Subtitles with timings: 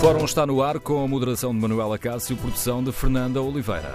[0.00, 3.92] Fórum está no ar com a moderação de Manuela Cássio, produção de Fernanda Oliveira.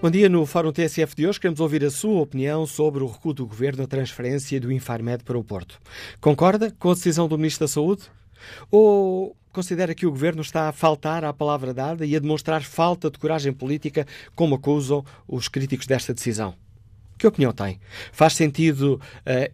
[0.00, 0.26] Bom dia.
[0.30, 3.82] No Fórum TSF de hoje queremos ouvir a sua opinião sobre o recuo do Governo
[3.82, 5.78] na transferência do Infarmed para o Porto.
[6.18, 8.04] Concorda com a decisão do Ministro da Saúde?
[8.70, 13.10] Ou considera que o Governo está a faltar à palavra dada e a demonstrar falta
[13.10, 16.54] de coragem política, como acusam os críticos desta decisão?
[17.20, 17.78] Que opinião tem?
[18.12, 19.00] Faz sentido uh,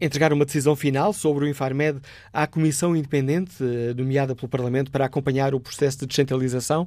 [0.00, 2.00] entregar uma decisão final sobre o Infarmed
[2.32, 6.86] à Comissão Independente, uh, nomeada pelo Parlamento, para acompanhar o processo de descentralização?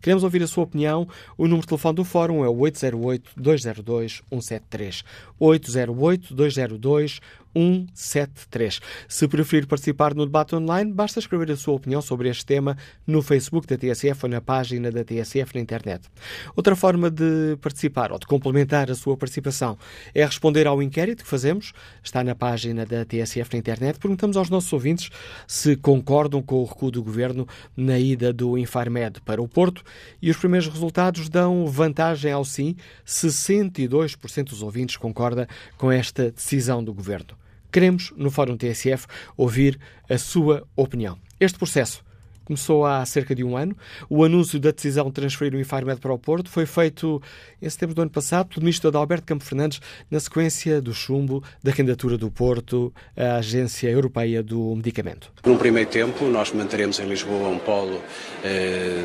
[0.00, 1.06] Queremos ouvir a sua opinião.
[1.38, 5.04] O número de telefone do Fórum é o 808-202-173.
[5.40, 7.20] 808-202-173.
[7.56, 8.80] 173.
[9.08, 13.22] Se preferir participar no debate online, basta escrever a sua opinião sobre este tema no
[13.22, 16.06] Facebook da TSF ou na página da TSF na internet.
[16.54, 19.78] Outra forma de participar ou de complementar a sua participação
[20.14, 21.72] é responder ao inquérito que fazemos.
[22.02, 23.98] Está na página da TSF na internet.
[23.98, 25.10] Perguntamos aos nossos ouvintes
[25.46, 29.82] se concordam com o recuo do governo na ida do Infarmed para o Porto
[30.20, 32.76] e os primeiros resultados dão vantagem ao sim.
[33.06, 37.45] 62% dos ouvintes concorda com esta decisão do governo.
[37.76, 41.18] Queremos, no Fórum TSF, ouvir a sua opinião.
[41.38, 42.02] Este processo
[42.42, 43.76] começou há cerca de um ano.
[44.08, 47.20] O anúncio da decisão de transferir o Infarmed para o Porto foi feito
[47.60, 49.78] em setembro do ano passado pelo ministro Adalberto Campo Fernandes,
[50.10, 55.30] na sequência do chumbo da candidatura do Porto à Agência Europeia do Medicamento.
[55.44, 58.00] Num primeiro tempo, nós manteremos em Lisboa um polo
[58.42, 59.04] eh,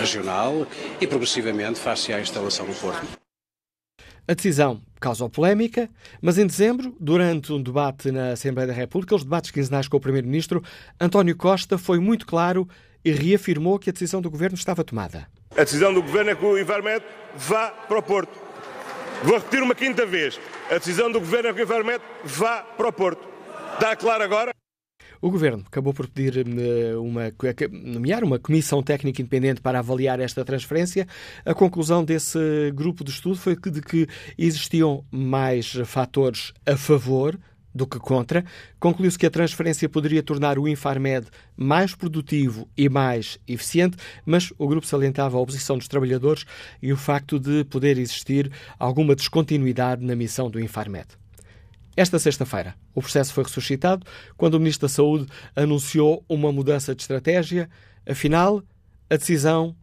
[0.00, 0.66] regional
[0.98, 3.20] e progressivamente faz-se a instalação no Porto.
[4.30, 5.90] A decisão causou polémica,
[6.22, 10.00] mas em dezembro, durante um debate na Assembleia da República, os debates quinzenais com o
[10.00, 10.62] Primeiro-Ministro,
[11.00, 12.68] António Costa foi muito claro
[13.04, 15.26] e reafirmou que a decisão do Governo estava tomada.
[15.56, 17.04] A decisão do Governo é que o Infarmed
[17.36, 18.38] vá para o Porto.
[19.24, 20.38] Vou repetir uma quinta vez.
[20.70, 23.28] A decisão do Governo é que o Infarmed vá para o Porto.
[23.74, 24.59] Está claro agora?
[25.20, 27.32] O Governo acabou por pedir eh, uma,
[27.70, 31.06] nomear uma comissão técnica independente para avaliar esta transferência.
[31.44, 32.38] A conclusão desse
[32.74, 34.06] grupo de estudo foi de que
[34.38, 37.38] existiam mais fatores a favor
[37.74, 38.44] do que contra.
[38.78, 41.26] Concluiu-se que a transferência poderia tornar o Infarmed
[41.56, 46.44] mais produtivo e mais eficiente, mas o grupo salientava a oposição dos trabalhadores
[46.82, 51.19] e o facto de poder existir alguma descontinuidade na missão do Infarmed.
[51.96, 54.06] Esta sexta-feira, o processo foi ressuscitado
[54.36, 57.68] quando o Ministro da Saúde anunciou uma mudança de estratégia.
[58.08, 58.62] Afinal,
[59.08, 59.74] a decisão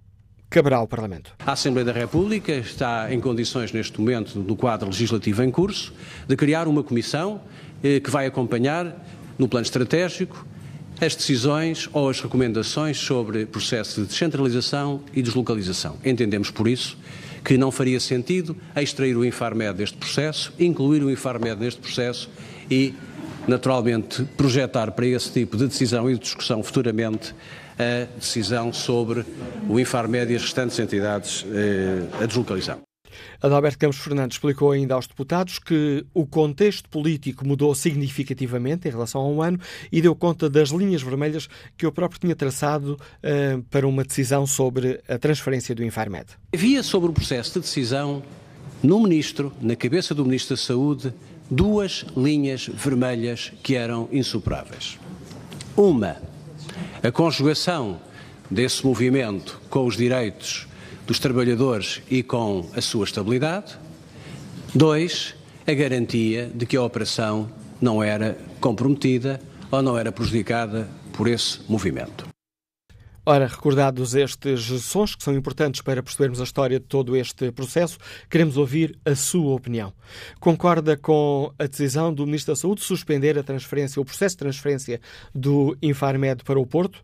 [0.50, 1.34] caberá ao Parlamento.
[1.46, 5.94] A Assembleia da República está em condições, neste momento, do quadro legislativo em curso,
[6.28, 7.42] de criar uma comissão
[7.84, 9.06] eh, que vai acompanhar,
[9.38, 10.48] no plano estratégico,
[11.00, 15.98] as decisões ou as recomendações sobre processo de descentralização e deslocalização.
[16.04, 16.98] Entendemos, por isso,
[17.48, 22.30] que não faria sentido extrair o Infarmed deste processo, incluir o Infarmed neste processo
[22.70, 22.94] e,
[23.48, 27.34] naturalmente, projetar para esse tipo de decisão e de discussão futuramente
[27.80, 29.24] a decisão sobre
[29.70, 32.87] o Infarmed e as restantes entidades eh, a deslocalizar.
[33.42, 39.22] Adalberto Campos Fernandes explicou ainda aos deputados que o contexto político mudou significativamente em relação
[39.22, 39.60] a um ano
[39.92, 44.46] e deu conta das linhas vermelhas que o próprio tinha traçado uh, para uma decisão
[44.46, 46.26] sobre a transferência do Infarmed.
[46.54, 48.24] Havia sobre o processo de decisão,
[48.82, 51.14] no Ministro, na cabeça do Ministro da Saúde,
[51.50, 55.00] duas linhas vermelhas que eram insuperáveis.
[55.76, 56.18] Uma,
[57.04, 58.00] a conjugação
[58.50, 60.67] desse movimento com os direitos
[61.08, 63.78] dos trabalhadores e com a sua estabilidade.
[64.76, 65.34] Dois,
[65.66, 67.50] a garantia de que a operação
[67.82, 69.40] não era comprometida
[69.72, 72.28] ou não era prejudicada por esse movimento.
[73.26, 77.98] Ora, recordados estes sons que são importantes para percebermos a história de todo este processo,
[78.30, 79.94] queremos ouvir a sua opinião.
[80.40, 84.40] Concorda com a decisão do Ministro da Saúde de suspender a transferência, o processo de
[84.40, 85.02] transferência
[85.36, 87.04] do Infarmed para o Porto?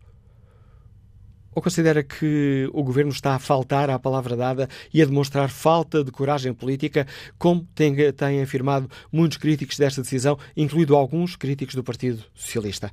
[1.55, 6.03] Ou considera que o governo está a faltar à palavra dada e a demonstrar falta
[6.03, 7.07] de coragem política,
[7.37, 12.91] como têm, têm afirmado muitos críticos desta decisão, incluindo alguns críticos do Partido Socialista?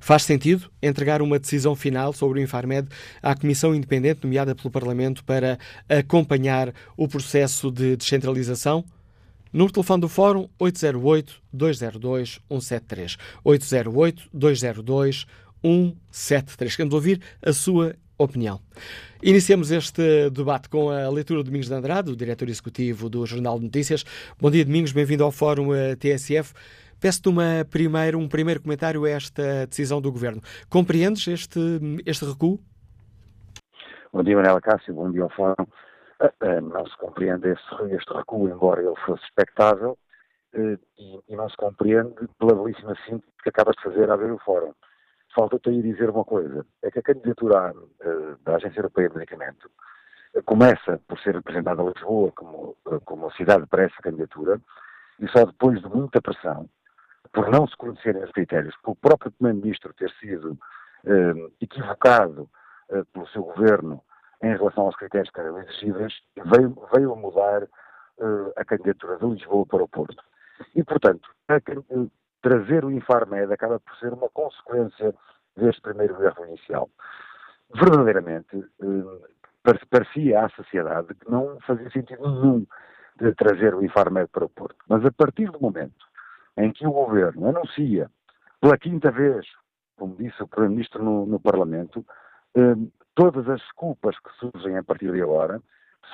[0.00, 2.88] Faz sentido entregar uma decisão final sobre o Infarmed
[3.22, 5.58] à Comissão Independente nomeada pelo Parlamento para
[5.88, 8.84] acompanhar o processo de descentralização?
[9.52, 13.16] Número telefone do Fórum 808-202-173.
[13.44, 15.26] 808-202-173.
[15.62, 16.76] 173.
[16.76, 18.60] Queremos ouvir a sua opinião.
[19.22, 23.58] Iniciamos este debate com a leitura de Domingos de Andrade, o diretor executivo do Jornal
[23.58, 24.04] de Notícias.
[24.40, 26.52] Bom dia, Domingos, bem-vindo ao Fórum eh, TSF.
[27.00, 30.40] Peço-te uma primeira, um primeiro comentário a esta decisão do Governo.
[30.68, 31.60] Compreendes este,
[32.04, 32.60] este recuo?
[34.12, 35.64] Bom dia, Manuela Cássio, bom dia ao Fórum.
[36.20, 39.96] Uh, uh, não se compreende esse, este recuo, embora ele fosse expectável,
[40.54, 44.32] eh, e, e, não se compreende pela belíssima síntese que acaba de fazer a abrir
[44.32, 44.72] o fórum.
[45.38, 49.70] Falta-te aí dizer uma coisa, é que a candidatura uh, da Agência Europeia de Medicamento
[50.34, 54.60] uh, começa por ser apresentada a Lisboa como, uh, como cidade para essa candidatura
[55.20, 56.68] e só depois de muita pressão,
[57.32, 60.58] por não se conhecerem os critérios, por o próprio Primeiro-Ministro ter sido
[61.60, 62.50] equivocado
[63.12, 64.02] pelo seu governo
[64.42, 66.14] em relação aos critérios que eram exigíveis,
[66.46, 67.68] veio, veio a mudar
[68.56, 70.22] a candidatura de Lisboa para o Porto.
[70.74, 71.28] E, portanto,
[72.40, 75.14] trazer o Infarmed acaba por ser uma consequência
[75.56, 76.88] deste primeiro erro inicial.
[77.74, 82.66] Verdadeiramente, eh, parecia à sociedade que não fazia sentido nenhum
[83.20, 84.76] de trazer o Infarmed para o Porto.
[84.88, 86.06] Mas a partir do momento
[86.56, 88.10] em que o Governo anuncia,
[88.60, 89.46] pela quinta vez,
[89.96, 92.04] como disse o Primeiro-Ministro no, no, Parlamento,
[92.54, 92.74] eh,
[93.14, 95.60] todas as culpas que surgem a partir de agora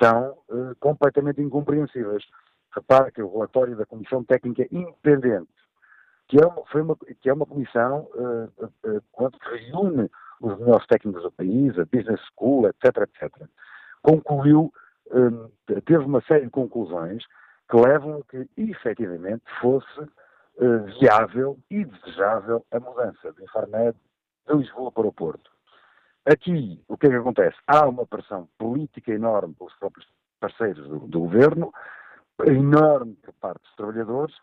[0.01, 2.23] são eh, completamente incompreensíveis.
[2.73, 5.47] Repara que o relatório da Comissão Técnica Independente
[6.27, 10.09] que é uma, foi uma, que é uma comissão uh, uh, reúne
[10.41, 13.47] os melhores técnicos do país, a Business School, etc, etc.
[14.01, 14.73] Concluiu,
[15.11, 15.49] um,
[15.85, 17.23] teve uma série de conclusões
[17.69, 23.97] que levam a que, efetivamente, fosse uh, viável e desejável a mudança de Infarmed
[24.47, 25.51] de Lisboa para o Porto.
[26.25, 27.57] Aqui, o que é que acontece?
[27.67, 30.07] Há uma pressão política enorme pelos próprios
[30.39, 31.71] parceiros do, do governo,
[32.45, 34.35] enorme por parte dos trabalhadores,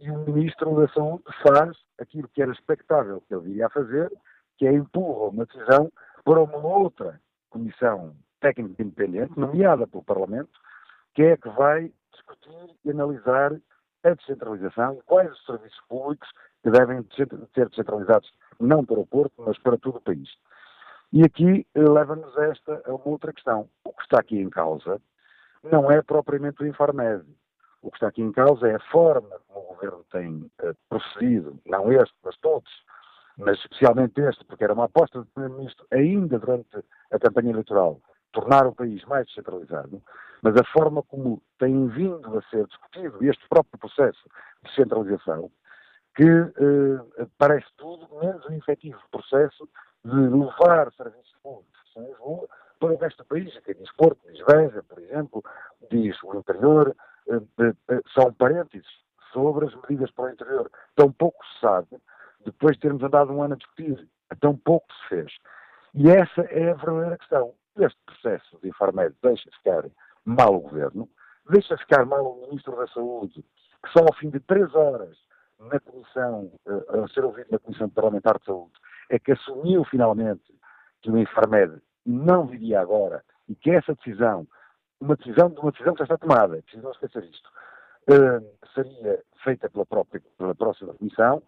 [0.00, 4.10] e o Ministro da Saúde faz aquilo que era expectável que ele iria fazer,
[4.56, 5.90] que é empurra uma decisão
[6.24, 10.50] para uma outra comissão técnica independente, nomeada pelo Parlamento,
[11.14, 13.52] que é que vai discutir e analisar
[14.04, 16.28] a descentralização e quais os serviços públicos
[16.62, 18.30] que devem ser descentralizados
[18.60, 20.28] não para o Porto, mas para todo o país.
[21.12, 23.68] E aqui leva-nos a esta a uma outra questão.
[23.84, 25.00] O que está aqui em causa
[25.62, 27.24] não é propriamente o Infarmed,
[27.82, 31.58] o que está aqui em causa é a forma como o governo tem uh, procedido,
[31.66, 32.70] não este, mas todos,
[33.36, 38.00] mas especialmente este, porque era uma aposta do Primeiro-Ministro ainda durante a campanha eleitoral,
[38.32, 40.02] tornar o país mais descentralizado,
[40.42, 44.28] mas a forma como tem vindo a ser discutido este próprio processo
[44.64, 45.50] de centralização,
[46.16, 49.68] que uh, parece tudo menos um efetivo processo
[50.04, 51.78] de levar serviços públicos
[52.78, 55.44] para o resto do país, que diz Porto, diz Beja, por exemplo,
[55.90, 57.07] diz o interior, eh, eh,
[58.14, 58.86] são parênteses
[59.32, 60.70] sobre as medidas para o interior.
[60.96, 61.88] Tão pouco se sabe,
[62.44, 64.08] depois de termos andado um ano a discutir,
[64.40, 65.32] tão pouco se fez.
[65.94, 67.54] E essa é a verdadeira questão.
[67.76, 69.84] Este processo de Infarmed deixa ficar
[70.24, 71.08] mal o Governo,
[71.50, 73.44] deixa ficar mal o Ministro da Saúde,
[73.82, 75.16] que só ao fim de três horas
[75.58, 78.72] na Comissão, eh, a ser ouvido na Comissão Parlamentar de Saúde,
[79.10, 80.54] é que assumiu finalmente
[81.02, 84.46] que o Infarmed não viria agora e que essa decisão
[85.00, 87.48] uma decisão de uma decisão que já está tomada, é preciso não esquecer isto,
[88.10, 91.42] uh, seria feita pela própria, pela próxima Comissão.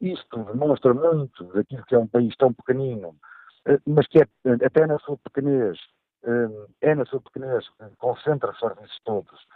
[0.00, 4.26] Isto demonstra muito daquilo que é um país tão pequenino, uh, mas que é,
[4.64, 5.78] até na sua pequenez,
[6.24, 9.46] uh, é na sua pequenez que concentra os serviços todos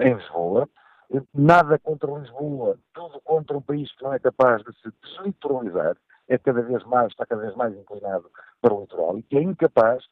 [0.00, 0.68] em Lisboa.
[1.32, 5.96] Nada contra Lisboa, tudo contra um país que não é capaz de se deslitoralizar,
[6.26, 8.28] é cada vez mais, está cada vez mais inclinado
[8.60, 10.04] para o litoral e que é incapaz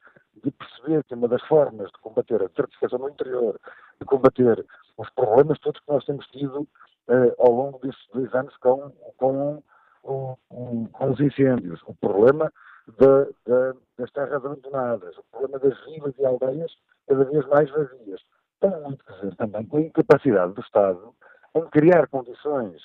[0.43, 3.59] de perceber que uma das formas de combater a desertificação no interior,
[4.00, 4.65] de combater
[4.96, 9.63] os problemas todos que nós temos tido uh, ao longo destes dois anos com, com,
[10.05, 12.53] um, com os incêndios, o problema
[12.99, 16.72] das terras abandonadas, o problema das vilas e aldeias
[17.08, 18.20] cada vez mais vazias.
[18.60, 21.15] Tem muito a ver também com a incapacidade do Estado
[21.55, 22.81] em criar condições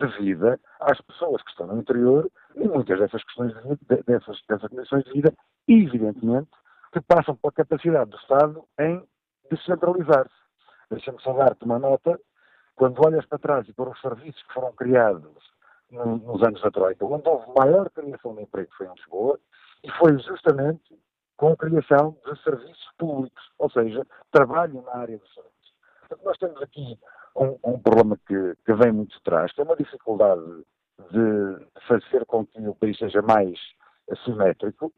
[0.00, 4.70] de vida às pessoas que estão no interior e muitas dessas questões de dessas, dessas
[4.70, 5.34] condições de vida,
[5.68, 6.50] evidentemente,
[6.94, 9.04] que passam pela capacidade do Estado em
[9.50, 10.34] descentralizar-se.
[10.88, 12.20] Deixa-me só dar-te uma nota.
[12.76, 15.52] Quando olhas para trás e para os serviços que foram criados
[15.90, 19.38] nos anos da Troika, onde houve maior criação de emprego foi em Lisboa,
[19.82, 20.96] e foi justamente
[21.36, 25.74] com a criação de serviços públicos, ou seja, trabalho na área dos serviços.
[26.00, 26.98] Portanto, nós temos aqui
[27.36, 30.64] um, um problema que, que, vem muito de trás, que é uma dificuldade
[31.10, 33.58] de fazer com que o país seja mais
[34.10, 34.92] assimétrico,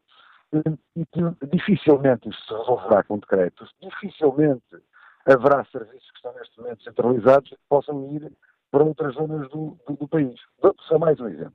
[0.95, 4.81] e que dificilmente isto se resolverá com decretos, dificilmente
[5.25, 8.31] haverá serviços que estão neste momento centralizados que possam ir
[8.71, 10.39] para outras zonas do, do, do país.
[10.61, 11.53] Dou-te só mais um exemplo.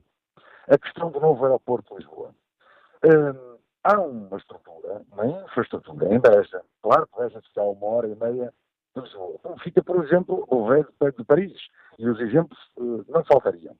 [0.67, 2.33] A questão do novo aeroporto de Lisboa.
[3.03, 6.61] Hum, há uma estrutura, uma infraestrutura em Beja.
[6.81, 8.53] Claro que Beja fica a uma hora e meia
[8.95, 9.39] de Lisboa.
[9.61, 11.53] Fica, por exemplo, o velho de Paris.
[11.99, 13.75] E os exemplos uh, não faltariam.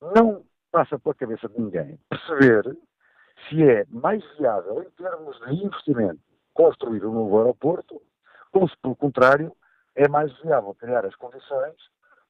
[0.00, 2.76] Não passa pela cabeça de ninguém perceber
[3.48, 6.20] se é mais viável em termos de investimento
[6.54, 8.02] construir um novo aeroporto,
[8.52, 9.54] ou se, pelo contrário,
[9.94, 11.76] é mais viável criar as condições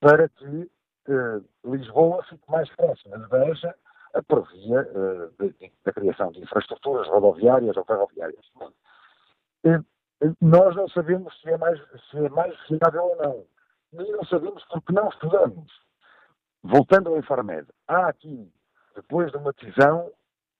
[0.00, 0.70] para que
[1.08, 3.74] eh, Lisboa fique mais próxima de Beja
[4.26, 8.44] por via eh, da criação de infraestruturas rodoviárias ou ferroviárias.
[9.64, 9.80] Eh,
[10.40, 13.46] nós não sabemos se é mais, se é mais fiável ou não.
[13.92, 15.72] Nem não sabemos porque não estudamos.
[16.62, 18.52] Voltando ao Infarmed, há aqui,
[18.94, 20.10] depois de uma decisão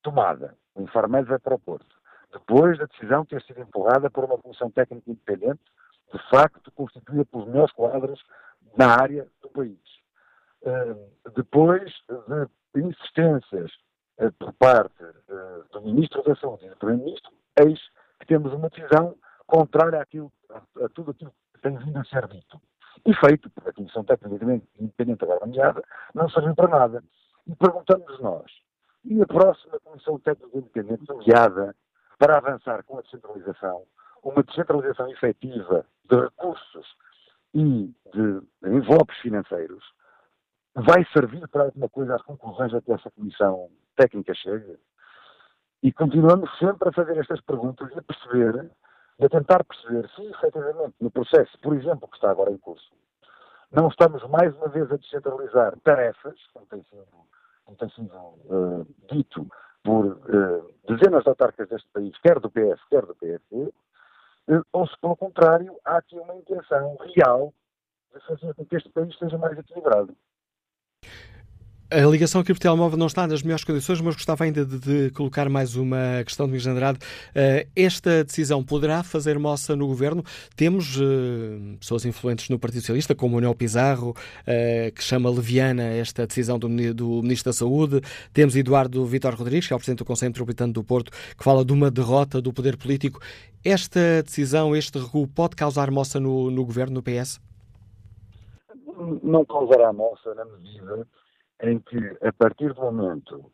[0.03, 1.97] tomada, o Infarmed vai para o Porto,
[2.33, 5.61] depois da decisão ter sido empurrada por uma comissão técnica independente,
[6.13, 8.23] de facto constituída pelos melhores quadros
[8.77, 9.79] na área do país.
[11.35, 11.93] Depois
[12.75, 13.71] de insistências
[14.19, 17.81] uh, por parte uh, do Ministro da Saúde e do Primeiro-Ministro, eis
[18.21, 22.27] que temos uma decisão contrária àquilo, a, a, tudo aquilo que tem vindo a ser
[22.29, 22.61] dito.
[23.07, 25.83] E feito, porque a Comissão Técnica Independente agora nomeada,
[26.15, 27.05] não serviu para nada.
[27.47, 28.51] E perguntamos nós,
[29.05, 31.75] e a próxima Comissão Técnica Independente nomeada
[32.19, 33.85] para avançar com a descentralização,
[34.23, 36.97] uma descentralização efetiva de recursos
[37.55, 39.85] e de envelopes financeiros,
[40.75, 44.79] vai servir para alguma coisa às conclusões a que essa Comissão Técnica chega?
[45.83, 48.71] E continuamos sempre a fazer estas perguntas e a perceber,
[49.19, 52.93] e a tentar perceber se efetivamente no processo, por exemplo, que está agora em curso,
[53.71, 57.07] não estamos mais uma vez a descentralizar tarefas, como tem sido,
[57.69, 59.47] como tem sido uh, dito
[59.83, 63.73] por uh, dezenas de autarcas deste país, quer do PS, quer do PSD,
[64.49, 67.53] uh, ou se, pelo contrário, há aqui uma intenção real
[68.15, 70.17] de fazer com que este país seja mais equilibrado.
[71.91, 75.11] A ligação aqui por telemóvel não está nas melhores condições, mas gostava ainda de, de
[75.13, 76.99] colocar mais uma questão Luís Andrade.
[77.31, 80.23] Uh, esta decisão poderá fazer moça no governo?
[80.55, 85.85] Temos uh, pessoas influentes no Partido Socialista, como o Manuel Pizarro, uh, que chama leviana
[85.85, 88.03] esta decisão do, do, Ministro da Saúde.
[88.35, 91.65] Temos Eduardo Vitor Rodrigues, que é o Presidente do Conselho Metropolitano do Porto, que fala
[91.65, 93.19] de uma derrota do poder político.
[93.65, 97.41] Esta decisão, este recuo, pode causar moça no, no governo, no PS?
[99.23, 101.07] Não causará moça na medida
[101.63, 103.51] em que, a partir do momento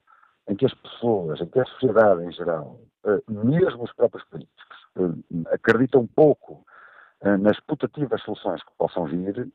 [0.48, 4.78] em que as pessoas, em que a sociedade em geral, eh, mesmo os próprios políticos,
[4.96, 6.64] eh, acreditam pouco
[7.22, 9.50] eh, nas putativas soluções que possam vir,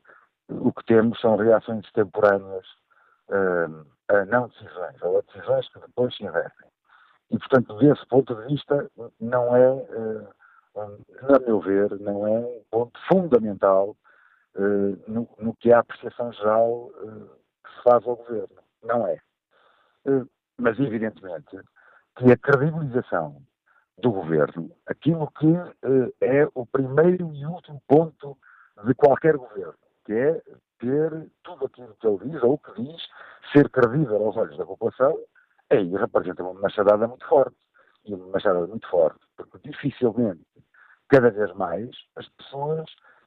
[0.48, 2.66] o que temos são reações extemporâneas
[4.08, 6.68] a não decisões, ou a decisões que depois se invertem.
[7.30, 8.90] E, portanto, desse ponto de vista,
[9.20, 9.68] não é,
[10.76, 13.96] a meu ver, não é um ponto fundamental
[15.06, 16.90] no, no que é a apreciação geral
[17.70, 18.62] se faz ao governo.
[18.82, 19.20] Não é.
[20.06, 20.24] Eh,
[20.58, 21.58] mas, evidentemente,
[22.16, 23.42] que a credibilização
[23.98, 28.36] do governo, aquilo que eh, é o primeiro e último ponto
[28.84, 29.74] de qualquer governo,
[30.04, 30.42] que é
[30.78, 33.02] ter tudo aquilo que ele diz, ou que diz,
[33.52, 35.18] ser credível aos olhos da população,
[35.70, 37.56] aí representa uma machadada muito forte.
[38.06, 40.46] E uma machadada muito forte, porque dificilmente,
[41.08, 42.86] cada vez mais, as pessoas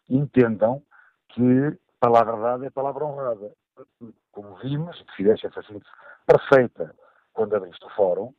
[0.10, 0.82] entendam
[1.30, 3.54] que palavra dada é palavra honrada
[4.32, 5.92] como vimos, e que fizeste essa síntese
[6.26, 6.96] perfeita
[7.34, 8.34] quando abriste o fórum,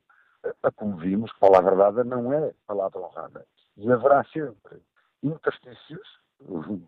[0.63, 3.47] a como vimos, palavra dada não é palavra honrada.
[3.77, 4.83] E haverá sempre
[5.23, 6.21] interstícios,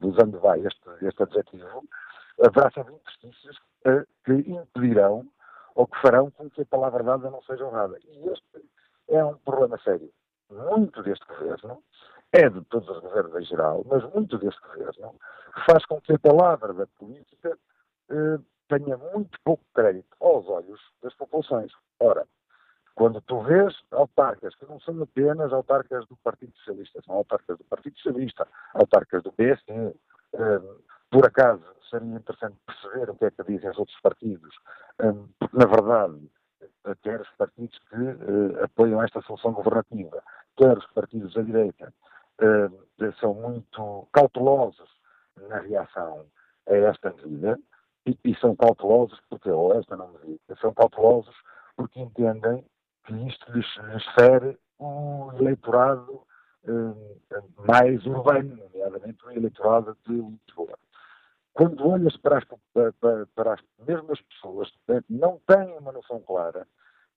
[0.03, 1.85] usando vai este, este adjetivo,
[2.45, 3.59] haverá sempre interstícios
[4.25, 5.27] que impedirão
[5.75, 7.99] ou que farão com que a palavra dada não seja honrada.
[8.05, 8.69] E este
[9.09, 10.11] é um problema sério.
[10.51, 11.83] Muito deste governo,
[12.33, 15.15] é de todos os governos em geral, mas muito deste governo,
[15.69, 17.59] faz com que a palavra da política
[18.11, 21.73] uh, tenha muito pouco crédito aos olhos das populações.
[22.01, 22.27] Ora,
[22.97, 27.65] quando tu vês autarcas que não são apenas autarcas do Partido Socialista, são autarcas do
[27.65, 29.95] Partido Socialista, autarcas do PSD,
[30.33, 30.61] eh,
[31.11, 34.55] por acaso seria interessante perceber o que é que dizem os outros partidos,
[34.99, 36.31] eh, porque na verdade,
[37.03, 40.23] quer os partidos que eh, apoiam esta solução governativa,
[40.57, 41.93] quer os partidos da direita,
[43.19, 44.91] são muito cautelosos
[45.49, 46.27] na reação
[46.69, 47.59] a esta medida,
[48.07, 51.35] e, e são cautelosos porque, ou esta não me diz, são cautelosos
[51.77, 52.65] porque entendem
[53.05, 56.23] que isto lhes, lhes fere o eleitorado
[56.67, 60.79] eh, mais urbano, nomeadamente o eleitorado de Lisboa.
[61.53, 62.45] Quando olhas para as,
[63.01, 64.71] para, para as mesmas pessoas
[65.09, 66.67] não têm uma noção clara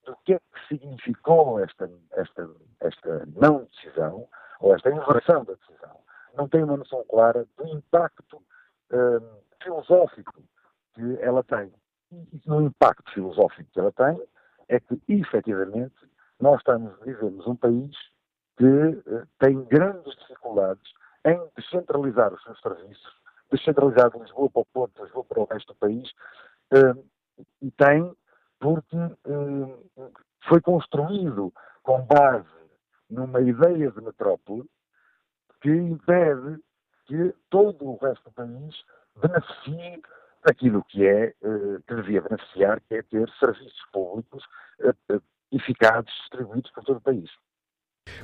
[0.05, 4.27] do que é que significou esta, esta, esta não decisão,
[4.61, 5.99] ou esta inversão da decisão,
[6.35, 8.41] não têm uma noção clara do impacto
[8.91, 9.21] eh,
[9.61, 10.41] filosófico
[10.93, 11.71] que ela tem.
[12.11, 14.21] E no impacto filosófico que ela tem
[14.67, 15.95] é que, efetivamente,
[16.39, 17.95] nós estamos, vivemos um país
[18.57, 20.93] que uh, tem grandes dificuldades
[21.25, 23.13] em descentralizar os seus serviços,
[23.51, 26.09] descentralizar de Lisboa para o Porto, de Lisboa para o resto do país,
[26.73, 27.05] uh,
[27.61, 28.15] e tem
[28.59, 30.11] porque uh,
[30.47, 31.53] foi construído
[31.83, 32.47] com base
[33.09, 34.69] numa ideia de metrópole
[35.61, 36.61] que impede
[37.05, 38.83] que todo o resto do país
[39.15, 40.01] beneficie
[40.49, 41.33] aquilo que é,
[41.87, 44.43] que devia beneficiar, que é ter serviços públicos
[45.51, 47.29] eficazes distribuídos por todo o país.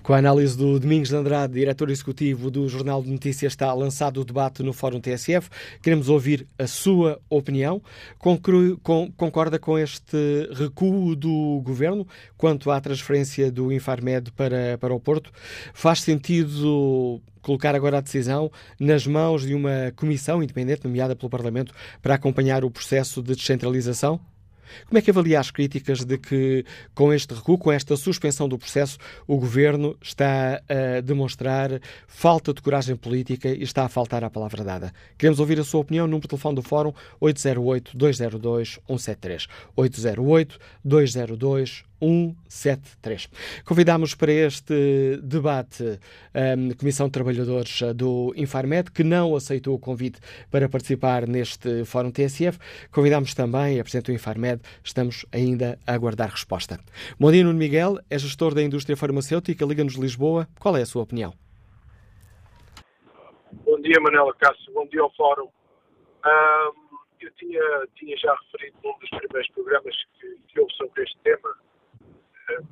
[0.03, 4.21] Com a análise do Domingos de Andrade, diretor executivo do Jornal de Notícias, está lançado
[4.21, 5.49] o debate no Fórum TSF.
[5.81, 7.81] Queremos ouvir a sua opinião.
[9.17, 15.31] concorda com este recuo do governo quanto à transferência do Infarmed para, para o Porto?
[15.73, 21.73] Faz sentido colocar agora a decisão nas mãos de uma comissão independente nomeada pelo Parlamento
[22.01, 24.19] para acompanhar o processo de descentralização?
[24.87, 28.57] Como é que avalia as críticas de que, com este recuo, com esta suspensão do
[28.57, 34.29] processo, o governo está a demonstrar falta de coragem política e está a faltar à
[34.29, 34.93] palavra dada?
[35.17, 36.07] Queremos ouvir a sua opinião.
[36.07, 39.47] Número de telefone do Fórum 808-202-173.
[39.77, 41.83] 808-202-173.
[41.99, 43.29] 173.
[43.65, 45.99] Convidámos para este debate
[46.33, 50.19] a Comissão de Trabalhadores do Infarmed, que não aceitou o convite
[50.51, 52.59] para participar neste Fórum TSF.
[52.91, 56.79] Convidámos também a Presidente do Infarmed, estamos ainda a aguardar resposta.
[57.19, 60.47] Bom dia, Nuno Miguel, é gestor da indústria farmacêutica, Liga-nos Lisboa.
[60.59, 61.33] Qual é a sua opinião?
[63.65, 65.47] Bom dia, Manela Cássio, bom dia ao Fórum.
[66.25, 66.85] Um,
[67.21, 67.61] eu tinha,
[67.95, 71.55] tinha já referido num dos primeiros programas que, que houve sobre este tema,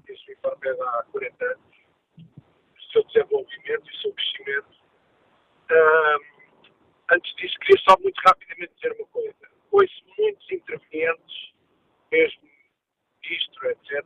[0.05, 1.77] disse o Infarmed há 40 anos,
[2.17, 4.83] o seu desenvolvimento e o seu crescimento.
[7.11, 9.49] Antes disso, queria só muito rapidamente dizer uma coisa.
[9.71, 11.53] Ouço muitos intervenientes,
[12.11, 12.49] mesmo
[13.23, 14.05] ministro, etc.,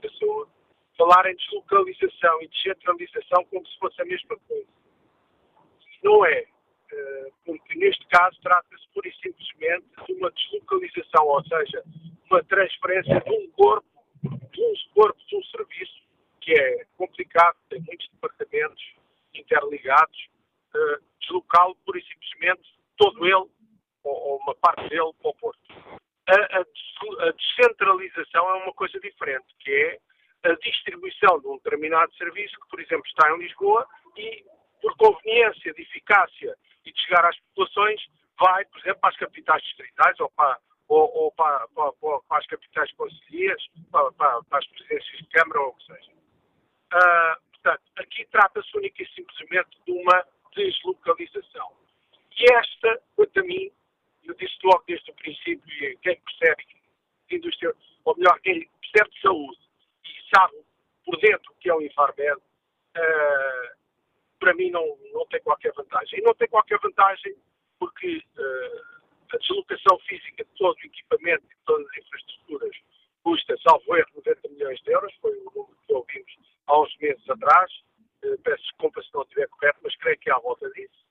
[0.00, 0.52] da saúde,
[0.96, 4.68] falar em deslocalização e descentralização como se fosse a mesma coisa.
[6.04, 6.46] Não é,
[7.44, 11.82] porque neste caso trata-se pura e simplesmente de uma deslocalização, ou seja,
[12.30, 16.02] uma transferência de um corpo de um corpo de um serviço
[16.40, 18.82] que é complicado, tem muitos departamentos
[19.34, 20.28] interligados,
[20.74, 22.62] uh, deslocá-lo pura e simplesmente
[22.96, 23.50] todo ele, ou,
[24.04, 25.60] ou uma parte dele, para o Porto.
[26.26, 29.98] A, a, a, descentralização é uma coisa diferente, que é
[30.50, 34.44] a distribuição de um determinado serviço que, por exemplo, está em Lisboa e,
[34.80, 38.00] por conveniência de eficácia e de chegar às populações,
[38.38, 42.46] vai, por exemplo, para as capitais distritais ou para ou, ou para, para, para, as
[42.46, 46.12] capitais conselheiras, para, para, para, as presidências de Câmara ou o que seja.
[46.12, 50.24] Uh, portanto, aqui trata-se única e simplesmente de uma
[50.56, 51.72] deslocalização.
[52.38, 53.70] E esta, quanto a mim,
[54.24, 56.64] eu disse logo desde o princípio, e quem percebe
[57.30, 57.74] indústria,
[58.04, 59.58] ou melhor, quem percebe de saúde
[60.04, 60.56] e sabe
[61.04, 63.78] por dentro o que é o Infarmed, uh,
[64.38, 66.20] para mim não, não tem qualquer vantagem.
[66.20, 67.34] E não tem qualquer vantagem
[67.78, 68.97] porque uh,
[69.36, 72.76] a deslocação física de todo o equipamento e de todas as infraestruturas
[73.22, 76.32] custa, salvo erro, 90 milhões de euros, foi o número que ouvimos
[76.66, 77.70] há uns meses atrás.
[78.24, 81.06] Uh, peço desculpa se não estiver correto, mas creio que é à volta disso.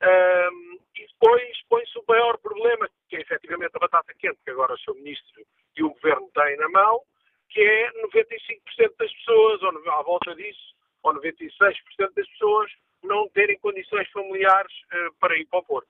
[0.00, 4.74] Um, e depois põe-se o maior problema, que é efetivamente a batata quente, que agora
[4.74, 4.94] o Sr.
[4.94, 5.44] Ministro
[5.76, 7.02] e o Governo têm na mão,
[7.48, 12.70] que é 95% das pessoas, ou à volta disso, ou 96% das pessoas,
[13.02, 15.88] não terem condições familiares uh, para ir para o Porto.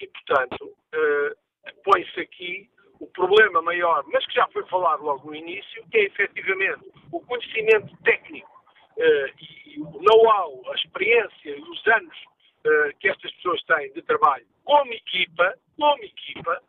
[0.00, 5.34] E, portanto, uh, põe-se aqui o problema maior, mas que já foi falado logo no
[5.34, 8.50] início, que é efetivamente o conhecimento técnico
[8.96, 12.16] uh, e o know-how, a experiência e os anos
[12.64, 16.62] uh, que estas pessoas têm de trabalho como equipa, como equipa,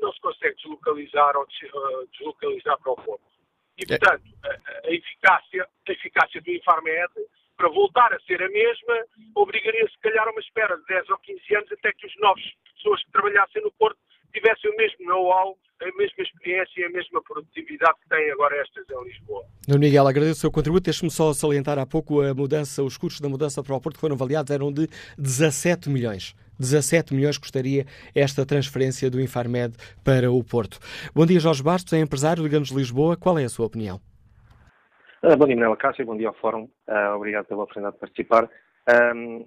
[0.00, 1.46] não se consegue deslocalizar ou
[2.12, 3.22] deslocalizar para o ponto.
[3.78, 3.98] E, é.
[3.98, 7.12] portanto, a, a, eficácia, a eficácia do Infarmed
[7.60, 11.18] para voltar a ser a mesma, obrigaria se calhar a uma espera de 10 ou
[11.18, 12.42] 15 anos até que os novos
[12.74, 13.98] pessoas que trabalhassem no Porto
[14.32, 18.86] tivessem o mesmo know-how, a mesma experiência e a mesma produtividade que têm agora estas
[18.88, 19.44] em Lisboa.
[19.78, 20.84] Miguel, agradeço o seu contributo.
[20.84, 24.00] Deixe-me só salientar há pouco a mudança, os custos da mudança para o Porto que
[24.00, 26.34] foram avaliados eram de 17 milhões.
[26.58, 30.78] 17 milhões custaria esta transferência do Infarmed para o Porto.
[31.14, 33.18] Bom dia, Jorge Bastos, é empresário, ligamos Lisboa.
[33.18, 34.00] Qual é a sua opinião?
[35.22, 36.66] Uh, bom dia, Manela Cássio, bom dia ao Fórum.
[36.88, 38.48] Uh, obrigado pela oportunidade de participar.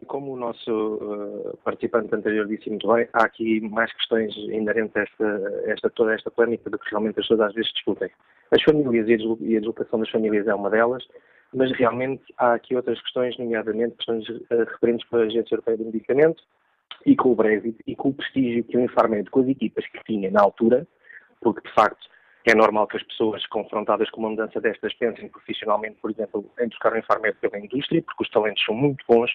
[0.05, 5.01] Como o nosso uh, participante anterior disse muito bem, há aqui mais questões inerentes a
[5.01, 8.09] esta, esta, toda esta polémica do que realmente as pessoas às vezes discutem.
[8.51, 9.13] As famílias e
[9.57, 11.03] a deslocação das famílias é uma delas,
[11.51, 16.43] mas realmente há aqui outras questões, nomeadamente questões referentes com a Agência Europeia do Medicamento
[17.03, 20.03] e com o Brexit e com o prestígio que o Infarmed, com as equipas que
[20.05, 20.87] tinha na altura,
[21.41, 22.07] porque de facto
[22.51, 26.67] é normal que as pessoas confrontadas com uma mudança destas pensem profissionalmente, por exemplo, em
[26.67, 29.31] buscar o Infarmed pela indústria, porque os talentos são muito bons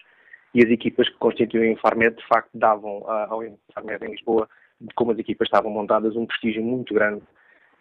[0.55, 4.49] e as equipas que constituem o Infarmed, de facto, davam ao Infarmed em Lisboa,
[4.95, 7.23] como as equipas estavam montadas, um prestígio muito grande.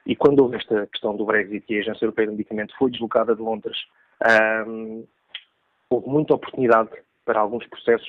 [0.06, 3.36] E quando houve esta questão do Brexit e a Agência Europeia de Medicamento foi deslocada
[3.36, 3.78] de Londres,
[5.90, 6.90] houve muita oportunidade
[7.26, 8.08] para alguns processos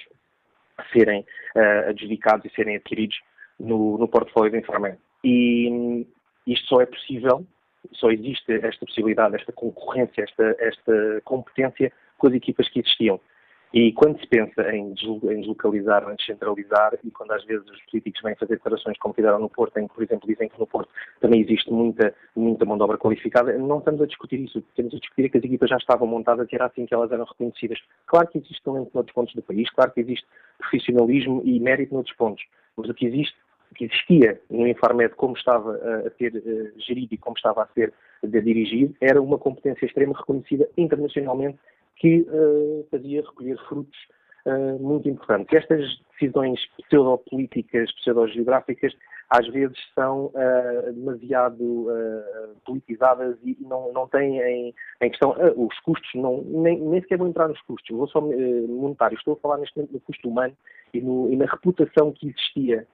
[0.93, 1.23] serem
[1.57, 3.19] uh, adjudicados e serem adquiridos
[3.59, 4.97] no, no portfólio da Infarmed.
[5.25, 6.07] E
[6.53, 7.47] isto só é possível,
[7.93, 13.21] só existe esta possibilidade, esta concorrência, esta, esta competência com as equipas que existiam.
[13.73, 18.35] E quando se pensa em deslocalizar, em descentralizar, e quando às vezes os políticos vêm
[18.35, 21.43] fazer declarações como fizeram no Porto, em que, por exemplo, dizem que no Porto também
[21.43, 24.63] existe muita, muita mão de obra qualificada, não estamos a discutir isso.
[24.75, 27.25] Temos a discutir que as equipas já estavam montadas e era assim que elas eram
[27.25, 27.79] reconhecidas.
[28.07, 32.17] Claro que existe talento noutros pontos do país, claro que existe profissionalismo e mérito noutros
[32.17, 32.43] pontos,
[32.75, 33.37] mas o que existe
[33.75, 37.93] que existia no Infarmed, como estava a ser uh, gerido e como estava a ser
[38.23, 41.59] dirigido, era uma competência extrema reconhecida internacionalmente
[41.97, 43.99] que uh, fazia recolher frutos
[44.47, 45.53] uh, muito importantes.
[45.53, 48.95] Estas decisões pseudopolíticas, pseudogeográficas,
[49.31, 51.87] às vezes são uh, demasiado
[52.65, 57.29] politizadas e não, não têm em, em questão os custos, não, nem, nem sequer vou
[57.29, 60.57] entrar nos custos, vou só monetário, estou a falar neste momento no custo humano
[60.95, 62.87] e, no, e na reputação que existia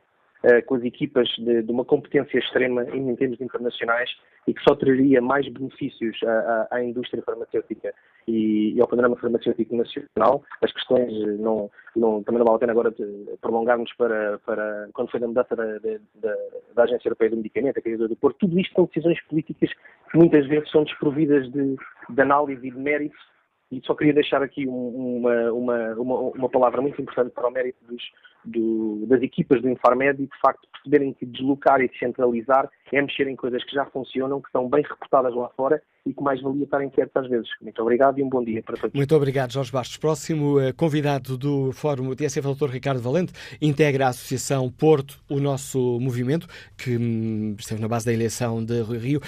[0.67, 4.11] com as equipas de, de, uma competência extrema em termos internacionais
[4.47, 7.95] e que só traria mais benefícios à, à, à indústria farmacêutica
[8.29, 10.43] e, e, ao panorama farmacêutico nacional.
[10.63, 12.95] As questões não, não, também não vale a pena agora
[13.41, 16.35] prolongarmos para, para quando foi da mudança da, da,
[16.75, 18.39] da Agência Europeia do Medicamento, a caída do Porto.
[18.41, 19.71] Tudo isto são decisões políticas
[20.11, 21.77] que muitas vezes são desprovidas de,
[22.11, 23.34] de análise e de méritos
[23.71, 27.79] e só queria deixar aqui uma, uma, uma, uma palavra muito importante para o mérito
[27.87, 28.03] dos,
[28.45, 33.27] do, das equipas do Infarmed e, de facto, perceberem que deslocar e descentralizar é mexer
[33.27, 36.65] em coisas que já funcionam, que são bem reportadas lá fora e que mais valia
[36.65, 37.49] estar inquietos às vezes.
[37.61, 38.95] Muito obrigado e um bom dia para todos.
[38.95, 39.97] Muito obrigado, Jorge Bastos.
[39.97, 42.69] Próximo uh, convidado do Fórum TSF, o Dr.
[42.69, 46.47] Ricardo Valente, integra a Associação Porto, o nosso movimento,
[46.77, 49.21] que hum, esteve na base da eleição de Rui Rio.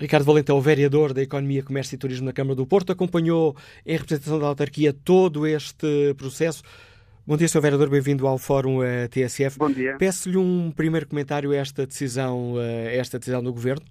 [0.00, 3.54] Ricardo Valente é o vereador da Economia, Comércio e Turismo na Câmara do Porto, acompanhou
[3.84, 6.62] em representação da autarquia todo este processo.
[7.26, 7.60] Bom dia, Sr.
[7.60, 9.58] Vereador, bem-vindo ao Fórum uh, TSF.
[9.58, 9.98] Bom dia.
[9.98, 13.84] Peço-lhe um primeiro comentário a esta decisão, uh, esta decisão do Governo.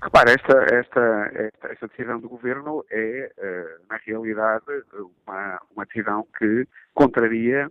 [0.00, 4.64] Repara, esta, esta, esta, esta, decisão do Governo é, uh, na realidade,
[5.26, 7.68] uma, uma decisão que contraria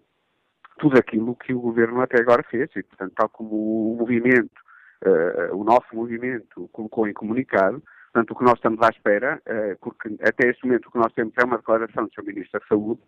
[0.77, 4.60] tudo aquilo que o Governo até agora fez e, portanto, tal como o movimento
[5.05, 7.81] uh, o nosso movimento colocou em comunicado.
[8.13, 11.13] Portanto, o que nós estamos à espera, uh, porque até este momento o que nós
[11.13, 12.25] temos é uma declaração do Sr.
[12.25, 13.01] Ministro da Saúde,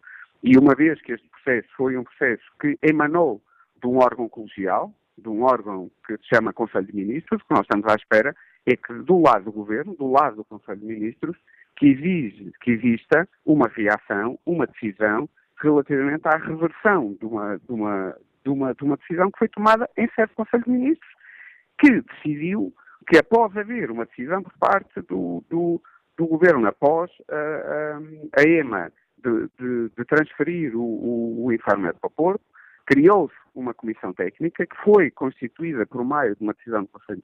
[0.44, 3.42] e uma vez que este processo foi um processo que emanou
[3.82, 7.54] de um órgão colegial, de um órgão que se chama Conselho de Ministros, o que
[7.54, 10.86] nós estamos à espera é que do lado do Governo, do lado do Conselho de
[10.86, 11.38] Ministros,
[11.78, 15.30] que, exige, que exista uma reação, uma decisão
[15.62, 19.90] relativamente à reversão de uma, de uma, de uma, de uma decisão que foi tomada
[19.98, 21.14] em sede Conselho de Ministros
[21.80, 22.74] que decidiu
[23.08, 25.82] que após haver uma decisão por parte do, do,
[26.18, 31.98] do governo, após a, a, a EMA de, de, de, transferir o, o, o Infarmed
[32.00, 32.44] para o Porto,
[32.86, 37.20] criou-se uma comissão técnica que foi constituída por meio de uma decisão do Conselho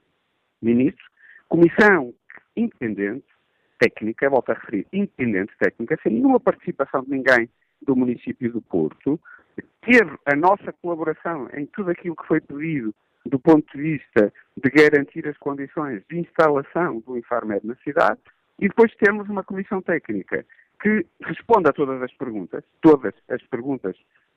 [0.62, 1.07] de Ministros,
[1.47, 2.13] comissão
[2.55, 3.25] independente,
[3.79, 7.49] técnica, volto a referir, independente técnica, sem nenhuma participação de ninguém
[7.81, 9.19] do município do Porto,
[9.81, 12.93] teve a nossa colaboração em tudo aquilo que foi pedido
[13.25, 18.19] do ponto de vista de garantir as condições de instalação do Infarmed na cidade,
[18.60, 20.45] e depois temos uma comissão técnica
[20.82, 22.63] que responde a todas as perguntas.
[22.82, 23.95] Todas as perguntas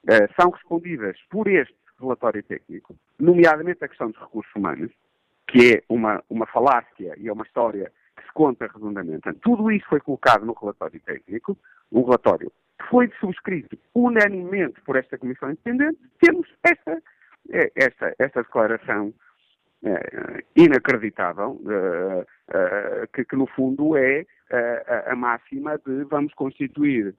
[0.09, 4.91] eh, são respondidas por este relatório técnico, nomeadamente a questão dos recursos humanos,
[5.47, 9.33] que é uma, uma falácia e é uma história que se conta redondamente.
[9.41, 11.57] Tudo isso foi colocado no relatório técnico,
[11.91, 15.99] um relatório que foi subscrito unanimemente por esta Comissão Independente.
[16.21, 17.01] Temos esta
[17.51, 19.13] esta, esta declaração
[19.85, 21.61] é, inacreditável,
[22.49, 24.25] é, que, que, no fundo é
[25.07, 27.15] a máxima de vamos constituir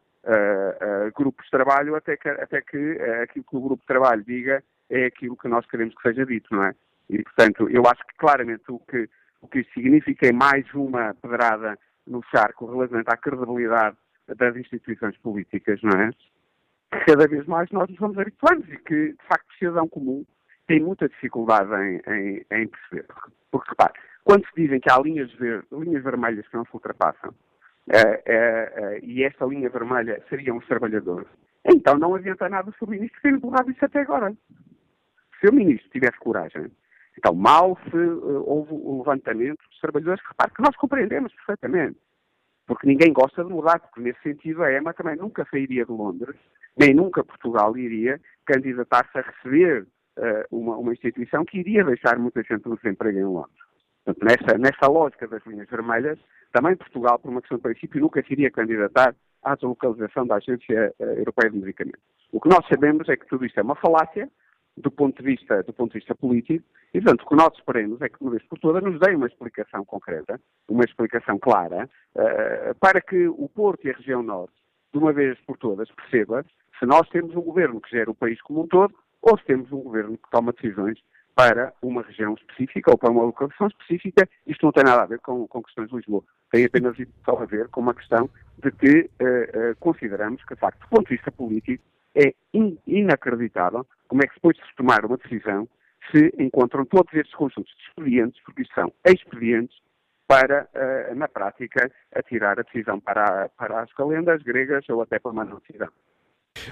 [1.15, 5.05] grupos de trabalho até que, até que aquilo que o grupo de trabalho diga é
[5.05, 6.75] aquilo que nós queremos que seja dito, não é?
[7.09, 9.09] E, portanto, eu acho que claramente o que,
[9.41, 15.17] o que isto significa é mais uma pedrada no charco relativamente à credibilidade das instituições
[15.17, 16.11] políticas, não é?
[17.05, 20.25] Cada vez mais nós nos vamos habituando e que, de facto, o cidadão comum
[20.67, 23.05] tem muita dificuldade em, em, em perceber.
[23.51, 27.31] Porque, repare, quando se dizem que há linhas, ver, linhas vermelhas que não se ultrapassam,
[27.31, 31.27] uh, uh, uh, e esta linha vermelha seriam os trabalhadores,
[31.65, 34.33] então não adianta nada o ministro ter empurrado isso até agora.
[35.39, 36.71] Se o ministro tivesse coragem,
[37.17, 41.97] então mal se houve o levantamento dos trabalhadores, repare que nós compreendemos perfeitamente
[42.65, 46.35] porque ninguém gosta de mudar, porque nesse sentido a EMA também nunca sairia de Londres,
[46.77, 52.41] nem nunca Portugal iria candidatar-se a receber uh, uma, uma, instituição que iria deixar muita
[52.43, 53.55] gente no desemprego em Londres.
[54.03, 56.19] Portanto, nessa, nessa lógica das linhas vermelhas,
[56.51, 60.93] também Portugal, por uma questão de princípio, nunca se iria candidatar à deslocalização da Agência
[60.99, 62.01] uh, Europeia de Medicamentos.
[62.31, 64.29] O que nós sabemos é que tudo isto é uma falácia,
[64.75, 68.01] do ponto de vista, do ponto de vista político, e portanto o que nós esperemos
[68.01, 72.75] é que, uma vez por todas, nos deem uma explicação concreta, uma explicação clara, uh,
[72.79, 74.55] para que o Porto e a região norte,
[74.91, 76.43] de uma vez por todas, perceba
[76.79, 79.71] se nós temos um governo que gera o país como um todo, ou se temos
[79.71, 80.99] um governo que toma decisões
[81.35, 84.27] para uma região específica ou para uma localização específica.
[84.45, 86.23] Isto não tem nada a ver com, com questões de Lisboa.
[86.51, 88.29] Tem apenas só a ver com uma questão
[88.61, 91.83] de que uh, uh, consideramos que, de facto, do ponto de vista político,
[92.15, 95.67] é in inacreditável como é que depois de se tomar uma decisão
[96.11, 99.75] se encontram todos estes conjuntos de expedientes, porque isto são expedientes,
[100.27, 105.31] para, uh, na prática, atirar a decisão para, para as calendas gregas ou até para
[105.31, 105.59] uma não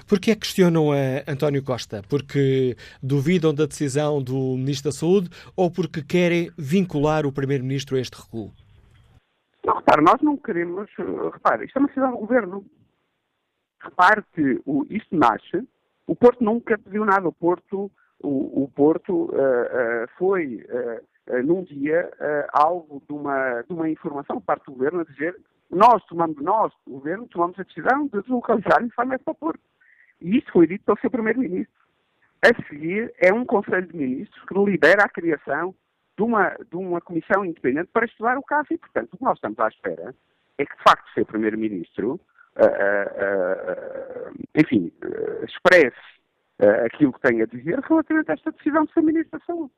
[0.08, 2.02] Porquê é que questionam a António Costa?
[2.08, 8.00] Porque duvidam da decisão do Ministro da Saúde ou porque querem vincular o Primeiro-Ministro a
[8.00, 8.52] este recuo?
[9.64, 10.90] Não, repare, nós não queremos.
[11.32, 12.64] Repare, isto é uma decisão do Governo.
[13.80, 15.66] Repare que o, isto nasce.
[16.06, 17.28] O Porto nunca pediu nada.
[17.28, 17.90] O Porto,
[18.22, 20.64] o, o Porto uh, uh, foi,
[21.28, 22.10] uh, num dia,
[22.52, 25.36] alvo de uma, de uma informação por parte do Governo a dizer
[25.70, 29.60] nós tomamos, nós, o Governo, tomamos a decisão de deslocalizar Infarmed para o Porto.
[30.22, 31.82] E isso foi dito pelo seu Primeiro-Ministro.
[32.42, 35.74] A seguir, é um Conselho de Ministros que delibera a criação
[36.16, 38.68] de uma, de uma comissão independente para estudar o caso.
[38.70, 40.14] E, portanto, o que nós estamos à espera
[40.58, 42.20] é que, de facto, o seu Primeiro-Ministro, uh,
[42.60, 44.92] uh, uh, enfim,
[45.42, 46.12] expresse
[46.84, 49.72] aquilo que tem a dizer relativamente a esta decisão do seu Ministro da Saúde.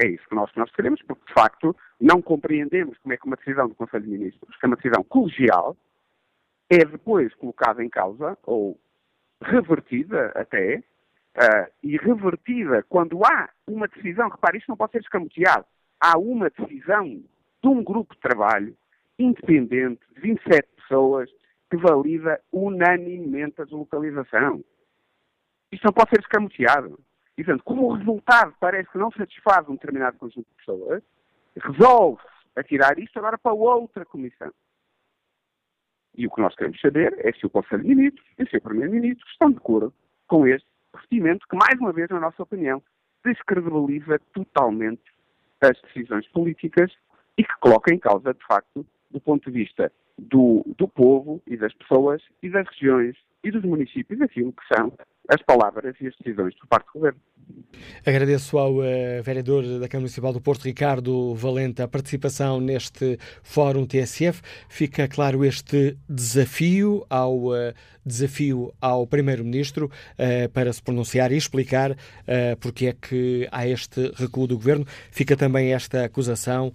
[0.00, 3.34] É isso que nós, nós queremos, porque, de facto, não compreendemos como é que uma
[3.34, 5.76] decisão do Conselho de Ministros, que é uma decisão colegial,
[6.70, 8.78] é depois colocada em causa, ou
[9.42, 15.64] revertida até, uh, e revertida quando há uma decisão, repare, isto não pode ser escamoteado,
[16.00, 18.76] há uma decisão de um grupo de trabalho
[19.18, 21.28] independente, de 27 pessoas,
[21.70, 24.64] que valida unanimemente a deslocalização.
[25.70, 26.98] Isto não pode ser escamoteado.
[27.36, 31.02] E, portanto, como o resultado parece que não satisfaz um determinado conjunto de pessoas,
[31.56, 34.52] resolve-se atirar isto agora para outra comissão.
[36.18, 38.60] E o que nós queremos saber é se o Conselho de Ministros e o seu
[38.60, 39.94] Primeiro-Ministro estão de acordo
[40.26, 42.82] com este procedimento que, mais uma vez, na nossa opinião,
[43.24, 45.02] descredibiliza totalmente
[45.60, 46.92] as decisões políticas
[47.38, 51.56] e que coloca em causa, de facto, do ponto de vista do, do povo e
[51.56, 54.92] das pessoas e das regiões e dos municípios aquilo que são
[55.28, 57.20] as palavras e as decisões por parte do Governo.
[58.04, 63.86] Agradeço ao uh, vereador da Câmara Municipal do Porto, Ricardo Valente, a participação neste Fórum
[63.86, 64.40] TSF.
[64.68, 71.96] Fica claro este desafio ao uh, desafio ao Primeiro-Ministro uh, para se pronunciar e explicar
[72.60, 74.86] porque é que há este recuo do Governo.
[75.10, 76.72] Fica também esta acusação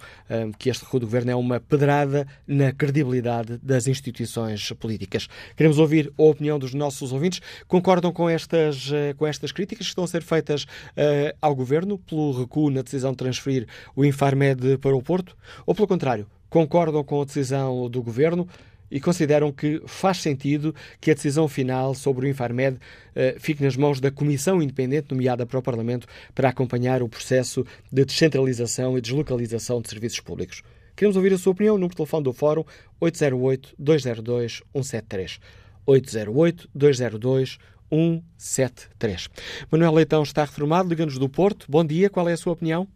[0.57, 5.27] que este recuo do Governo é uma pedrada na credibilidade das instituições políticas.
[5.55, 7.39] Queremos ouvir a opinião dos nossos ouvintes.
[7.67, 12.31] Concordam com estas, com estas críticas que estão a ser feitas uh, ao Governo pelo
[12.31, 15.35] recuo na decisão de transferir o Infarmed para o Porto?
[15.65, 18.47] Ou, pelo contrário, concordam com a decisão do Governo
[18.91, 23.75] e consideram que faz sentido que a decisão final sobre o Infarmed uh, fique nas
[23.75, 29.01] mãos da Comissão Independente nomeada para o Parlamento para acompanhar o processo de descentralização e
[29.01, 30.61] deslocalização de serviços públicos.
[30.95, 31.73] Queremos ouvir a sua opinião.
[31.75, 32.63] Número de telefone do Fórum
[33.01, 35.39] 808-202-173.
[35.87, 37.57] 808-202-173.
[37.89, 39.29] 173.
[39.71, 41.65] Manuel Leitão está reformado, liga-nos do Porto.
[41.69, 42.87] Bom dia, qual é a sua opinião?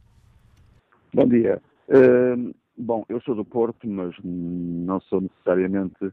[1.14, 1.62] Bom dia.
[1.88, 6.12] Uh, bom, eu sou do Porto, mas não sou necessariamente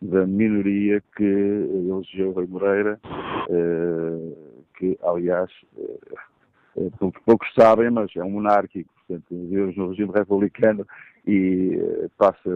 [0.00, 4.36] da minoria que elegeu Rui Moreira, uh,
[4.78, 10.86] que, aliás, uh, poucos sabem, mas é um monárquico, portanto, vivemos no regime republicano
[11.26, 12.50] e passa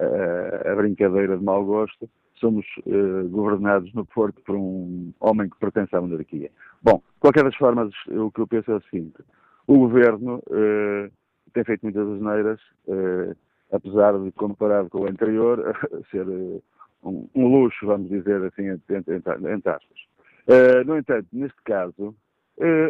[0.00, 2.08] a, a, a brincadeira de mau gosto
[2.38, 6.50] somos uh, governados no Porto por um homem que pertence à monarquia.
[6.82, 9.16] Bom, de qualquer das formas, o que eu penso é o seguinte:
[9.66, 11.10] o governo uh,
[11.52, 13.36] tem feito muitas asneiras, uh,
[13.72, 15.76] apesar de, comparado com o anterior,
[16.10, 19.16] ser um, um, luxo, vamos dizer assim, entre,
[19.68, 20.86] aspas.
[20.86, 22.14] no entanto, neste caso,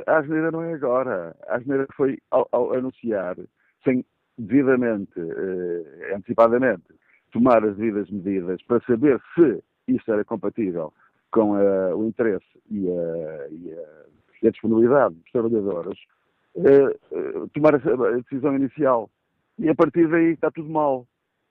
[0.07, 1.37] a asneira não é agora.
[1.49, 3.37] A asneira foi ao, ao anunciar,
[3.85, 4.05] sem
[4.39, 5.21] devidamente,
[6.15, 6.85] antecipadamente,
[7.33, 10.93] tomar as devidas medidas para saber se isso era compatível
[11.31, 14.07] com uh, o interesse e a, e, a,
[14.43, 15.99] e a, disponibilidade dos trabalhadores,
[16.55, 19.11] uh, uh, tomar a, decisão inicial.
[19.59, 21.07] E a partir daí está tudo mal.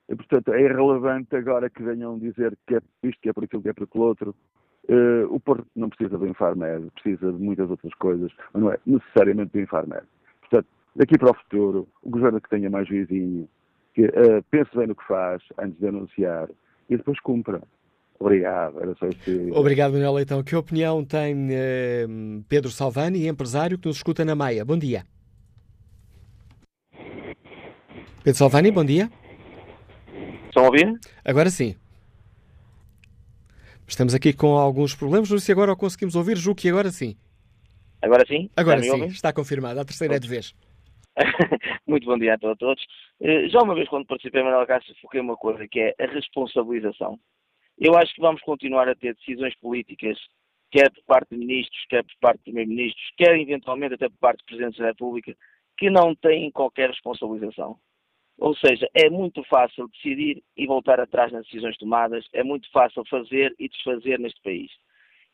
[0.10, 3.62] E, portanto, é irrelevante agora que venham dizer que é isto, que é por aquilo,
[3.62, 4.36] que é por aquilo outro.
[5.30, 9.52] o Porto não precisa do Infarmed, precisa de muitas outras coisas, mas não é necessariamente
[9.52, 10.04] do Infarmed.
[10.40, 13.50] Portanto, daqui para o futuro, o governo que tenha mais vizinho,
[13.98, 16.48] que uh, pense bem no que faz antes de anunciar
[16.88, 17.64] e depois cumpra.
[18.20, 18.80] Obrigado.
[18.80, 19.52] Era só isso.
[19.54, 20.44] Obrigado, Manuel Leitão.
[20.44, 22.06] Que opinião tem eh,
[22.48, 24.64] Pedro Salvani, empresário que nos escuta na Maia?
[24.64, 25.04] Bom dia.
[28.24, 29.10] Pedro Salvani, bom dia.
[30.46, 30.94] Estão a ouvir?
[31.26, 31.76] Agora sim.
[33.88, 36.92] Estamos aqui com alguns problemas, não sei se agora o conseguimos ouvir, julgo que agora
[36.92, 37.16] sim.
[38.02, 38.50] Agora sim?
[38.56, 39.80] Agora sim, está confirmado.
[39.80, 40.56] A terceira é de vez.
[41.88, 42.86] Muito bom dia a todos.
[43.20, 46.06] Eh, já uma vez, quando participei em Manuel Cássio, foquei uma coisa que é a
[46.06, 47.20] responsabilização.
[47.78, 50.18] Eu acho que vamos continuar a ter decisões políticas,
[50.72, 54.40] quer por parte de ministros, quer por parte de primeiros-ministros, quer eventualmente até por parte
[54.40, 55.36] de presidentes da República,
[55.78, 57.78] que não têm qualquer responsabilização.
[58.40, 63.04] Ou seja, é muito fácil decidir e voltar atrás nas decisões tomadas, é muito fácil
[63.10, 64.72] fazer e desfazer neste país.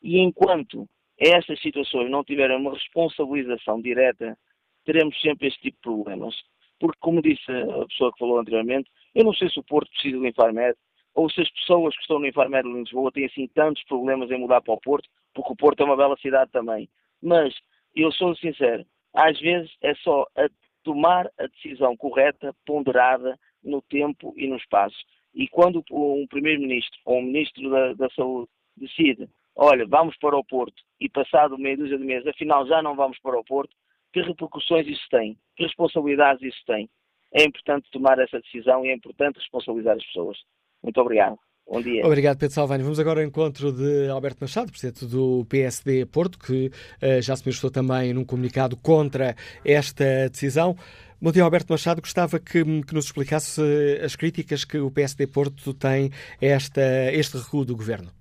[0.02, 4.36] E enquanto estas situações não tiverem uma responsabilização direta,
[4.84, 6.34] teremos sempre este tipo de problemas.
[6.78, 10.18] Porque, como disse a pessoa que falou anteriormente, eu não sei se o Porto precisa
[10.18, 10.76] do Infarmed,
[11.14, 14.38] ou se as pessoas que estão no Infarmed de Lisboa têm assim tantos problemas em
[14.38, 16.88] mudar para o Porto, porque o Porto é uma bela cidade também.
[17.22, 17.54] Mas,
[17.94, 20.48] eu sou sincero, às vezes é só a
[20.82, 24.96] tomar a decisão correta, ponderada no tempo e no espaço.
[25.34, 30.44] E quando um Primeiro-Ministro ou um Ministro da, da, Saúde decide, olha, vamos para o
[30.44, 33.74] Porto, e passado meia dúzia de meses, afinal já não vamos para o Porto,
[34.14, 35.36] que repercussões isso tem?
[35.56, 36.88] Que responsabilidades isso tem?
[37.34, 40.38] É importante tomar essa decisão e é importante responsabilizar as pessoas.
[40.80, 41.36] Muito obrigado.
[41.66, 42.06] Bom dia.
[42.06, 42.84] Obrigado, Pedro Salvani.
[42.84, 46.66] Vamos agora ao encontro de Alberto Machado, presidente do PSD Porto, que
[47.02, 50.76] uh, já se manifestou também num comunicado contra esta decisão.
[51.20, 52.00] Bom dia, Alberto Machado.
[52.00, 57.12] Gostava que, que nos explicasse uh, as críticas que o PSD Porto tem a esta,
[57.12, 58.12] este recuo do governo.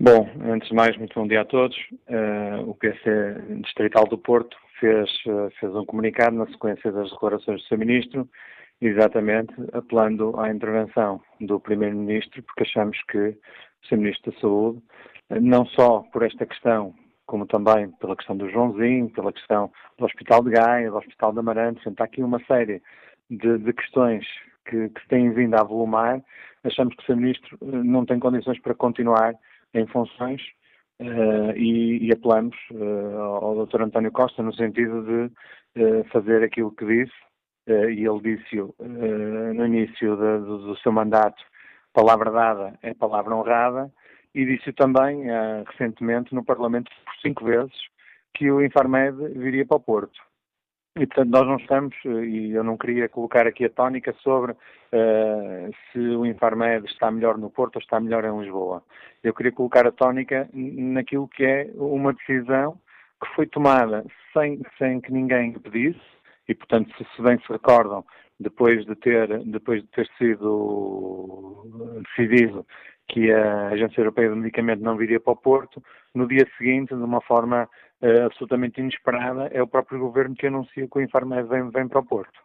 [0.00, 1.76] Bom, antes de mais, muito bom dia a todos.
[2.08, 5.10] Uh, o PSD Distrital do Porto fez,
[5.60, 8.26] fez um comunicado na sequência das declarações do seu ministro
[8.80, 13.98] Exatamente, apelando à intervenção do Primeiro-Ministro, porque achamos que o Sr.
[13.98, 14.82] Ministro da Saúde,
[15.28, 16.94] não só por esta questão,
[17.26, 21.40] como também pela questão do Joãozinho, pela questão do Hospital de Gaia, do Hospital de
[21.40, 22.82] Amarante, portanto, há aqui uma série
[23.28, 24.24] de, de questões
[24.64, 26.22] que, que têm vindo a volumar,
[26.64, 27.16] achamos que o Sr.
[27.16, 29.34] Ministro eh, não tem condições para continuar
[29.74, 30.40] em funções
[31.00, 33.82] uh, e, e, apelamos uh, ao Dr.
[33.82, 37.30] António Costa no sentido de uh, fazer aquilo que disse,
[37.66, 41.40] e ele disse-o eh, no início do, do, seu mandato,
[41.92, 43.92] palavra dada é palavra honrada,
[44.34, 45.26] e disse também
[45.68, 47.76] recentemente no Parlamento por cinco vezes
[48.34, 50.20] que o Infarmed viria para o Porto.
[50.96, 55.70] E, portanto, nós não estamos, e eu não queria colocar aqui a tónica sobre uh,
[55.92, 58.82] se o Infarmed está melhor no Porto ou está melhor em Lisboa.
[59.22, 62.76] Eu queria colocar a tónica naquilo que é uma decisão
[63.22, 66.00] que foi tomada sem, sem que ninguém pedisse,
[66.48, 68.04] e, portanto, se, se bem se recordam,
[68.40, 72.66] depois de ter, depois de ter sido decidido
[73.08, 75.82] que a Agência Europeia do Medicamento não viria para o Porto,
[76.14, 77.68] no dia seguinte, de uma forma
[78.02, 82.00] uh, absolutamente inesperada, é o próprio governo que anuncia que o Infarmed vem, vem para
[82.00, 82.40] o Porto.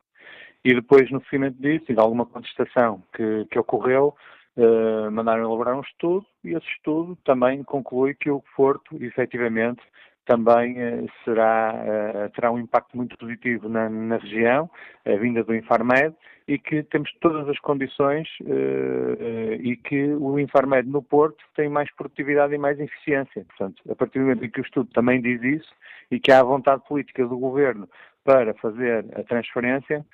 [0.63, 4.15] E depois, no seguimento disso, e de alguma contestação que, que ocorreu,
[4.57, 9.81] uh, mandaram elaborar um estudo, e esse estudo também conclui que o Porto, efetivamente,
[10.25, 14.69] também eh, será, eh, terá um impacto muito positivo na, na, região,
[15.05, 16.15] a vinda do Infarmed,
[16.47, 21.91] e que temos todas as condições eh, e que o Infarmed no Porto tem mais
[21.95, 23.45] produtividade e mais eficiência.
[23.45, 25.73] Portanto, a partir do momento em que o estudo também diz isso
[26.11, 27.88] e que há vontade política do Governo
[28.23, 30.05] para fazer a transferência,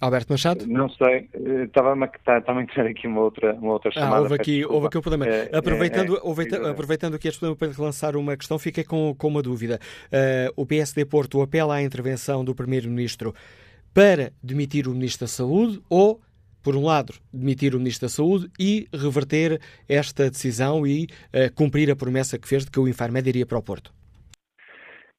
[0.00, 0.66] Alberto Machado?
[0.66, 1.28] Não sei,
[1.64, 4.16] estava-me a, estava a entrar aqui uma outra, uma outra chamada.
[4.16, 5.26] Ah, houve aqui, houve aqui um problema.
[5.26, 9.28] É, aproveitando, é, é, aproveitando aqui este problema para relançar uma questão, fiquei com, com
[9.28, 9.78] uma dúvida.
[10.06, 13.34] Uh, o PSD Porto apela à intervenção do Primeiro-Ministro
[13.92, 16.20] para demitir o Ministro da Saúde ou,
[16.62, 21.90] por um lado, demitir o Ministro da Saúde e reverter esta decisão e uh, cumprir
[21.90, 23.92] a promessa que fez de que o Infarmed iria para o Porto?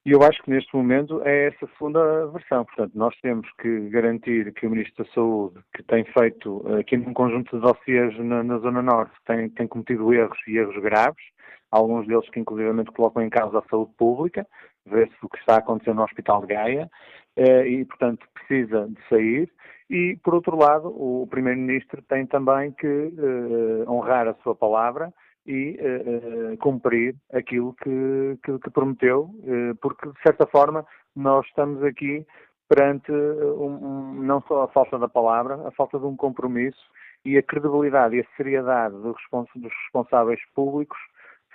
[0.06, 2.64] E eu acho que neste momento é essa segunda versão.
[2.64, 7.12] Portanto, nós temos que garantir que o Ministro da Saúde, que tem feito aqui num
[7.12, 11.24] conjunto de dossiês na, na Zona Norte, tem, tem cometido erros e erros graves,
[11.72, 14.46] alguns deles que inclusivamente colocam em causa a saúde pública,
[14.86, 16.88] vê-se o que está acontecendo no Hospital de Gaia,
[17.36, 19.52] eh, e, portanto, precisa de sair.
[19.90, 25.12] E, por outro lado, o Primeiro-Ministro tem também que eh, honrar a sua palavra
[25.46, 30.86] e uh, cumprir aquilo que, que, que prometeu, uh, porque de certa forma
[31.16, 32.26] nós estamos aqui
[32.68, 36.80] perante um, um, não só a falta da palavra, a falta de um compromisso
[37.24, 40.98] e a credibilidade e a seriedade dos, respons dos responsáveis públicos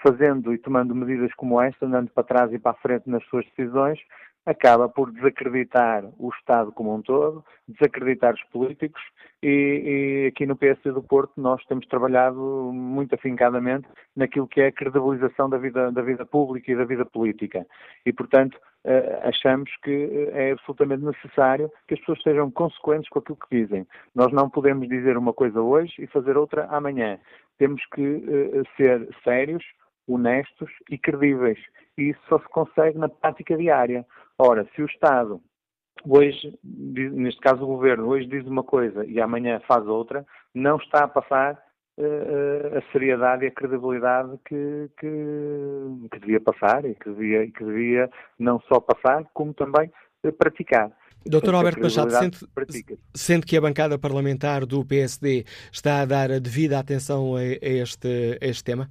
[0.03, 3.45] fazendo e tomando medidas como esta, andando para trás e para a frente nas suas
[3.47, 3.99] decisões,
[4.47, 9.01] acaba por desacreditar o Estado como um todo, desacreditar os políticos
[9.43, 12.41] e, e, aqui no PSD do Porto nós temos trabalhado
[12.73, 13.87] muito afincadamente
[14.17, 17.67] naquilo que é a credibilização da vida, da vida pública e da vida política.
[18.05, 23.19] E, portanto, eh, achamos que eh, é absolutamente necessário que as pessoas sejam consequentes com
[23.19, 23.87] aquilo que dizem.
[24.15, 27.19] Nós não podemos dizer uma coisa hoje e fazer outra amanhã.
[27.59, 29.63] Temos que uh, ser sérios,
[30.09, 31.59] honestos e credíveis.
[32.01, 34.07] E isso só se consegue na prática diária.
[34.39, 35.39] Ora, se o Estado
[36.09, 40.25] hoje, neste caso o Governo, hoje diz uma coisa e amanhã faz outra,
[40.55, 41.63] não está a passar
[41.99, 47.63] uh, a seriedade e a credibilidade que, que, que devia passar e que devia, que
[47.63, 49.93] devia não só passar, como também
[50.25, 50.91] uh, praticar.
[51.27, 52.39] Doutor Alberto Machado, sente,
[53.15, 58.39] sente, que a bancada parlamentar do PSD está a dar a devida atenção a este,
[58.41, 58.89] a este tema?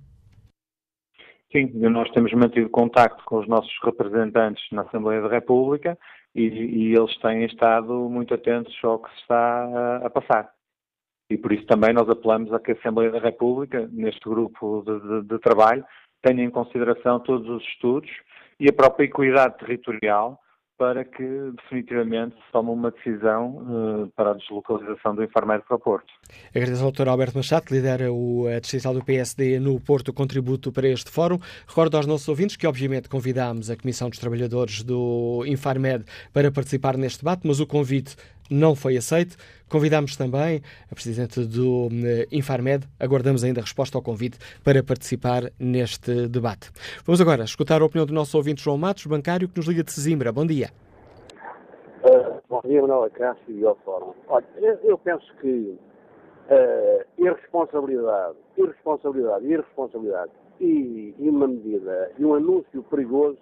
[1.51, 5.97] Sim, nós temos mantido contacto com os nossos representantes na Assembleia da República
[6.35, 10.51] e, e eles têm estado muito atentos ao que se está a, passar.
[11.27, 14.99] E por isso também nós apelamos a que a Assembleia da República, neste grupo de,
[14.99, 15.83] de, de trabalho,
[16.21, 18.11] tenha em consideração todos os estudos
[18.59, 20.39] e a própria equidade territorial
[20.79, 25.79] para que definitivamente se tome uma decisão uh, para a deslocalização do enfermeiro para o
[25.79, 26.07] Porto.
[26.55, 27.09] Agradeço ao Dr.
[27.09, 31.37] Alberto Machado, que lidera o distrital do PSD no Porto, o contributo para este fórum.
[31.67, 36.95] Recordo aos nossos ouvintes que, obviamente, convidámos a Comissão dos Trabalhadores do Infarmed para participar
[36.95, 38.15] neste debate, mas o convite
[38.49, 39.37] não foi aceito.
[39.69, 45.43] Convidámos também a Presidente do eh, Infarmed, aguardamos ainda a resposta ao convite para participar
[45.59, 46.71] neste debate.
[47.05, 49.91] Vamos agora escutar a opinião do nosso ouvinte João Matos, bancário, que nos liga de
[49.91, 50.31] Sesimbra.
[50.31, 50.69] Bom dia.
[52.03, 54.13] Uh, bom dia, Manuel Cássio e ao Fórum.
[54.27, 54.45] Olha,
[54.83, 55.77] eu penso que
[56.49, 63.37] uh, irresponsabilidade, irresponsabilidade, irresponsabilidade e, e uma medida e um anúncio perigoso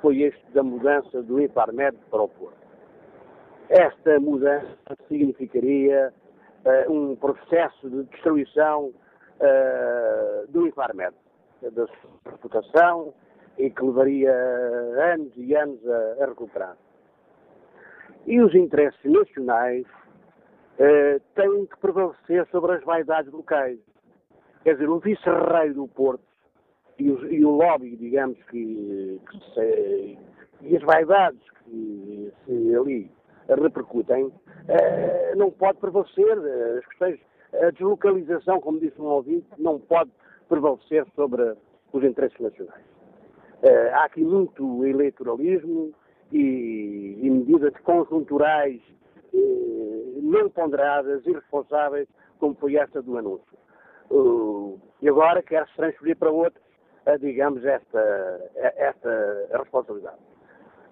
[0.00, 2.59] foi este da mudança do Infarmed para o Porto.
[3.70, 4.66] Esta mudança
[5.06, 6.12] significaria
[6.64, 11.14] uh, um processo de destruição uh, do Infarmed,
[11.62, 13.14] da sua reputação,
[13.56, 16.76] e que levaria anos e anos a, a recuperar.
[18.26, 23.78] E os interesses nacionais uh, têm que prevalecer sobre as vaidades locais.
[24.64, 26.24] Quer dizer, o vice-rei do Porto
[26.98, 30.18] e o, e o, lobby, digamos, que, que se,
[30.62, 33.19] e as vaidades que se ali
[33.54, 34.32] repercutem,
[34.68, 36.38] eh, não pode prevalecer.
[36.38, 37.20] Eh, as questões,
[37.54, 40.10] a deslocalização, como disse um ouvinte, não pode
[40.48, 41.54] prevalecer sobre
[41.92, 42.84] os interesses nacionais.
[43.62, 45.92] Eh, há aqui muito eleitoralismo
[46.32, 48.80] e, e medidas conjunturais
[50.22, 53.58] não ponderadas, irresponsáveis, como foi esta do anúncio.
[55.02, 56.62] e agora quer-se transferir para outros,
[57.20, 60.29] digamos, esta, esta responsabilidade.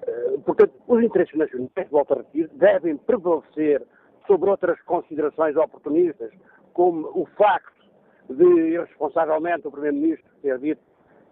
[0.09, 3.83] Eh, portanto, os interesses nacionais, volto a repetir, devem prevalecer
[4.27, 6.33] sobre outras considerações oportunistas,
[6.73, 7.85] como o facto
[8.31, 10.81] de, irresponsavelmente, o Primeiro-Ministro ter dito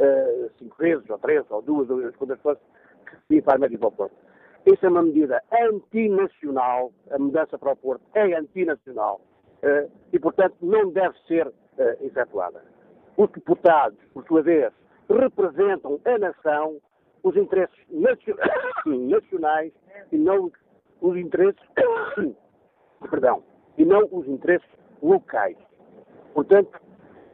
[0.00, 2.60] uh, cinco vezes, ou três, ou duas, ou quantas fosse,
[3.28, 4.14] que ia para médio para o Porto.
[4.64, 9.20] Isso é uma medida antinacional, a mudança para o Porto é antinacional,
[9.62, 11.52] uh, e, portanto, não deve ser uh,
[12.00, 12.62] efetuada.
[13.16, 14.72] Os deputados, por sua vez,
[15.08, 16.78] representam a nação
[17.26, 17.76] os interesses
[18.86, 19.72] nacionais
[20.12, 20.50] e não
[21.00, 21.60] os interesses,
[23.10, 23.42] perdão,
[23.76, 24.68] e não os interesses
[25.02, 25.56] locais.
[26.34, 26.80] Portanto,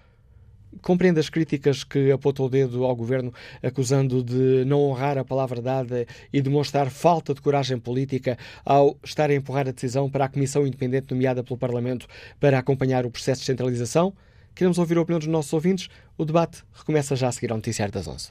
[0.82, 5.60] Compreende as críticas que apontou o dedo ao governo, acusando de não honrar a palavra
[5.60, 10.28] dada e demonstrar falta de coragem política ao estar a empurrar a decisão para a
[10.28, 12.06] Comissão Independente nomeada pelo Parlamento
[12.38, 14.12] para acompanhar o processo de centralização?
[14.54, 15.88] Queremos ouvir a opinião dos nossos ouvintes.
[16.16, 18.30] O debate recomeça já a seguir ao Noticiário das 11.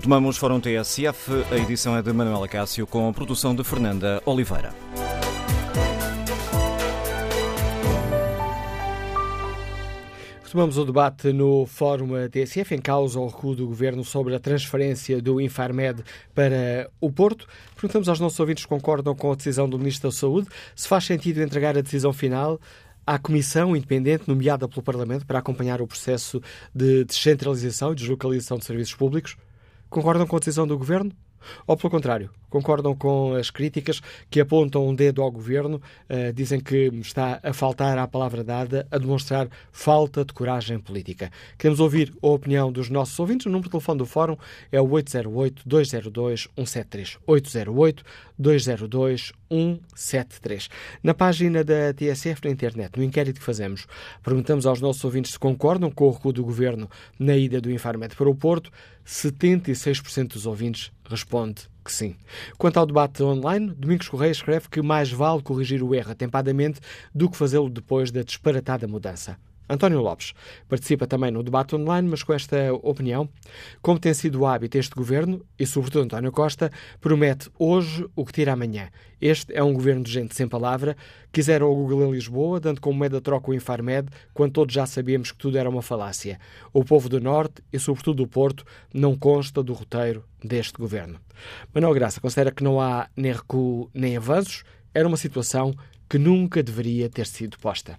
[0.00, 1.30] Retomamos Fórum TSF.
[1.52, 4.74] A edição é de Manuela Cássio com a produção de Fernanda Oliveira.
[10.42, 15.20] Retomamos o debate no Fórum TSF em causa ao recuo do Governo sobre a transferência
[15.20, 16.02] do Infarmed
[16.34, 17.46] para o Porto.
[17.74, 21.04] Perguntamos aos nossos ouvintes se concordam com a decisão do Ministro da Saúde, se faz
[21.04, 22.58] sentido entregar a decisão final
[23.06, 26.40] à comissão independente nomeada pelo Parlamento para acompanhar o processo
[26.74, 29.36] de descentralização e deslocalização de serviços públicos.
[29.90, 31.12] Concordam com a decisão do Governo?
[31.66, 36.58] Ou, pelo contrário, concordam com as críticas que apontam um dedo ao governo, uh, dizem
[36.60, 41.30] que está a faltar à palavra dada, a demonstrar falta de coragem política.
[41.56, 43.46] Queremos ouvir a opinião dos nossos ouvintes.
[43.46, 44.36] O número de telefone do Fórum
[44.70, 47.18] é o 808-202-173.
[48.38, 50.68] 808-202-173.
[51.02, 53.86] Na página da TSF na internet, no inquérito que fazemos,
[54.22, 58.16] perguntamos aos nossos ouvintes se concordam com o recuo do governo na ida do Infarmed
[58.16, 58.70] para o Porto.
[59.10, 62.14] 76% dos ouvintes responde que sim.
[62.56, 66.80] Quanto ao debate online, Domingos Correia escreve que mais vale corrigir o erro atempadamente
[67.12, 69.36] do que fazê-lo depois da disparatada mudança.
[69.70, 70.34] António Lopes
[70.68, 73.28] participa também no debate online, mas com esta opinião.
[73.80, 78.32] Como tem sido o hábito este governo, e sobretudo António Costa, promete hoje o que
[78.32, 78.90] tira amanhã.
[79.20, 80.96] Este é um governo de gente sem palavra.
[81.30, 85.30] Quiseram o Google em Lisboa, dando como moeda troca o Infarmed, quando todos já sabíamos
[85.30, 86.40] que tudo era uma falácia.
[86.72, 91.20] O povo do Norte, e sobretudo do Porto, não consta do roteiro deste governo.
[91.72, 94.64] Manuel Graça considera que não há nem recuo nem avanços.
[94.92, 95.72] Era uma situação
[96.08, 97.96] que nunca deveria ter sido posta.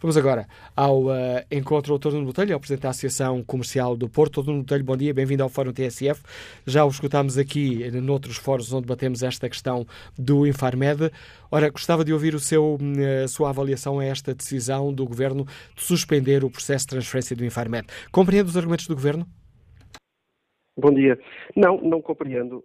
[0.00, 0.46] Vamos agora
[0.76, 1.12] ao uh,
[1.50, 4.42] encontro do Nuno Botelho, ao Presidente da Associação Comercial do Porto.
[4.42, 6.22] Nuno Botelho, bom dia, bem-vindo ao Fórum TSF.
[6.66, 9.86] Já o escutámos aqui noutros fóruns onde batemos esta questão
[10.18, 11.10] do Infarmed.
[11.50, 12.78] Ora, gostava de ouvir o seu,
[13.24, 15.44] a sua avaliação a esta decisão do Governo
[15.74, 17.86] de suspender o processo de transferência do Infarmed.
[18.10, 19.26] Compreende os argumentos do Governo?
[20.76, 21.18] Bom dia.
[21.54, 22.62] Não, não compreendo.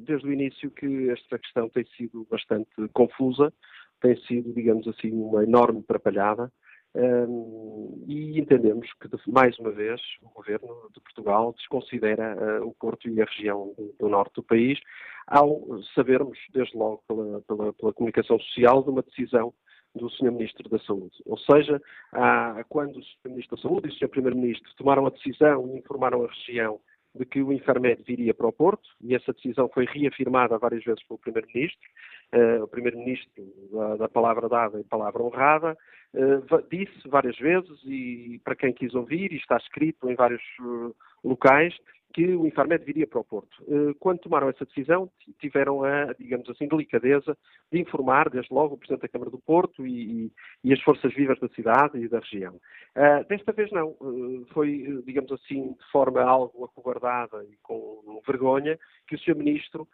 [0.00, 3.52] Desde o início que esta questão tem sido bastante confusa
[4.00, 6.52] tem sido, digamos assim, uma enorme atrapalhada.
[6.94, 13.06] Um, e entendemos que, mais uma vez, o governo de Portugal desconsidera uh, o Porto
[13.06, 14.78] e a região do, do, norte do país,
[15.26, 15.62] ao
[15.94, 19.52] sabermos, desde logo pela, pela, pela comunicação social, de uma decisão
[19.94, 20.32] do Sr.
[20.32, 21.16] Ministro da Saúde.
[21.26, 21.82] Ou seja,
[22.12, 23.28] há, quando o Sr.
[23.28, 24.08] Ministro da Saúde e o Sr.
[24.08, 26.80] Primeiro-Ministro tomaram a decisão e informaram a região
[27.16, 31.02] de que o Infarmed viria para o Porto, e essa decisão foi reafirmada várias vezes
[31.06, 31.88] pelo Primeiro-Ministro,
[32.34, 33.30] uh, o Primeiro-Ministro,
[33.72, 35.76] da, da, palavra dada e palavra honrada,
[36.14, 40.94] uh, disse várias vezes, e para quem quis ouvir, e está escrito em vários uh,
[41.24, 41.74] locais,
[42.16, 43.62] que o Infarmed viria para o Porto.
[43.68, 47.36] Eh, quando tomaram essa decisão, tiveram a, digamos assim, delicadeza
[47.70, 50.32] de informar, desde logo, o Presidente da Câmara do Porto e,
[50.64, 52.54] e as forças vivas da cidade e da região.
[52.54, 53.88] Uh, desta vez não.
[54.00, 59.36] Uh, foi, digamos assim, de forma algo acovardada e com vergonha, que o Sr.
[59.36, 59.86] Ministro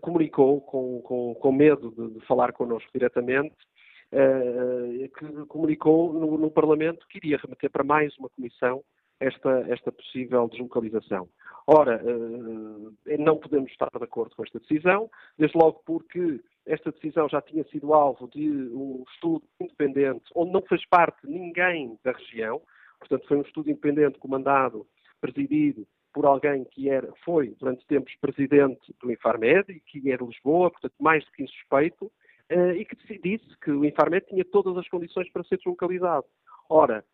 [0.00, 3.54] comunicou, com, com, com medo de, de, falar connosco diretamente,
[4.10, 8.82] que comunicou no, no Parlamento que iria remeter para mais uma comissão
[9.20, 11.28] esta, esta possível deslocalização.
[11.66, 17.28] Ora, eh, não podemos estar de acordo com esta decisão, desde logo porque esta decisão
[17.28, 22.62] já tinha sido alvo de um estudo independente, onde não fez parte ninguém da região,
[22.98, 24.86] portanto foi um estudo independente comandado,
[25.20, 30.30] presidido por alguém que era, foi durante tempos presidente do Infarmed e que era de
[30.30, 32.10] Lisboa, portanto mais do que insuspeito,
[32.48, 36.26] eh, e que disse que o Infarmed tinha todas as condições para ser deslocalizado.
[36.68, 37.04] Ora,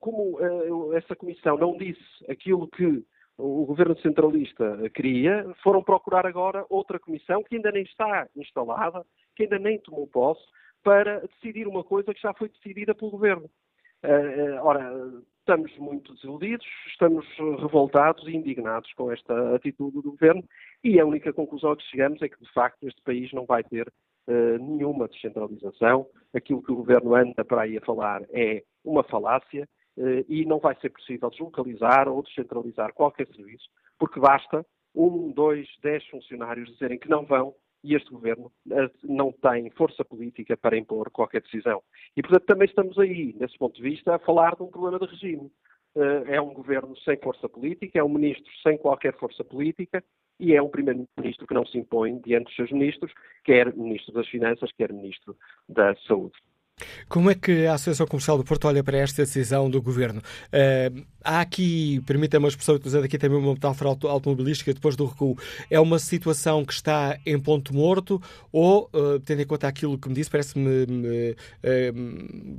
[0.00, 3.04] como eh, essa comissão não disse aquilo que
[3.36, 9.04] o governo centralista queria, foram procurar agora outra comissão que ainda nem está instalada,
[9.34, 10.42] que ainda nem tomou posse,
[10.84, 13.50] para decidir uma coisa que já foi decidida pelo governo.
[14.04, 14.92] Eh, ora,
[15.40, 17.26] estamos muito desiludidos, estamos
[17.60, 20.44] revoltados e indignados com esta atitude do governo
[20.84, 23.64] e a única conclusão a que chegamos é que, de facto, este país não vai
[23.64, 23.92] ter
[24.26, 26.06] nenhuma descentralização.
[26.32, 30.58] Aquilo que o governo anda para aí a falar é uma falácia uh, e não
[30.58, 33.68] vai ser possível deslocalizar ou descentralizar qualquer serviço,
[33.98, 34.64] porque basta
[34.94, 40.04] um, dois, dez funcionários dizerem que não vão e este governo uh, não tem força
[40.04, 41.82] política para impor qualquer decisão.
[42.16, 45.06] E, portanto, também estamos aí, nesse ponto de vista, a falar de um problema de
[45.06, 45.50] regime.
[46.26, 50.02] é um governo sem força política, é um ministro sem qualquer força política
[50.40, 53.12] e é um primeiro-ministro que não se impõe diante dos seus ministros,
[53.44, 55.36] quer ministro das Finanças, quer ministro
[55.68, 56.36] da Saúde.
[57.08, 60.20] Como é que a Associação Comercial do Porto olha para esta decisão do Governo?
[60.48, 65.38] Uh, há aqui, permita-me a expressão utilizada aqui também uma metáfora automobilística depois do recuo,
[65.70, 68.20] é uma situação que está em ponto morto
[68.50, 71.36] ou, uh, tendo em conta aquilo que me disse, parece-me uh,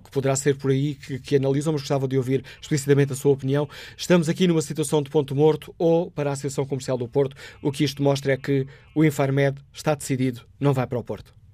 [0.04, 3.34] que poderá ser por aí que, que analisam, mas gostava de ouvir explicitamente a sua
[3.34, 3.68] opinião.
[3.98, 7.72] Estamos aqui numa situação de ponto morto ou, para a Associação Comercial do Porto, o
[7.72, 11.45] que isto mostra é que o Infarmed está decidido, não vai para o Porto?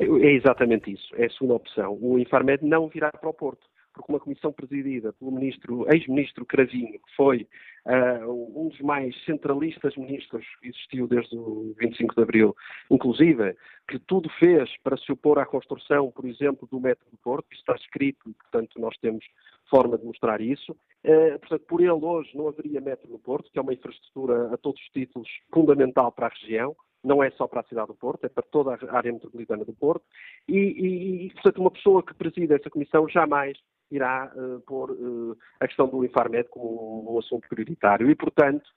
[0.00, 1.98] É exatamente isso, é a segunda opção.
[2.00, 3.66] O Infarmed não virá para o Porto.
[3.92, 7.48] porque uma comissão presidida pelo ministro, ex-ministro Cravinho, que foi
[7.84, 12.56] uh, um dos mais centralistas ministros que existiu desde o 25 de Abril,
[12.88, 13.56] inclusive,
[13.88, 17.60] que tudo fez para se opor à construção, por exemplo, do metro do Porto, isso
[17.60, 19.24] está escrito, portanto nós temos
[19.68, 20.70] forma de mostrar isso.
[21.04, 24.56] Uh, portanto, por ele hoje não haveria metro no Porto, que é uma infraestrutura a
[24.56, 28.24] todos os títulos fundamental para a região não é só para a cidade do Porto,
[28.24, 30.04] é para toda a área metropolitana do Porto,
[30.48, 33.56] e, e, portanto, uma pessoa que preside essa comissão jamais
[33.90, 38.10] irá uh, pôr uh, a questão do Infarmed como um, um assunto prioritário.
[38.10, 38.68] E, portanto,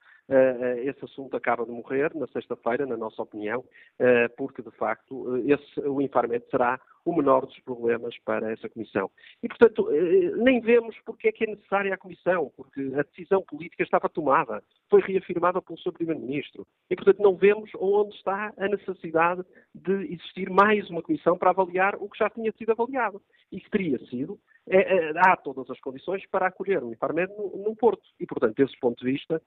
[0.84, 5.80] esse assunto acaba de morrer na sexta-feira, na nossa opinião, uh, porque de facto esse,
[5.82, 9.10] o Infarmed será o menor dos problemas para essa Comissão.
[9.42, 9.90] E, portanto,
[10.38, 14.64] nem vemos porque é que é necessária a Comissão, porque a decisão política estava tomada,
[14.90, 15.94] foi reafirmada pelo Sr.
[15.94, 16.66] Primeiro-Ministro.
[16.90, 21.96] E, portanto, não vemos onde está a necessidade de existir mais uma Comissão para avaliar
[21.96, 23.22] o que já tinha sido avaliado
[23.52, 27.64] e que teria sido é, é, há todas as condições para acolher o Infarmed no,
[27.64, 28.04] no Porto.
[28.20, 29.42] E, portanto, desse ponto de vista,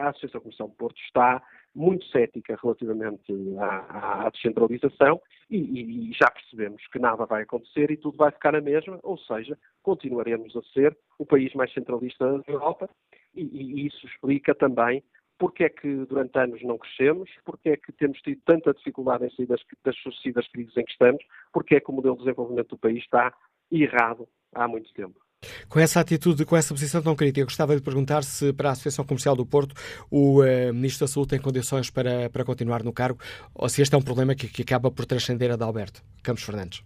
[0.00, 1.42] a Associação Comissão do Porto está
[1.74, 5.20] muito cética relativamente à, à descentralização
[5.50, 9.16] e, e, já percebemos que nada vai acontecer e tudo vai ficar a mesma, ou
[9.18, 12.90] seja, continuaremos a ser o país mais centralista da Europa
[13.34, 15.02] e, e isso explica também
[15.38, 19.30] porque é que durante anos não crescemos, porque é que temos tido tanta dificuldade em
[19.30, 22.68] sair das, das sucessivas crises em que estamos, porque é que o modelo de desenvolvimento
[22.68, 23.34] do país está
[23.80, 25.22] errado há muito tempo.
[25.68, 29.04] Com essa atitude, com essa posição tão crítica, gostava de perguntar se para a Associação
[29.04, 29.74] Comercial do Porto
[30.10, 33.18] o uh, Ministro da Saúde tem condições para, para continuar no cargo
[33.54, 36.44] ou se este é um problema que, que acaba por transcender a de Alberto Campos
[36.44, 36.84] Fernandes.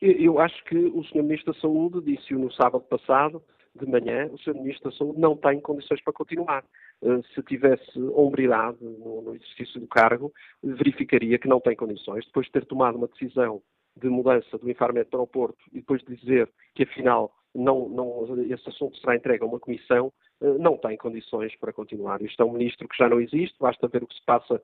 [0.00, 1.22] Eu acho que o Sr.
[1.22, 3.42] Ministro da Saúde disse-o no sábado passado,
[3.78, 4.54] de manhã, o Sr.
[4.54, 6.64] Ministro da Saúde não tem condições para continuar.
[7.02, 10.32] Uh, se tivesse hombridade no exercício do cargo,
[10.62, 12.24] verificaria que não tem condições.
[12.26, 13.62] Depois de ter tomado uma decisão
[13.96, 18.42] de mudança do Infarmed para o Porto e depois de dizer que afinal não, não,
[18.44, 22.22] esse assunto será entregue a uma comissão, eh, não tem condições para continuar.
[22.22, 24.62] Isto é um ministro que já não existe, basta ver o que se passa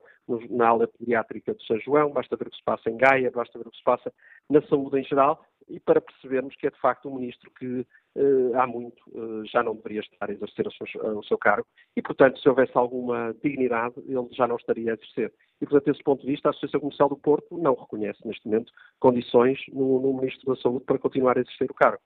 [0.49, 3.57] na ala pediátrica de São João, basta ver o que se passa em Gaia, basta
[3.57, 4.13] ver o que se passa
[4.49, 8.55] na saúde em geral, e para percebermos que é de facto um ministro que eh,
[8.55, 12.01] há muito eh, já não deveria estar a exercer o seu, o seu, cargo e,
[12.01, 15.33] portanto, se houvesse alguma dignidade, ele já não estaria a exercer.
[15.61, 18.71] E, portanto, desse ponto de vista, a Associação Comercial do Porto não reconhece, neste momento,
[18.99, 22.01] condições no, no Ministro da Saúde para continuar a exercer o cargo.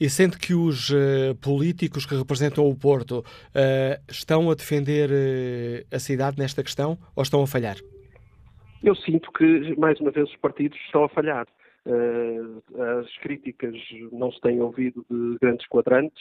[0.00, 5.94] E sente que os uh, políticos que representam o Porto uh, estão a defender uh,
[5.94, 7.76] a cidade nesta questão ou estão a falhar?
[8.82, 11.46] Eu sinto que, mais uma vez, os partidos estão a falhar.
[13.00, 13.76] as críticas
[14.10, 16.20] não se têm ouvido de grandes quadrantes.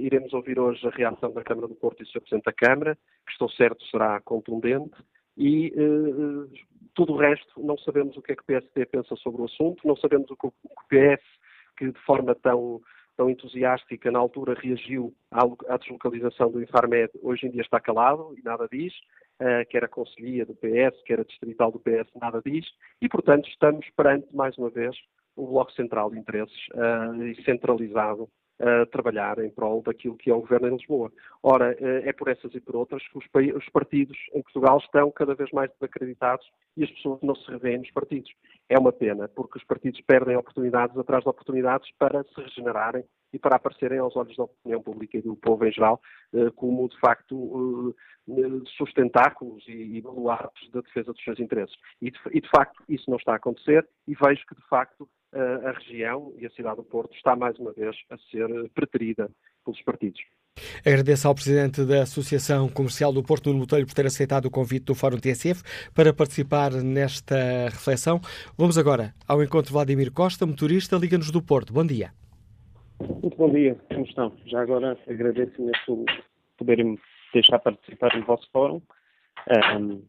[0.00, 2.20] iremos ouvir hoje a reação da Câmara do Porto e do Sr.
[2.20, 4.90] Presidente da Câmara, que estou certo será contundente.
[5.36, 5.72] E
[6.94, 9.86] tudo o resto, não sabemos o que é que o PSD pensa sobre o assunto,
[9.86, 10.52] não sabemos o que o
[10.88, 11.22] PS
[11.76, 12.80] que de forma tão,
[13.16, 18.34] tão entusiástica na altura reagiu à, à deslocalização do Infarmed, hoje em dia está calado
[18.38, 18.92] e nada diz,
[19.40, 22.66] uh, quer a Conselhia do PS, quer a Distrital do PS, nada diz,
[23.00, 24.96] e portanto estamos perante, mais uma vez,
[25.36, 28.28] o Bloco Central de Interesses uh, centralizado
[28.60, 31.12] a trabalhar em prol daquilo que é o governo em Lisboa.
[31.42, 33.24] Ora, eh, é por essas e por outras que os,
[33.56, 36.46] os partidos em Portugal estão cada vez mais desacreditados
[36.76, 38.32] e as pessoas não se revêem nos partidos.
[38.68, 43.38] É uma pena, porque os partidos perdem oportunidades atrás de oportunidades para se regenerarem e
[43.38, 46.00] para aparecerem aos olhos da opinião pública e do povo em geral
[46.32, 47.94] eh, como, de facto,
[48.28, 48.34] eh,
[48.76, 51.76] sustentáculos e baluartes da defesa dos seus interesses.
[52.00, 56.32] E, de facto, isso não está a acontecer e vejo que, de facto, a região
[56.38, 59.30] e a cidade do Porto está mais uma vez a ser preterida
[59.64, 60.20] pelos partidos.
[60.86, 64.84] Agradeço ao Presidente da Associação Comercial do Porto, Nuno Botelho, por ter aceitado o convite
[64.84, 65.62] do Fórum TSF
[65.92, 68.20] para participar nesta reflexão.
[68.56, 71.72] Vamos agora ao encontro de Vladimir Costa, motorista, Liga-nos do Porto.
[71.72, 72.12] Bom dia.
[73.00, 74.32] Muito bom dia, como estão?
[74.46, 76.04] Já agora agradeço imenso
[76.56, 76.98] poderem
[77.32, 78.80] deixar participar no vosso fórum.
[79.76, 80.02] Um,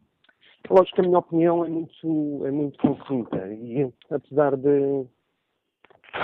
[0.70, 5.06] lógico que a minha opinião é muito, é muito conjunta e apesar de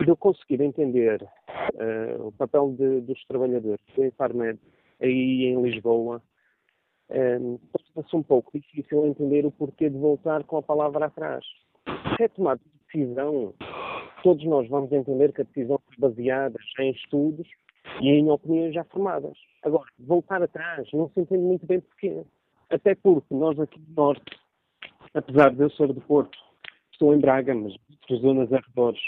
[0.01, 4.59] de eu conseguir entender uh, o papel de, dos trabalhadores do Infarmed
[5.01, 6.23] aí em Lisboa,
[7.11, 7.59] um,
[7.97, 11.45] eh, se um pouco difícil entender o porquê de voltar com a palavra atrás.
[12.17, 13.53] Se é tomada decisão,
[14.23, 17.49] todos nós vamos entender que a decisão foi baseada em estudos
[18.01, 19.37] e em opiniões já formadas.
[19.63, 22.23] Agora, voltar atrás, não se entende muito bem porquê.
[22.71, 24.39] Até porque nós aqui do Norte,
[25.13, 26.39] apesar de eu ser do Porto,
[26.93, 29.01] estou em Braga, mas outras zonas arredores,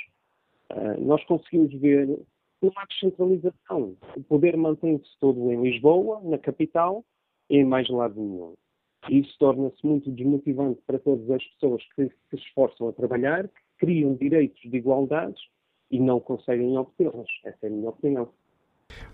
[1.01, 2.09] nós conseguimos ver
[2.62, 3.97] uma descentralização.
[4.16, 7.05] O poder mantém-se todo em Lisboa, na capital,
[7.51, 8.55] e em mais lado nenhum.
[9.11, 14.14] Isso torna-se muito desmotivante para todas as pessoas que se esforçam a trabalhar, que criam
[14.14, 15.37] direitos de igualdade
[15.91, 17.29] e não conseguem obtê-las.
[17.45, 18.29] Essa é a minha opinião.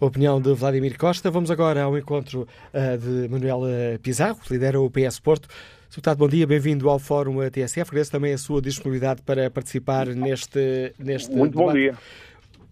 [0.01, 1.31] Opinião de Vladimir Costa.
[1.31, 3.63] Vamos agora ao encontro uh, de Manuel
[4.01, 5.49] Pizarro, que lidera o PS Porto.
[5.91, 7.91] Deputado, bom dia, bem-vindo ao Fórum TSF.
[7.91, 11.67] Agradeço também a sua disponibilidade para participar neste, neste Muito debate.
[11.67, 11.95] bom dia.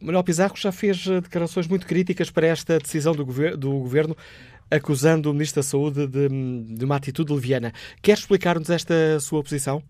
[0.01, 4.14] Manuel Pizarro já fez declarações muito críticas para esta decisão do, gover do Governo,
[4.71, 7.73] acusando o Ministro da Saúde de, de uma atitude leviana.
[8.01, 9.83] Quer explicar-nos esta sua posição?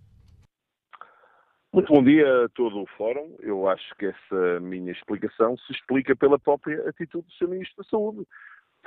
[1.70, 3.36] Muito bom dia a todo o Fórum.
[3.40, 7.50] Eu acho que essa minha explicação se explica pela própria atitude do Sr.
[7.50, 8.26] Ministro da Saúde.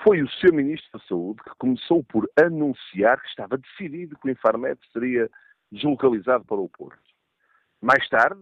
[0.04, 0.54] Foi o Sr.
[0.54, 5.30] Ministro da Saúde que começou por anunciar que estava decidido que o Infarmed seria
[5.72, 7.00] deslocalizado para o Porto.
[7.82, 8.42] Mais tarde,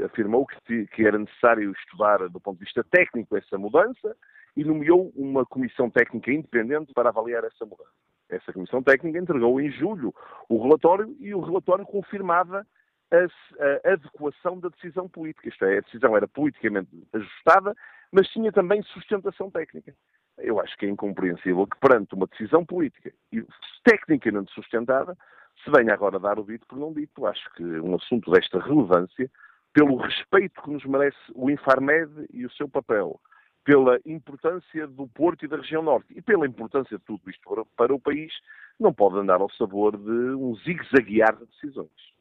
[0.00, 4.16] eh, afirmou que, que era necessário estudar do ponto de vista técnico essa mudança
[4.56, 7.90] e nomeou uma comissão técnica independente para avaliar essa mudança.
[8.28, 10.14] Essa comissão técnica entregou em julho
[10.48, 12.66] o relatório e o relatório confirmava
[13.10, 15.48] a, a, adequação da decisão política.
[15.48, 17.74] Isto é, a decisão era politicamente ajustada,
[18.12, 19.94] mas tinha também sustentação técnica.
[20.38, 23.44] Eu acho que é incompreensível que, perante uma decisão política e
[23.84, 25.16] tecnicamente sustentada,
[25.64, 27.26] se venha agora dar o dito por não dito.
[27.26, 29.30] Acho que um assunto desta relevância,
[29.72, 33.20] pelo respeito que nos merece o Infarmed e o seu papel,
[33.64, 37.94] pela importância do Porto e da região norte e pela importância de tudo isto para,
[37.94, 38.32] o país,
[38.78, 42.15] não pode andar ao sabor de um zigue-zaguear de decisões.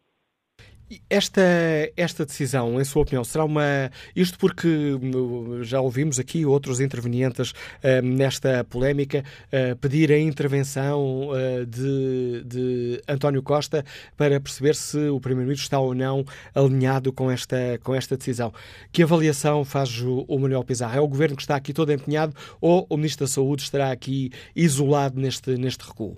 [1.09, 1.41] Esta,
[1.97, 3.89] esta decisão, em sua opinião, será uma.
[4.15, 11.29] Isto porque hum, já ouvimos aqui outros intervenientes uh, nesta polémica uh, pedir a intervenção
[11.29, 13.83] uh, de, de António Costa
[14.15, 16.23] para perceber se o Primeiro-Ministro está ou não
[16.53, 18.53] alinhado com esta, com esta decisão.
[18.91, 20.95] Que avaliação faz o, o Manuel Pizarro?
[20.95, 24.31] É o governo que está aqui todo empenhado ou o Ministro da Saúde estará aqui
[24.55, 26.15] isolado neste, neste recuo?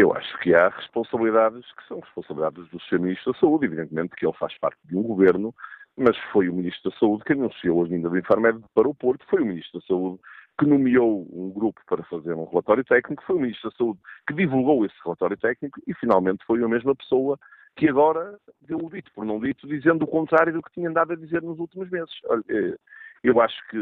[0.00, 3.00] Eu acho que há responsabilidades que são responsabilidades do Sr.
[3.00, 5.52] Ministro da Saúde, evidentemente que ele faz parte de um governo,
[5.96, 9.26] mas foi o Ministro da Saúde que anunciou a vinda do Infarmed para o Porto,
[9.28, 10.20] foi o Ministro da Saúde
[10.56, 14.34] que nomeou um grupo para fazer um relatório técnico, foi o Ministro da Saúde que
[14.34, 17.36] divulgou esse relatório técnico e finalmente foi a mesma pessoa
[17.74, 21.12] que agora deu o dito por não dito, dizendo o contrário do que tinha andado
[21.12, 22.10] a dizer nos últimos meses.
[22.48, 22.76] Eh,
[23.24, 23.76] eu acho que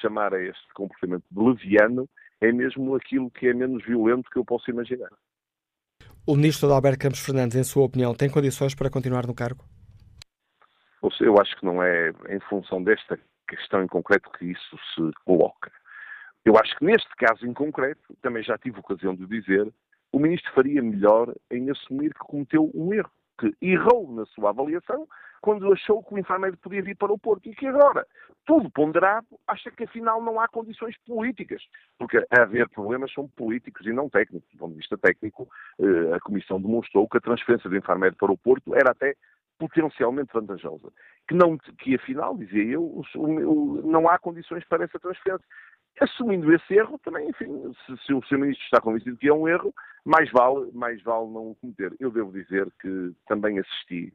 [0.00, 2.08] chamar a este comportamento de leviano
[2.40, 5.10] é mesmo aquilo que é menos violento que eu posso imaginar.
[6.26, 9.64] O ministro Alberto Campos Fernandes, em sua opinião, tem condições para continuar no cargo?
[11.20, 13.18] Eu acho que não é em função desta
[13.48, 15.70] questão em concreto que isso se coloca.
[16.44, 19.72] Eu acho que neste caso em concreto, também já tive ocasião de dizer,
[20.12, 25.06] o ministro faria melhor em assumir que cometeu um erro, que errou na sua avaliação
[25.40, 28.06] quando achou que o Infarmed podia vir para o Porto e que agora,
[28.44, 31.62] tudo ponderado, acha que afinal não há condições políticas.
[31.98, 34.50] Porque a haver problemas são políticos e não técnicos.
[34.50, 38.32] Do ponto de vista técnico, eh, a Comissão demonstrou que a transferência do Infarmed para
[38.32, 39.14] o Porto era até
[39.58, 40.92] potencialmente vantajosa.
[41.28, 43.02] Que, não, que afinal, dizia eu,
[43.84, 45.44] não há condições para essa transferência.
[46.00, 48.38] Assumindo esse erro, também, enfim, se, se o Sr.
[48.38, 49.74] Ministro está convencido que é um erro,
[50.04, 51.94] mais vale, mais vale não o cometer.
[51.98, 54.12] Eu devo dizer que também assisti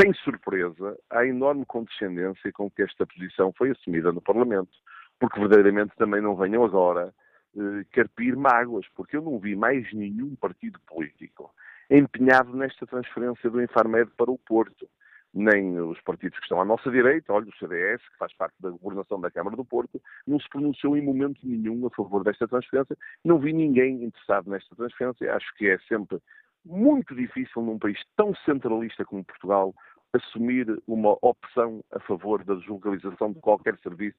[0.00, 4.70] sem surpresa, à enorme condescendência com que esta posição foi assumida no Parlamento,
[5.18, 7.14] porque verdadeiramente também não venham agora
[7.56, 11.54] eh, carpir mágoas, porque eu não vi mais nenhum partido político
[11.88, 14.88] empenhado nesta transferência do Infarmed para o Porto.
[15.38, 18.70] Nem os partidos que estão à nossa direita, olha, o CDS, que faz parte da
[18.70, 22.96] governação da Câmara do Porto, não se pronunciou em momento nenhum a favor desta transferência.
[23.22, 25.36] Não vi ninguém interessado nesta transferência.
[25.36, 26.18] Acho que é sempre
[26.64, 29.74] muito difícil num país tão centralista como Portugal
[30.14, 34.16] assumir uma opção a favor da deslocalização de qualquer serviço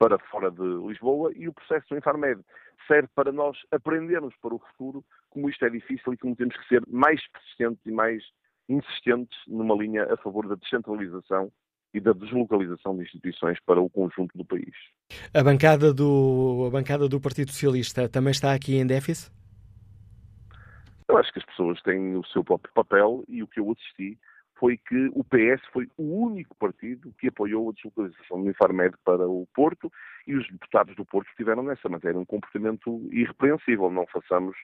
[0.00, 2.42] para fora de Lisboa e o processo do Infarmed
[2.88, 6.66] serve para nós aprendermos para o futuro como isto é difícil e como temos que
[6.66, 8.24] ser mais persistentes e mais
[8.68, 11.50] insistentes numa linha a favor da descentralização
[11.94, 14.74] e da deslocalização de instituições para o conjunto do país.
[15.32, 19.32] A bancada do, a bancada do Partido Socialista também está aqui em déficit?
[21.08, 24.18] Eu acho que as pessoas têm o seu próprio papel e o que eu assisti
[24.58, 29.28] foi que o PS foi o único partido que apoiou a deslocalização do Infarmed para
[29.28, 29.92] o Porto
[30.26, 33.90] e os deputados do Porto tiveram nessa matéria um comportamento irrepreensível.
[33.90, 34.56] Não façamos,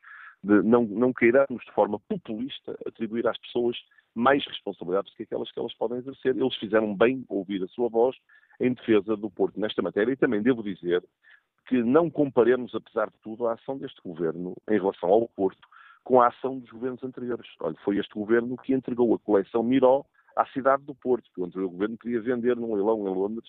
[0.42, 3.76] de, não, não queiramos de forma populista atribuir às pessoas
[4.14, 6.36] mais responsabilidades que aquelas que elas podem exercer.
[6.36, 8.16] Eles fizeram bem ouvir a sua voz
[8.60, 11.02] em defesa do Porto nesta matéria e também devo dizer
[11.66, 15.66] que não comparemos, apesar de tudo, a ação deste governo em relação ao Porto
[16.04, 17.46] com a ação dos governos anteriores.
[17.60, 20.04] Olha, foi este governo que entregou a coleção Miró
[20.36, 23.48] à cidade do Porto, que o anterior governo queria vender num leilão em Londres.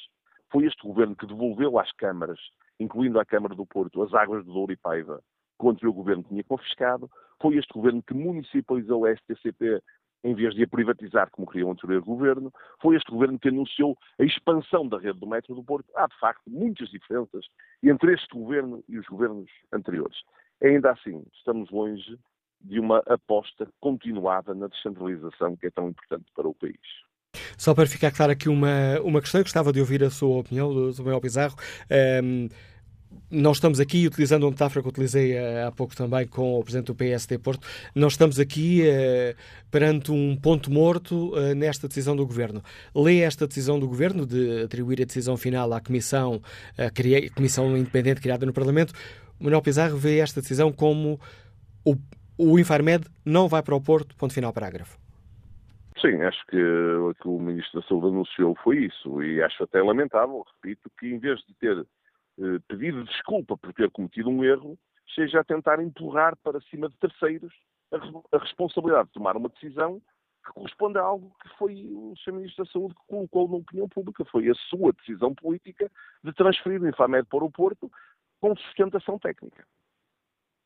[0.52, 2.40] Foi este governo que devolveu às câmaras,
[2.80, 5.24] incluindo à Câmara do Porto, as águas do Douro e Paiva,
[5.64, 7.10] que o anterior governo tinha confiscado.
[7.42, 9.82] Foi este governo que municipalizou a STCP
[10.26, 12.50] em vez de a privatizar, como queria o anterior governo,
[12.82, 15.86] foi este governo que anunciou a expansão da rede do metro do Porto.
[15.98, 17.46] Há, de facto, muitas diferenças
[17.84, 20.16] entre este governo e os governos anteriores.
[20.64, 22.18] Ainda assim, estamos longe
[22.62, 26.80] de uma aposta continuada na descentralização que é tão importante para o país.
[27.58, 30.94] Só para ficar claro aqui uma, uma questão, gostava de ouvir a sua opinião, do
[30.94, 31.56] Samuel Pizarro.
[32.24, 32.48] Um,
[33.30, 36.88] nós estamos aqui, utilizando uma metáfora que utilizei uh, há pouco também com o Presidente
[36.88, 39.36] do PSD Porto, nós estamos aqui uh,
[39.72, 42.62] perante um ponto morto uh, nesta decisão do Governo.
[42.96, 46.42] Lê esta decisão do Governo de atribuir a decisão final à Comissão,
[46.78, 48.94] a comissão Independente criada no Parlamento.
[49.40, 51.20] Manuel Pizarro vê esta decisão como
[51.84, 51.96] o,
[52.38, 54.98] o Infarmed não vai para o Porto, ponto final parágrafo.
[56.00, 59.82] Sim, acho que o que o Ministro da Saúde anunciou foi isso e acho até
[59.82, 61.86] lamentável, repito, que em vez de ter
[62.40, 64.78] eh, pedido desculpa por ter cometido um erro,
[65.14, 67.54] seja a tentar empurrar para cima de terceiros
[67.92, 70.02] a, responsabilidade de tomar uma decisão
[70.46, 72.34] que corresponde a algo que foi o Sr.
[72.34, 74.26] Ministro da Saúde que colocou na opinião pública.
[74.26, 75.90] Foi a sua decisão política
[76.24, 77.90] de transferir o Infamed para o Porto
[78.42, 79.64] com sustentação técnica.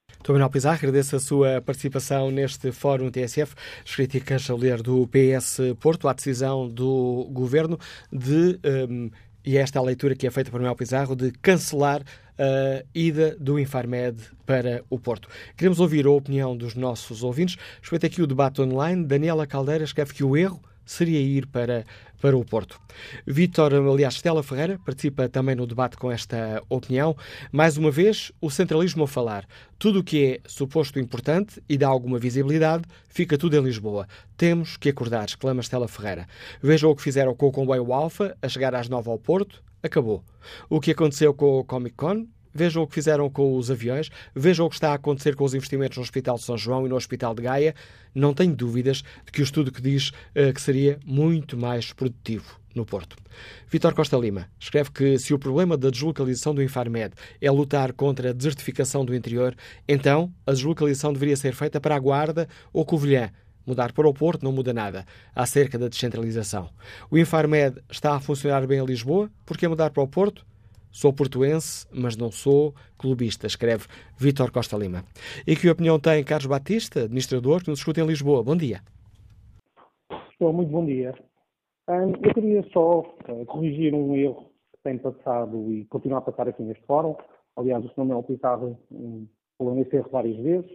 [0.09, 3.55] Estou Manuel Pizarro, agradeço a sua participação neste Fórum TSF.
[3.85, 7.77] As críticas ao líder do PS Porto à decisão do Governo
[8.11, 8.59] de,
[8.89, 9.11] um,
[9.47, 12.03] e esta é a leitura que é feita por Manuel Pizarro, de cancelar
[12.37, 15.29] a ida do Infarmed para o Porto.
[15.55, 17.55] Queremos ouvir a opinião dos nossos ouvintes.
[17.81, 19.05] Respeito aqui o debate online.
[19.05, 21.85] Daniela Caldeira escreve que o erro seria ir para,
[22.19, 22.79] para o Porto.
[23.25, 27.15] Vítor, aliás, Stella Ferreira participa também no debate com esta opinião.
[27.51, 29.45] Mais uma vez, o centralismo a falar.
[29.77, 34.07] Tudo o que é suposto importante e dá alguma visibilidade, fica tudo em Lisboa.
[34.35, 36.27] Temos que acordar, exclama Stella Ferreira.
[36.61, 39.61] Vejam o que fizeram com o comboio Alfa a chegar às nove ao Porto.
[39.83, 40.23] Acabou.
[40.69, 42.25] O que aconteceu com o Comic Con,
[42.57, 45.53] Vejam o que fizeram com os aviões, vejam o que está a acontecer com os
[45.53, 47.75] investimentos no Hospital de São João e no Hospital de Gaia.
[48.15, 52.59] Não tenho dúvidas de que o estudo que diz uh, que seria muito mais produtivo
[52.73, 53.15] no Porto.
[53.69, 58.31] Vitor Costa Lima escreve que se o problema da deslocalização do Infarmed é lutar contra
[58.31, 59.55] a desertificação do interior,
[59.87, 63.29] então a deslocalização deveria ser feita para a Guarda ou Covilhã.
[63.67, 65.05] Mudar para o Porto não muda nada
[65.35, 66.71] acerca da descentralização.
[67.11, 70.43] O Infarmed está a funcionar bem em Lisboa, por que mudar para o Porto?
[70.91, 73.85] Sou portuense, mas não sou clubista, escreve
[74.17, 75.03] Vítor Costa Lima.
[75.45, 78.43] E que opinião tem Carlos Batista, administrador, que nos escuta em Lisboa?
[78.43, 78.81] Bom dia.
[80.31, 81.13] Estou, muito bom dia.
[81.87, 86.61] Eu queria só uh, corrigir um erro que tem passado e continua a passar aqui
[86.61, 87.15] neste fórum.
[87.55, 87.99] Aliás, o Sr.
[87.99, 88.77] Manuel Pizarro
[89.57, 90.69] falou nesse erro várias vezes.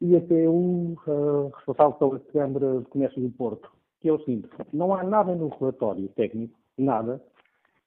[0.00, 3.70] E até o uh, responsável pela Câmara de Comércio do Porto,
[4.00, 7.22] que é o seguinte: não há nada no relatório técnico, nada,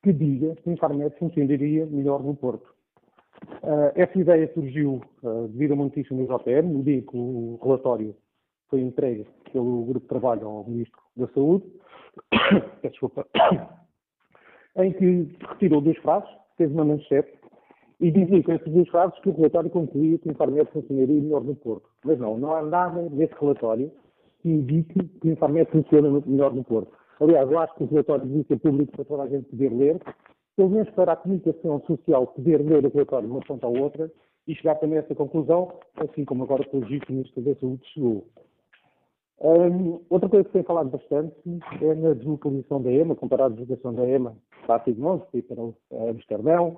[0.04, 2.74] que diga que o Infarmed funcionaria melhor no Porto.
[3.64, 7.60] Uh, essa ideia surgiu uh, devido a uma notícia no JPM, no dia que o
[7.62, 8.16] relatório
[8.70, 11.66] foi entregue pelo Grupo de Trabalho ao Ministro da Saúde,
[12.84, 13.26] desculpa,
[14.78, 17.39] em que retirou duas frases, fez uma manchete
[18.00, 21.43] e dizia com essas duas frases que o relatório concluía que o Infarmed funcionaria melhor
[21.43, 21.89] no Porto.
[22.06, 23.91] Mas não, não há nada nesse relatório
[24.41, 26.91] que indique que o Infarmed funciona melhor no Porto.
[27.20, 30.01] Aliás, eu acho que o relatório devia ser público para toda a gente poder ler,
[30.55, 34.09] pelo menos para a comunicação social poder ler o relatório de uma ponta à outra
[34.47, 38.26] e chegar também a essa conclusão, assim como agora pelo o Ministro da Saúde chegou.
[39.41, 41.36] Um, outra coisa que tem falado bastante
[41.82, 45.61] é na deslocalização da EMA, comparar a deslocação da EMA para a Sigmons e para
[46.09, 46.78] Amsterdão,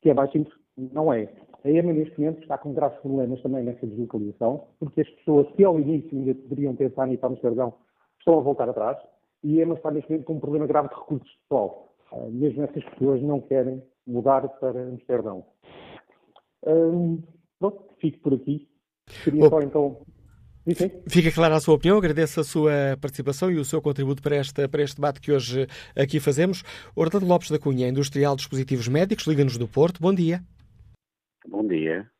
[0.00, 0.44] que é baixo
[0.76, 1.28] não é.
[1.64, 5.64] A EMA neste momento está com graves problemas também nessa deslocalização, porque as pessoas que
[5.64, 7.74] ao início ainda poderiam pensar em ir para Amsterdão
[8.18, 8.98] estão a voltar atrás
[9.42, 11.94] e EMA está neste momento com um problema grave de recursos de pessoal.
[12.12, 15.44] Uh, mesmo essas pessoas não querem mudar para Amsterdão.
[16.66, 17.22] Um,
[17.58, 18.68] pronto, fico por aqui.
[19.24, 20.02] Queria só então.
[21.08, 24.68] Fica clara a sua opinião, agradeço a sua participação e o seu contributo para, esta,
[24.68, 25.66] para este debate que hoje
[25.96, 26.62] aqui fazemos.
[26.94, 30.00] Orlando Lopes da Cunha, Industrial de Dispositivos Médicos, Liga-nos do Porto.
[30.00, 30.40] Bom dia.
[31.48, 32.11] Bom dia.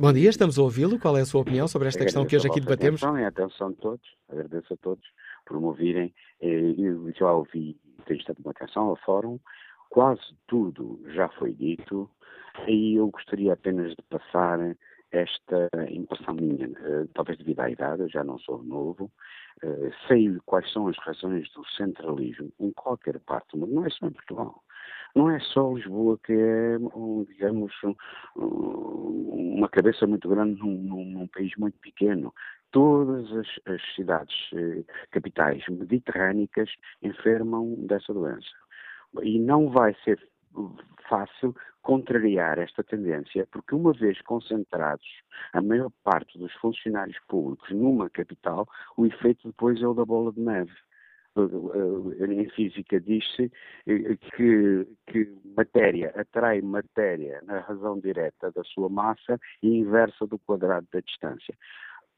[0.00, 0.96] Bom dia, estamos a ouvi-lo.
[0.96, 3.02] Qual é a sua opinião sobre esta questão que hoje aqui debatemos?
[3.02, 5.04] Atenção e a atenção de todos, agradeço a todos
[5.44, 6.14] por me ouvirem.
[6.40, 7.76] Eh, eu já ouvi,
[8.06, 9.40] tenho estado com atenção ao fórum,
[9.90, 12.08] quase tudo já foi dito
[12.68, 14.60] e eu gostaria apenas de passar
[15.10, 19.10] esta impressão minha, eh, talvez devido à idade, eu já não sou novo,
[19.64, 23.90] eh, sei quais são as razões do centralismo em qualquer parte do mundo, não é
[23.90, 24.62] só em Portugal.
[25.18, 26.78] Não é só Lisboa que é,
[27.26, 27.72] digamos,
[28.36, 32.32] uma cabeça muito grande num, num, país muito pequeno.
[32.70, 36.70] Todas as, as cidades eh, capitais mediterrânicas
[37.02, 38.46] enfermam dessa doença.
[39.20, 40.24] E não vai ser
[41.08, 41.52] fácil
[41.82, 45.08] contrariar esta tendência, porque uma vez concentrados
[45.52, 50.30] a maior parte dos funcionários públicos numa capital, o efeito depois é o da bola
[50.32, 50.70] de neve.
[51.38, 53.50] Eh, em física diz-se
[53.86, 60.38] eh, que, que matéria atrai matéria na razão direta da sua massa e inversa do
[60.38, 61.54] quadrado da distância.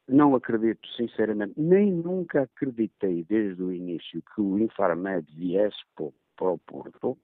[0.07, 6.57] Não acredito, sinceramente, nem nunca acreditei desde o início que o Infarmed viesse para o
[6.57, 7.17] Porto,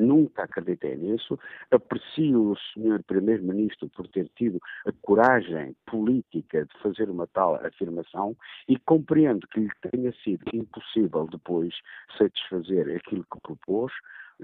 [0.00, 1.38] nunca acreditei nisso.
[1.70, 3.02] Aprecio o Sr.
[3.06, 8.36] Primeiro-Ministro por ter tido a coragem política de fazer uma tal afirmação
[8.68, 11.74] e compreendo que lhe tenha sido impossível depois
[12.16, 13.92] satisfazer aquilo que propôs,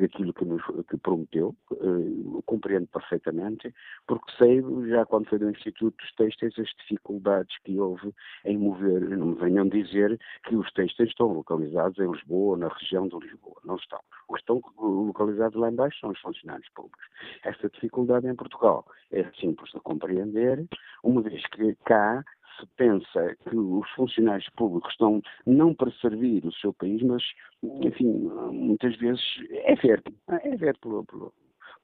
[0.02, 3.74] aquilo que, nos, que prometeu, uh, compreendo perfeitamente,
[4.06, 8.12] porque sei, já quando foi do Instituto dos Têxteis, as dificuldades que houve
[8.44, 13.08] em mover, não me venham dizer que os têxteis estão localizados em Lisboa, na região
[13.08, 14.00] de Lisboa, não estão.
[14.28, 17.04] Os estão localizados lá embaixo são os funcionários públicos.
[17.44, 20.66] Esta dificuldade em Portugal é simples de compreender,
[21.02, 22.24] uma vez que cá
[22.58, 27.22] se pensa que os funcionários públicos estão não para servir o seu país, mas,
[27.62, 31.32] enfim, muitas vezes é ver, é ver pelo, pelo,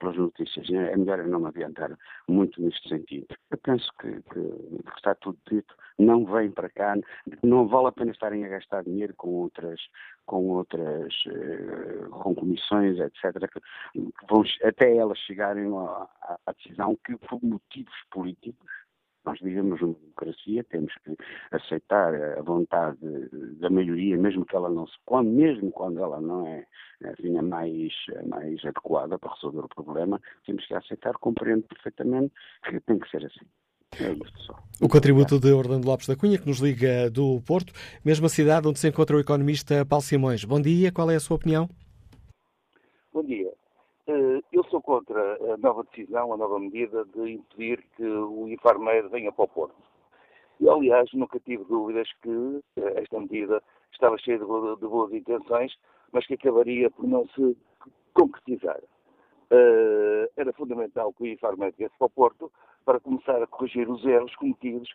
[0.03, 0.69] pelas notícias.
[0.69, 0.93] Né?
[0.93, 1.97] É melhor não me adiantar
[2.29, 3.27] muito neste sentido.
[3.51, 6.95] Eu penso que, que, que, está tudo dito, não vem para cá,
[7.43, 9.81] não vale a pena estarem a gastar dinheiro com outras,
[10.27, 13.61] com outras, uh, com comissões, etc., que
[14.29, 16.09] vão até elas chegarem à,
[16.47, 18.67] à decisão que, por motivos políticos,
[19.25, 21.17] nós vivemos uma democracia, temos que
[21.51, 22.99] aceitar a vontade
[23.61, 26.67] da maioria, mesmo que ela não se quando, mesmo quando ela não é
[27.05, 32.33] assim, a mais, a mais adequada para resolver o problema, temos que aceitar, compreendo perfeitamente
[32.69, 33.47] que tem que ser assim.
[34.01, 34.11] É
[34.81, 38.79] o contributo de Orlando Lopes da Cunha, que nos liga do Porto, mesma cidade onde
[38.79, 40.45] se encontra o economista Paulo Simões.
[40.45, 41.69] Bom dia, qual é a sua opinião?
[44.13, 49.09] Eh, eu sou contra a nova decisão, a nova medida de impedir que o Infarmed
[49.09, 49.75] venha para o Porto.
[50.61, 55.73] E, aliás, nunca tive dúvidas que eh, esta medida estava cheia de, boas intenções,
[56.13, 57.57] mas que acabaria por não se
[58.13, 58.81] concretizar.
[59.51, 62.51] Uh, era fundamental que o Infarmed viesse para o Porto
[62.87, 64.91] para começar a corrigir os erros cometidos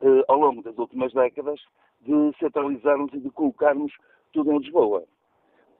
[0.00, 1.60] uh, ao longo das últimas décadas
[2.00, 3.92] de centralizarmos e de colocarmos
[4.32, 5.04] tudo em Lisboa.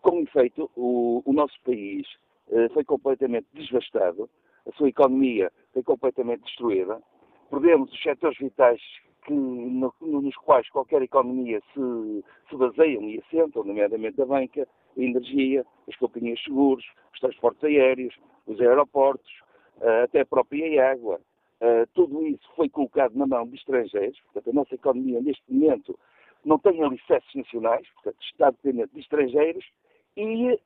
[0.02, 2.06] Com efeito, o, o nosso país
[2.74, 4.28] foi completamente desvastado,
[4.66, 7.00] a sua economia foi completamente destruída,
[7.50, 8.80] perdemos os setores vitais
[9.24, 14.66] que, no, nos quais qualquer economia se, se baseiam e assentam, nomeadamente a banca,
[14.96, 18.14] a energia, as companhias de seguros, os transportes aéreos,
[18.46, 19.30] os aeroportos,
[19.80, 21.20] eh, até a própria água.
[21.60, 25.96] Uh, tudo isso foi colocado na mão de estrangeiros, portanto, a nossa economia neste momento
[26.44, 29.64] não tem alicerces nacionais, portanto, está dependente de estrangeiros
[30.16, 30.58] e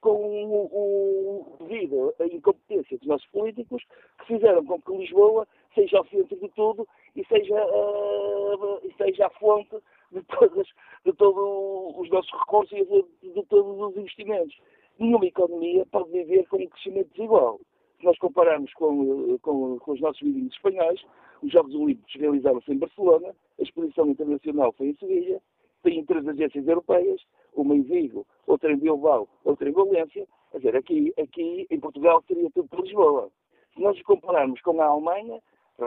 [0.00, 3.82] com o, o, devido à incompetência dos nossos políticos,
[4.18, 6.86] que fizeram com que Lisboa seja o centro de tudo
[7.16, 9.76] e seja, uh, e seja a fonte
[10.12, 10.68] de, todos
[11.04, 14.56] de os nossos recursos e de, de, todos os investimentos.
[14.98, 17.60] Nenhuma economia pode viver com um crescimento desigual.
[17.98, 21.00] Se nós compararmos com, com, com os nossos vizinhos espanhóis,
[21.42, 25.40] os Jogos Olímpicos realizaram-se em Barcelona, a exposição internacional foi em Sevilha,
[25.82, 27.20] tem três agências europeias,
[27.62, 30.26] uma em Vigo, outra em Bilbao, outra em Valência.
[30.50, 33.30] Quer dizer, aqui, aqui em Portugal seria tudo por Lisboa.
[33.74, 35.40] Se nós compararmos com a Alemanha,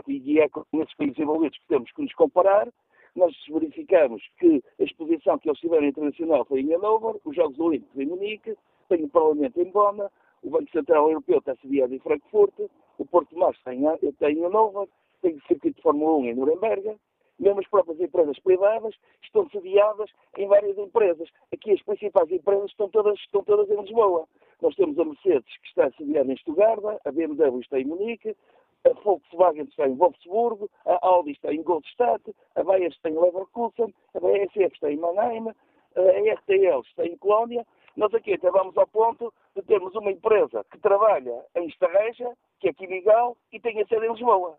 [0.08, 2.68] e é com esses países envolvidos que temos que nos comparar,
[3.14, 7.98] nós verificamos que a exposição que eles tiveram internacional foi em Hannover, os Jogos Olímpicos
[7.98, 8.56] em Munique,
[8.88, 10.10] tem o Parlamento em Bona,
[10.42, 12.54] o Banco Central Europeu está sediado em Frankfurt,
[12.98, 14.88] o Porto Mar está em, está em Hannover,
[15.20, 16.96] tem o Circuito de Fórmula 1 em Nuremberg,
[17.42, 21.28] mesmo as próprias empresas privadas estão sediadas em várias empresas.
[21.52, 24.26] Aqui as principais empresas estão todas, estão todas em Lisboa.
[24.60, 28.36] Nós temos a Mercedes, que está sediada em Stuttgart, a BMW está em Munique,
[28.84, 33.92] a Volkswagen está em Wolfsburgo, a Audi está em Goldstadt, a Bayer está em Leverkusen,
[34.14, 35.48] a BASF está em Mannheim,
[35.96, 37.66] a RTL está em Colónia.
[37.96, 42.68] Nós aqui até vamos ao ponto de termos uma empresa que trabalha em Estarreja, que
[42.68, 44.56] é Quimigal, e tem a sede em Lisboa.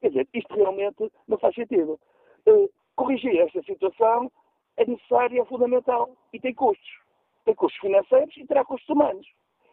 [0.00, 1.98] Quer dizer, isto realmente não faz sentido.
[2.46, 4.30] Uh, corrigir esta situação
[4.76, 7.00] é necessário, é fundamental e tem custos.
[7.44, 9.26] Tem custos financeiros e terá custos humanos.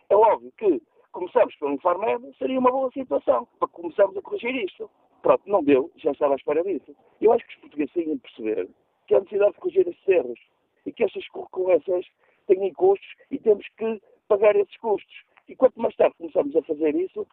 [0.10, 4.90] É óbvio que começamos pelo Infarmed seria uma boa situação para começarmos a corrigir isto.
[5.22, 6.96] Pronto, não deu, já estava à espera disso.
[7.22, 8.70] Eu acho que os portugueses têm de perceber
[9.08, 10.40] que há necessidade de corrigir estes erros
[10.86, 12.06] e que estas concorrências
[12.48, 15.24] têm custos e temos que pagar esses custos.
[15.48, 17.28] E quanto mais tarde começamos a fazer isso,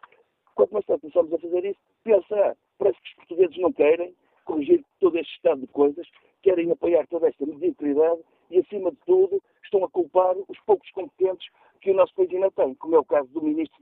[0.55, 4.83] quanto mais tarde começamos a fazer isso, pensa, parece que os portugueses não querem corrigir
[4.99, 6.07] todo este estado de coisas,
[6.41, 11.47] querem apoiar toda esta mediocridade e, acima de tudo, estão a culpar os poucos competentes
[11.81, 13.81] que o nosso país ainda tem, como é o caso do Ministro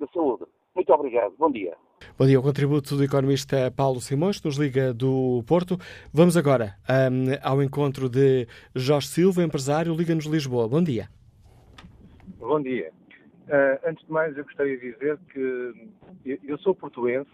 [2.17, 5.77] Bom dia, o contributo do economista Paulo Simões, nos liga do Porto.
[6.13, 6.75] Vamos agora
[7.11, 10.67] um, ao encontro de Jorge Silva, empresário, Liga-nos Lisboa.
[10.67, 11.09] Bom dia.
[12.37, 12.91] Bom dia.
[13.47, 15.73] Uh, antes de mais, eu gostaria de dizer que
[16.43, 17.29] eu sou portuense,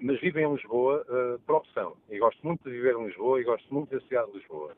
[0.00, 1.96] mas vivo em Lisboa uh, por opção.
[2.10, 4.74] E gosto muito de viver em Lisboa e gosto muito da cidade de Lisboa.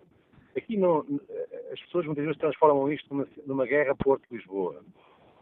[0.57, 1.05] Aqui não,
[1.73, 4.83] as pessoas muitas vezes transformam isto numa, numa guerra Porto-Lisboa.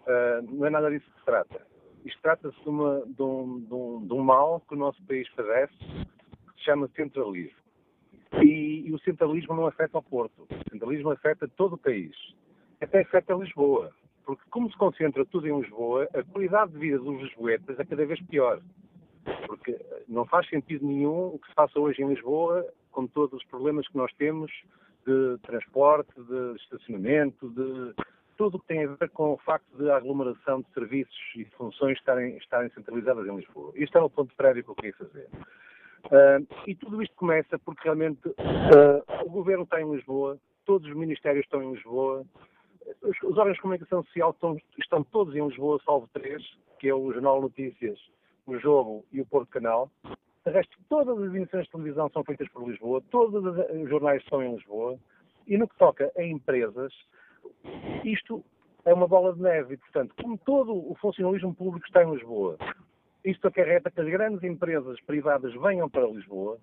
[0.06, 1.66] Uh, não é nada disso que se trata.
[2.04, 6.64] Isto trata-se de, de, um, de, um, mal que o nosso país padece, que se
[6.64, 7.56] chama centralismo.
[8.42, 10.42] E, e, o centralismo não afeta o Porto.
[10.42, 12.14] O centralismo afeta todo o país.
[12.80, 13.92] Até afeta Lisboa.
[14.26, 18.04] Porque como se concentra tudo em Lisboa, a qualidade de vida dos lisboetas é cada
[18.04, 18.60] vez pior.
[19.46, 23.46] Porque não faz sentido nenhum o que se passa hoje em Lisboa, com todos os
[23.46, 24.50] problemas que nós temos
[25.06, 27.94] de transporte, de estacionamento, de
[28.36, 31.44] tudo o que tem a ver com o facto de a aglomeração de serviços e
[31.56, 33.72] funções estarem, estarem centralizadas em Lisboa.
[33.74, 35.28] Este era o ponto prévio que eu queria fazer.
[36.06, 40.94] Uh, e tudo isto começa porque realmente uh, o governo está em Lisboa, todos os
[40.94, 42.24] ministérios estão em Lisboa,
[43.02, 46.42] os, os órgãos de comunicação social estão, estão, todos em Lisboa, salvo três,
[46.78, 47.98] que é o Jornal Notícias,
[48.46, 49.90] o Jogo e o Porto Canal.
[50.44, 54.42] De resto, todas as emissões de televisão são feitas por Lisboa, todos os jornais estão
[54.42, 54.98] em Lisboa.
[55.46, 56.92] E no que toca a empresas,
[58.04, 58.44] isto
[58.84, 59.74] é uma bola de neve.
[59.74, 62.58] E, portanto, como todo o funcionalismo público está em Lisboa,
[63.24, 66.58] isto acarreta que as grandes empresas privadas venham para Lisboa,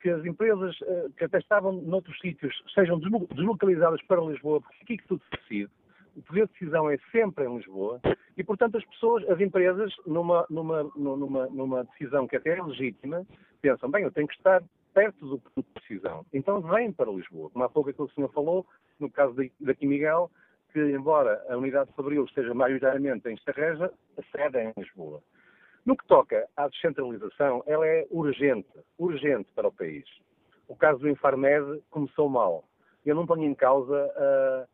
[0.00, 4.96] que as empresas eh, que até estavam noutros sítios sejam deslocalizadas para Lisboa, porque aqui
[4.98, 5.70] que tudo se decide.
[6.16, 8.00] O poder de decisão é sempre em Lisboa
[8.36, 13.26] e, portanto, as pessoas, as empresas, numa, numa, numa, numa decisão que até é legítima,
[13.60, 16.24] pensam, bem, eu tenho que estar perto do ponto de decisão.
[16.32, 17.50] Então vêm para Lisboa.
[17.50, 18.66] Como há pouco aquilo que o senhor falou,
[19.00, 20.30] no caso daqui Miguel,
[20.72, 25.22] que embora a unidade de Fabril esteja maioritariamente em Estarreja, a sede é em Lisboa.
[25.84, 30.04] No que toca à descentralização, ela é urgente, urgente para o país.
[30.68, 32.64] O caso do Infarmed começou mal.
[33.04, 34.68] Eu não ponho em causa uh,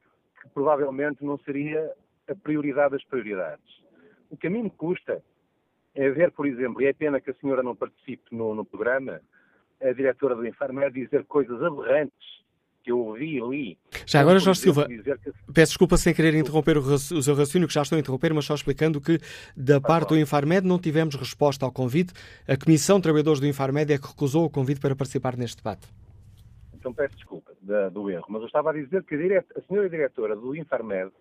[0.49, 1.93] que provavelmente não seria
[2.29, 3.65] a prioridade das prioridades.
[4.31, 5.23] O que a mim me custa
[5.95, 9.21] é ver, por exemplo, e é pena que a senhora não participe no, no programa,
[9.81, 12.39] a diretora do Infarmed dizer coisas aberrantes
[12.83, 13.79] que eu ouvi ali.
[14.07, 15.03] Já agora, Jorge Silva, que...
[15.53, 18.45] peço desculpa sem querer interromper o, o, seu raciocínio, que já estou a interromper, mas
[18.45, 19.19] só explicando que,
[19.57, 22.13] da parte do Infarmed, não tivemos resposta ao convite.
[22.47, 25.87] A Comissão de Trabalhadores do Infarmed é que recusou o convite para participar neste debate.
[26.75, 29.91] Então peço desculpa da, do erro, mas eu estava a dizer que a, a senhora
[29.91, 31.13] diretora do Infarmed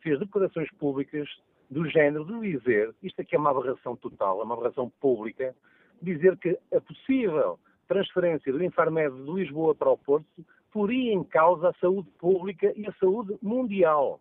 [0.00, 1.28] fez declarações públicas
[1.68, 5.54] do género de dizer, isto aqui é uma aberração total, é uma aberração pública,
[6.00, 11.70] dizer que a possível transferência do Infarmed de Lisboa para o Porto poria em causa
[11.70, 14.20] a saúde pública e a saúde mundial.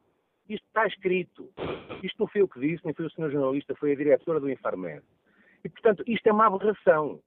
[0.49, 1.49] Isto está escrito.
[2.01, 4.49] Isto não foi o que disse, nem foi o senhor jornalista, foi a diretora do
[4.49, 5.03] Infarmed.
[5.63, 7.19] E, portanto, isto é uma aberração.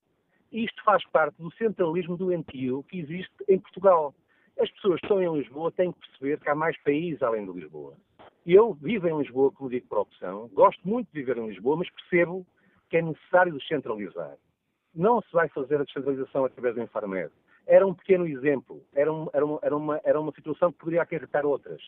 [0.50, 4.14] Isto faz parte do centralismo doentio que existe em Portugal.
[4.60, 7.52] As pessoas que estão em Lisboa têm que perceber que há mais países além de
[7.52, 7.94] Lisboa.
[8.46, 11.90] Eu vivo em Lisboa, como digo por opção, gosto muito de viver em Lisboa, mas
[11.90, 12.46] percebo
[12.88, 14.36] que é necessário descentralizar.
[14.94, 17.30] Não se vai fazer a descentralização através do Infarmed
[17.68, 21.02] era um pequeno exemplo, era, um, era, uma, era, uma, era uma situação que poderia
[21.02, 21.80] acarretar outras.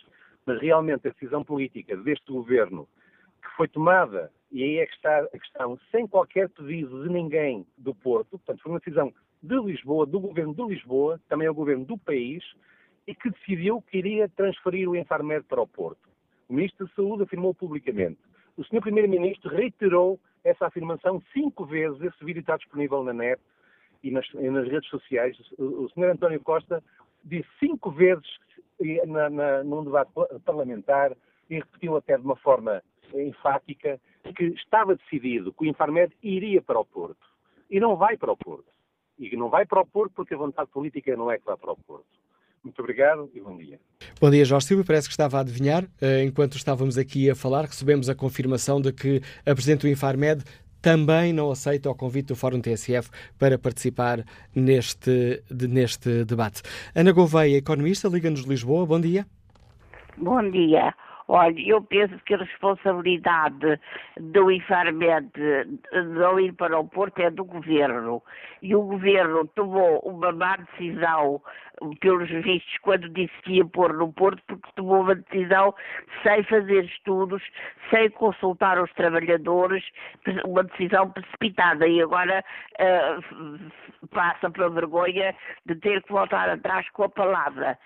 [0.44, 2.86] Mas realmente a decisão política deste governo,
[3.42, 7.66] que foi tomada, e aí é que está a questão, sem qualquer pedido de ninguém
[7.78, 9.12] do Porto, portanto, foi uma decisão
[9.42, 12.44] de Lisboa, do governo de Lisboa, também é o governo do país,
[13.06, 16.08] e que decidiu que iria transferir o Infarmed para o Porto.
[16.48, 18.18] O Ministro da Saúde afirmou publicamente.
[18.56, 18.80] O Sr.
[18.80, 23.40] Primeiro-Ministro reiterou essa afirmação cinco vezes, esse vídeo está disponível na net,
[24.02, 26.10] e nas, e nas redes sociais, o, o Sr.
[26.10, 26.82] António Costa
[27.24, 28.26] disse cinco vezes
[29.06, 30.10] na, na, num debate
[30.44, 31.16] parlamentar
[31.48, 32.82] e repetiu até de uma forma
[33.14, 34.00] enfática
[34.36, 37.26] que estava decidido que o Infarmed iria para o Porto.
[37.70, 38.70] E não vai para o Porto.
[39.20, 41.72] E não vai para o Porto porque a vontade política não é que vá para
[41.72, 42.06] o Porto.
[42.64, 43.78] Muito obrigado e bom dia.
[44.20, 44.84] Bom dia, Jorge Silva.
[44.84, 45.84] Parece que estava a adivinhar.
[46.00, 50.42] Eh, enquanto estávamos aqui a falar, recebemos a confirmação de que a Presidente do Infarmed
[50.80, 54.24] também não aceita o convite do Fórum TSF para participar
[54.54, 56.62] neste, de, neste debate.
[56.94, 59.26] Ana Gouveia, economista, Liga-nos de Lisboa, bom dia.
[60.16, 60.94] Bom dia.
[61.32, 63.78] Olha, eu penso que a responsabilidade
[64.18, 68.20] do Infarmed de ir para o Porto é do Governo.
[68.60, 71.40] E o Governo tomou uma má decisão,
[72.00, 75.72] pelos vistos, quando disse que ia pôr no Porto, porque tomou uma decisão
[76.24, 77.44] sem fazer estudos,
[77.90, 79.84] sem consultar os trabalhadores,
[80.44, 81.86] uma decisão precipitada.
[81.86, 82.44] E agora
[82.80, 85.32] uh, passa pela vergonha
[85.64, 87.78] de ter que voltar atrás com a palavra.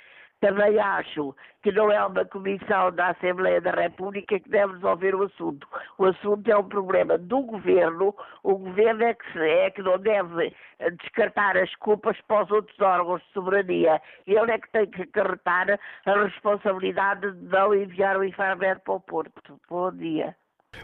[0.44, 5.22] Também acho que não é uma comissão da Assembleia da República que deve resolver o
[5.22, 5.66] assunto.
[5.96, 8.14] O assunto é um problema do governo.
[8.42, 10.54] O governo é que, é que não deve
[11.00, 14.02] descartar as culpas para os outros órgãos de soberania.
[14.26, 19.00] Ele é que tem que acarretar a responsabilidade de não enviar o Infarmed para o
[19.00, 19.58] Porto.
[19.70, 20.36] Bom dia.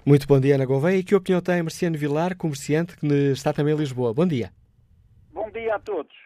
[0.07, 0.97] Muito bom dia, Ana Gouveia.
[0.97, 4.15] E que opinião tem Marciano Vilar, comerciante que está também em Lisboa?
[4.15, 4.49] Bom dia.
[5.35, 6.17] Bom dia a todos.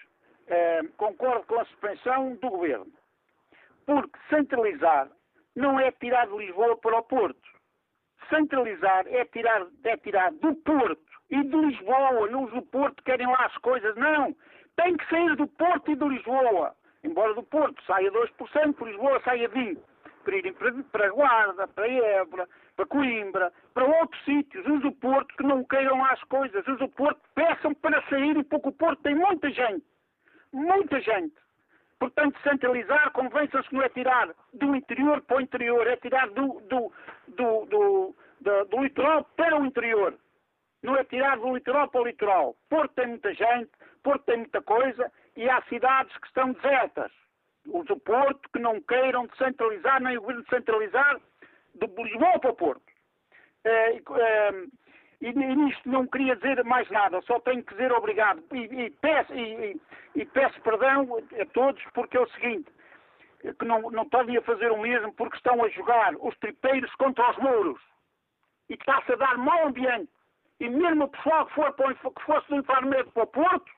[0.47, 2.87] É, concordo com a suspensão do Governo.
[3.87, 5.09] Porque centralizar
[5.55, 7.49] não é tirar de Lisboa para o Porto.
[8.29, 12.29] Centralizar é tirar, é tirar do Porto e de Lisboa.
[12.31, 13.95] Não os do Porto querem lá as coisas.
[13.97, 14.35] Não.
[14.77, 16.75] Tem que sair do Porto e de Lisboa.
[17.03, 19.79] Embora do Porto saia 2%, por Lisboa saia 20%
[20.25, 25.37] para irem para, para Guarda, para Évora, para Coimbra, para outros sítios, os do Porto,
[25.37, 29.15] que não queiram as coisas, os do Porto peçam para saírem, porque o Porto tem
[29.15, 29.85] muita gente,
[30.53, 31.35] muita gente.
[32.05, 36.61] Portanto, centralizar, convençam-se que não é tirar do interior para o interior, é tirar do,
[36.69, 36.93] do,
[37.29, 40.15] do, do, do, do litoral para o interior.
[40.83, 42.57] Não é tirar do litoral para o litoral.
[42.69, 43.71] Porto tem muita gente,
[44.03, 47.11] Porto tem muita coisa e há cidades que estão desertas
[47.69, 51.19] os do Porto que não queiram descentralizar, nem o governo descentralizar
[51.75, 52.83] de Lisboa para o Porto.
[53.65, 54.51] É, é,
[55.29, 58.43] e, nisto não queria dizer mais nada, só tenho que dizer obrigado.
[58.53, 59.81] E, e peço, e,
[60.15, 61.09] e, peço perdão
[61.41, 62.71] a todos, porque é o seguinte,
[63.59, 67.39] que não, não podem fazer o mesmo porque estão a jogar os tripeiros contra os
[67.39, 67.81] mouros.
[68.69, 70.11] E está-se a dar mau ambiente.
[70.61, 73.73] E mesmo o pessoal que, for para, que fosse do Infarmed para o Porto,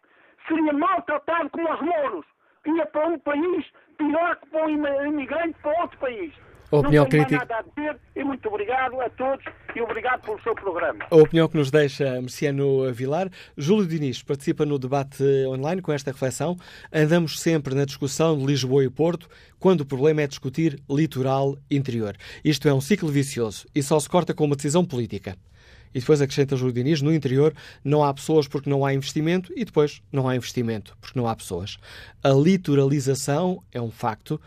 [0.47, 2.27] seria maltratado como os mouros
[2.67, 6.35] ia para um país pior que para um imigrante para outro país.
[6.71, 7.47] A opinião não tenho crítica...
[7.47, 9.45] nada a dizer e muito obrigado a todos
[9.75, 11.05] e obrigado pelo seu programa.
[11.11, 13.31] A opinião que nos deixa Merciano Vilar.
[13.57, 16.57] Júlio Diniz participa no debate online com esta reflexão.
[16.93, 19.29] Andamos sempre na discussão de Lisboa e Porto,
[19.61, 22.17] quando o problema é discutir litoral interior.
[22.45, 25.37] Isto é um ciclo vicioso e só se corta com uma decisão política.
[25.95, 29.65] E depois acrescenta Júlio Diniz, no interior não há pessoas porque não há investimento e
[29.65, 31.79] depois não há investimento porque não há pessoas.
[32.23, 34.41] A litoralização é um facto.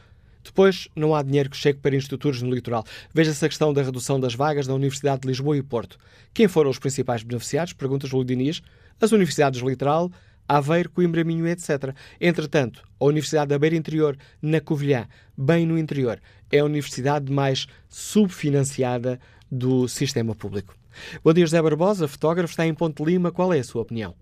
[0.49, 2.83] Depois, não há dinheiro que chegue para institutos no litoral.
[3.13, 5.99] Veja-se a questão da redução das vagas da Universidade de Lisboa e Porto.
[6.33, 7.73] Quem foram os principais beneficiados?
[7.73, 8.63] Pergunta Júlio Diniz.
[8.99, 10.11] As universidades do litoral,
[10.47, 11.93] Aveiro, Coimbra, Minho, etc.
[12.19, 15.07] Entretanto, a Universidade da Beira Interior, na Covilhã,
[15.37, 16.19] bem no interior,
[16.51, 19.19] é a universidade mais subfinanciada
[19.51, 20.75] do sistema público.
[21.23, 23.31] Bom dia, José Barbosa, fotógrafo, está em Ponte Lima.
[23.31, 24.15] Qual é a sua opinião?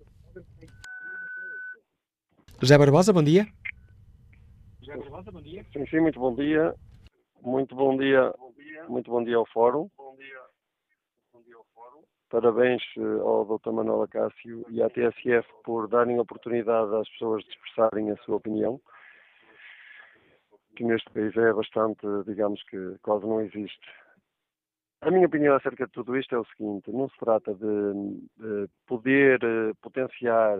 [2.60, 3.48] José Barbosa, bom dia.
[4.98, 5.64] Bom dia.
[5.72, 6.74] Sim, sim, muito bom dia.
[7.40, 8.34] Muito bom dia.
[8.88, 9.88] Muito bom dia ao Fórum.
[12.28, 13.70] Parabéns eh, ao Dr.
[13.70, 18.80] Manuel Acácio e à TSF por darem oportunidade às pessoas de expressarem a sua opinião,
[20.76, 23.88] que neste país é bastante, digamos que quase não existe.
[25.00, 27.92] A minha opinião acerca de tudo isto é o seguinte: não se trata de,
[28.36, 30.58] de poder eh, potenciar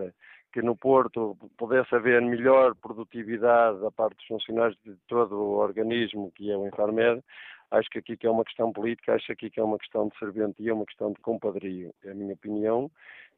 [0.51, 6.31] que no Porto pudesse haver melhor produtividade da parte dos funcionários de todo o organismo
[6.31, 7.23] que é o Infarmed.
[7.71, 10.07] Acho que aqui que é uma questão política, acho que aqui que é uma questão
[10.07, 11.93] de serventia, uma questão de compadrio.
[12.03, 12.89] É a minha opinião.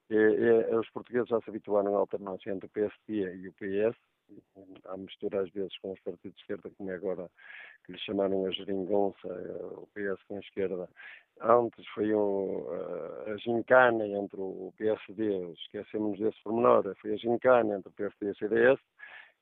[0.09, 3.97] É, é, os portugueses já se habituaram à alternância entre o PSD e o PS.
[4.85, 7.29] Há mistura às vezes com os partidos de esquerda, como é agora
[7.85, 9.27] que lhe chamaram a geringonça,
[9.77, 10.89] o PS com a esquerda.
[11.41, 17.75] Antes foi um, eh, a gincana entre o PSD, esquecemos desse pormenor, foi a gincana
[17.75, 18.79] entre o PSD e a CDS,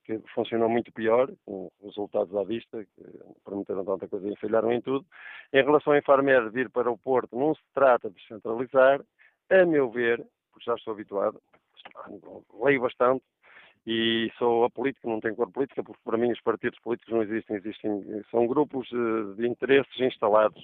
[0.05, 4.81] que funcionou muito pior, com resultados à vista, que prometeram tanta coisa e falharam em
[4.81, 5.05] tudo.
[5.53, 9.01] Em relação a Infarmed vir para o Porto, não se trata de centralizar,
[9.49, 11.41] a meu ver, porque já estou habituado,
[12.63, 13.23] leio bastante,
[13.91, 17.55] e sou apolítico, não tenho cor política, porque para mim os partidos políticos não existem,
[17.55, 20.63] existem são grupos eh, de interesses instalados,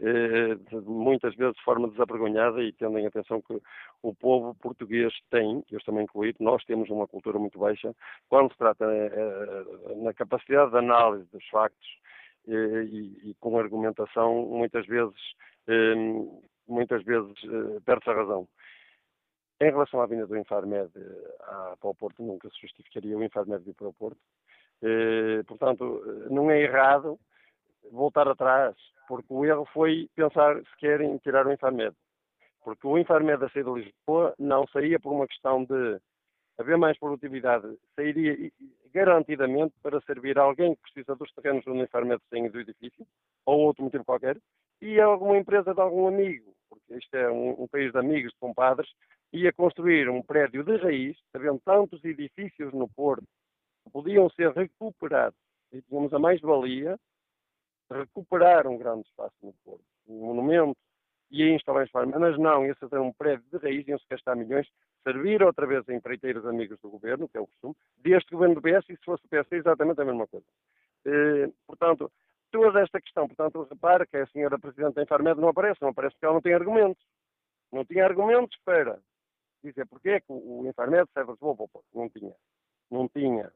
[0.00, 3.56] eh, muitas vezes de forma desavergonhada e tendo em atenção que
[4.02, 7.94] o povo português tem, eu também incluído, nós temos uma cultura muito baixa,
[8.28, 11.88] quando se trata eh, na capacidade de análise dos factos
[12.48, 15.16] e, e com argumentação, muitas vezes,
[16.68, 17.34] muitas vezes
[17.84, 18.48] perde-se a razão.
[19.60, 23.64] Em relação à vinda do Infarmed eh, para o Porto, nunca se justificaria o Infarmed
[23.64, 24.20] vir para o Porto.
[24.82, 27.18] Eh, portanto, não é errado
[27.90, 28.76] voltar atrás,
[29.08, 31.96] porque o erro foi pensar se querem tirar o Infarmed.
[32.62, 36.00] Porque o Infarmed a sair de Lisboa não saía por uma questão de
[36.58, 38.50] haver mais produtividade, sairia
[38.92, 43.06] garantidamente para servir a alguém que precisa dos terrenos onde o Infarmed tem do edifício,
[43.44, 44.38] ou outro motivo qualquer,
[44.80, 48.32] e a alguma empresa de algum amigo, porque isto é um, um país de amigos,
[48.32, 48.88] de compadres,
[49.36, 53.26] ia construir um prédio de raiz, havendo tantos edifícios no Porto
[53.84, 55.38] que podiam ser recuperados
[55.72, 56.98] e tínhamos a mais-valia
[57.90, 60.76] recuperar um grande espaço no Porto, um monumento,
[61.30, 64.68] e aí instalar Infarmed, mas não, esse é um prédio de raiz, iam-se gastar milhões,
[65.02, 68.62] servir outra vez a empreiteiros amigos do governo, que é o costume, deste governo do
[68.62, 70.46] PS, e se fosse o PS, é exatamente a mesma coisa.
[71.04, 72.10] Eh, portanto,
[72.50, 76.14] toda esta questão, portanto, repara que a senhora Presidente da Infarmed não aparece, não aparece
[76.14, 77.04] porque ela não tem argumentos.
[77.72, 78.98] Não tinha argumentos para
[79.70, 81.84] dizer porque é que o Infarmed serve Porto.
[81.94, 82.34] Não tinha.
[82.90, 83.46] Não tinha.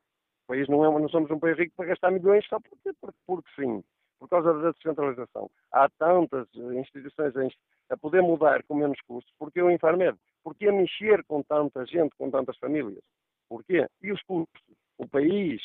[0.44, 3.18] O país não, é, não somos um país rico para gastar milhões só porque, porque,
[3.26, 3.82] porque sim
[4.20, 5.50] por causa da descentralização.
[5.72, 7.54] Há tantas instituições
[7.88, 9.32] a poder mudar com menos custos.
[9.38, 10.16] Porquê o Infarmed?
[10.44, 13.02] Porquê mexer com tanta gente, com tantas famílias?
[13.48, 13.88] Porquê?
[14.02, 14.62] E os custos?
[14.98, 15.62] O país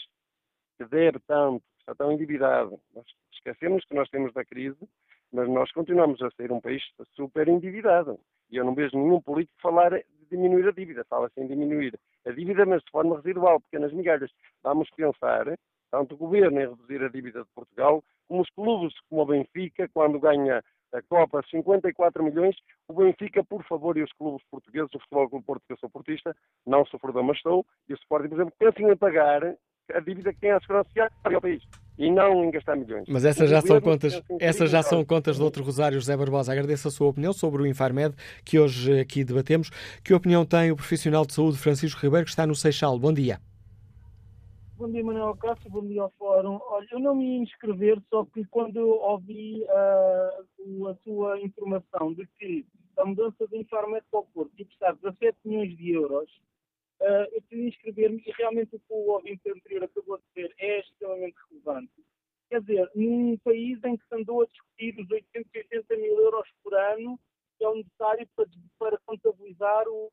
[0.77, 2.79] que deve tanto, está tão endividado.
[2.93, 4.89] Nós esquecemos que nós temos da crise,
[5.31, 6.81] mas nós continuamos a ser um país
[7.13, 8.17] super endividado.
[8.49, 11.05] E eu não vejo nenhum político falar de diminuir a dívida.
[11.09, 14.31] Fala-se em diminuir a dívida, mas de forma residual, pequenas migalhas.
[14.63, 15.45] Vamos pensar,
[15.91, 19.89] tanto o governo em reduzir a dívida de Portugal, como os clubes como o Benfica,
[19.93, 20.63] quando ganha
[20.93, 22.55] a Copa 54 milhões,
[22.87, 25.89] o Benfica, por favor, e os clubes portugueses, o Futebol Clube Porto, que eu sou
[25.89, 26.35] portista,
[26.65, 29.55] não sofredor, mas estou, e o Sporting, por exemplo, pensem em pagar
[29.93, 31.63] a dívida que tem a Segurança Social ao país
[31.97, 33.05] e não em gastar milhões.
[33.07, 36.51] Mas essas já são contas, essas já são contas do outro Rosário José Barbosa.
[36.51, 39.69] Agradeço a sua opinião sobre o Infarmed que hoje aqui debatemos.
[40.03, 42.97] Que opinião tem o profissional de saúde Francisco Ribeiro que está no Seixal?
[42.99, 43.39] Bom dia.
[44.77, 46.59] Bom dia, Manuel Cássio, bom dia ao Fórum.
[46.67, 52.13] Olha, eu não me ia inscrever, só que quando eu ouvi uh, a sua informação
[52.13, 52.65] de que
[52.97, 56.29] a mudança do Infarmed para o Porto ia custar 17 milhões de euros,
[57.01, 60.79] uh, eu queria inscrever-me e realmente o que o ouvinte anterior acabou de dizer é
[60.79, 61.93] extremamente relevante.
[62.49, 66.73] Quer dizer, num país em que se andou a discutir os 880 mil euros por
[66.73, 67.19] ano
[67.57, 68.45] que é o necessário para,
[68.77, 70.11] para contabilizar os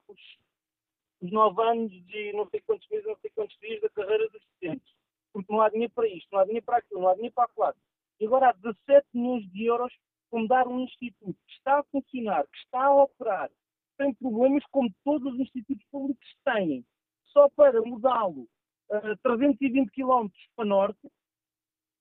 [1.23, 4.43] os nove anos de não sei quantos meses, não sei quantos dias da carreira dos
[4.43, 4.93] estudantes.
[5.33, 7.45] Porque não há dinheiro para isto, não há dinheiro para aquilo, não há dinheiro para
[7.45, 7.83] aquilo.
[8.21, 9.93] E agora há 17 milhões de euros
[10.29, 13.51] para mudar um instituto que está a funcionar, que está a operar,
[13.97, 16.85] sem problemas como todos os institutos públicos têm,
[17.27, 18.48] só para mudá-lo
[18.90, 21.10] uh, 320 km para norte,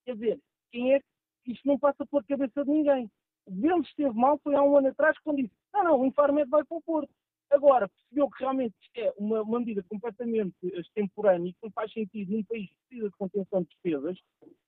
[0.04, 0.40] quer dizer,
[0.70, 1.00] quem é
[1.44, 3.10] que isto não passa pela cabeça de ninguém.
[3.48, 6.64] Governo esteve mal foi há um ano atrás quando disse, não, não, o Infarmed vai
[6.64, 7.10] para o Porto.
[7.50, 11.92] Agora, percebeu que realmente isto é uma, uma medida completamente extemporânea e que não faz
[11.92, 14.18] sentido num país que precisa de contenção de despesas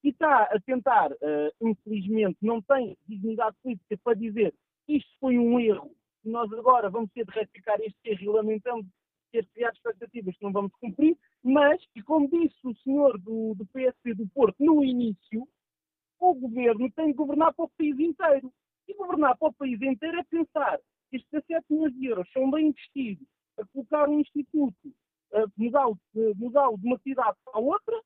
[0.03, 4.55] e está a tentar, uh, infelizmente, não tem dignidade política para dizer
[4.87, 5.97] isto foi um erro
[6.29, 8.87] nós agora vamos ter de retificar este erro e lamentamos
[9.33, 13.67] ter criado expectativas que não vamos cumprir, mas, e como disse o senhor do, do
[13.67, 15.49] PSP do Porto no início,
[16.21, 18.53] o governo tem de governar para o país inteiro.
[18.87, 20.79] E governar para o país inteiro é pensar
[21.13, 23.27] estes 17 milhões de euros são bem investidos
[23.59, 24.95] a colocar um instituto,
[25.33, 25.99] a mudá-lo
[26.37, 28.01] mudá de uma cidade para outra,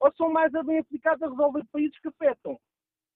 [0.00, 2.58] ou são mais a bem aplicados a resolver países que afetam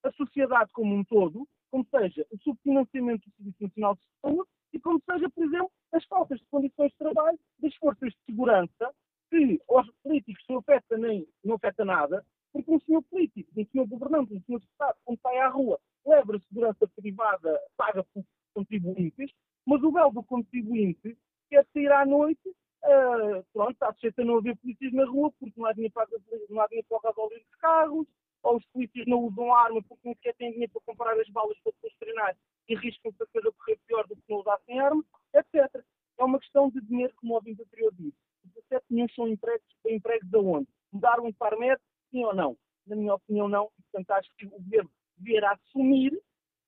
[0.05, 4.79] a sociedade como um todo, como seja o subfinanciamento do Serviço Nacional de Saúde e
[4.79, 8.95] como seja, por exemplo, as faltas de condições de trabalho das forças de segurança,
[9.31, 13.87] que aos políticos não afeta, nem, não afeta nada, porque um senhor político, um senhor
[13.87, 18.23] governante, um senhor de Estado, quando sai à rua, leva a segurança privada paga por
[18.55, 19.31] contribuintes,
[19.67, 21.17] mas o belo do contribuinte
[21.49, 25.59] quer sair à noite, uh, pronto, está sujeito a não haver polícias na rua porque
[25.59, 26.07] não há dinheiro para,
[26.51, 28.07] não há dinheiro para o gasóleo dos carros,
[28.53, 31.73] os polícias não usam arma porque não sequer têm dinheiro para comprar as balas para
[31.73, 32.37] depois treinar
[32.69, 35.05] e arriscam-se a coisa correr pior do que não usassem arma,
[35.35, 35.85] etc.
[36.19, 38.17] É uma questão de dinheiro, como o ouvinte anterior disse.
[38.45, 40.69] 17 milhões são empregos, empregos aonde?
[40.93, 41.81] Mudar um Infarmed,
[42.11, 42.57] sim ou não?
[42.87, 43.71] Na minha opinião, não.
[43.91, 46.21] Portanto, acho que o governo deveria assumir,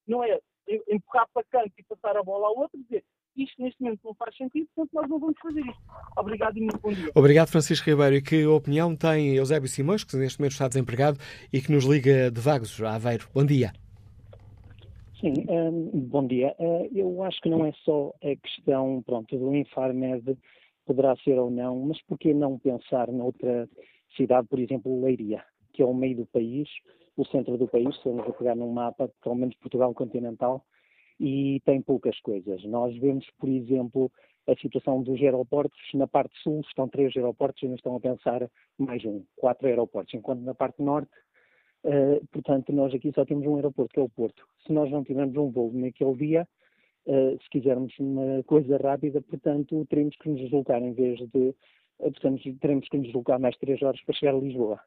[0.06, 0.40] não é
[0.88, 3.04] empurrar para canto e passar a bola ao outro, dizer
[3.36, 5.82] isto neste momento não faz sentido, portanto nós não vamos fazer isto.
[6.16, 7.10] Obrigado e muito bom dia.
[7.14, 8.16] Obrigado, Francisco Ribeiro.
[8.16, 11.18] E que opinião tem Eusébio Simões, que neste momento está desempregado
[11.52, 13.28] e que nos liga de Vagos, a Aveiro?
[13.34, 13.72] Bom dia.
[15.20, 16.54] Sim, um, bom dia.
[16.58, 20.36] Uh, eu acho que não é só a questão pronto, do Infarmed,
[20.84, 23.68] poderá ser ou não, mas por que não pensar noutra
[24.16, 25.42] cidade, por exemplo, Leiria,
[25.72, 26.68] que é o meio do país,
[27.16, 30.64] o centro do país, se vamos a pegar num mapa, pelo menos Portugal continental,
[31.18, 32.64] e tem poucas coisas.
[32.64, 34.10] Nós vemos, por exemplo,
[34.46, 35.80] a situação dos aeroportos.
[35.94, 40.14] Na parte sul estão três aeroportos e não estão a pensar mais um, quatro aeroportos,
[40.14, 41.12] enquanto na parte norte,
[41.84, 44.44] uh, portanto, nós aqui só temos um aeroporto, que é o Porto.
[44.66, 46.48] Se nós não tivermos um voo naquele dia,
[47.06, 51.54] uh, se quisermos uma coisa rápida, portanto, teremos que nos deslocar em vez de, uh,
[51.98, 54.80] portanto, teremos que nos deslocar mais três horas para chegar a Lisboa.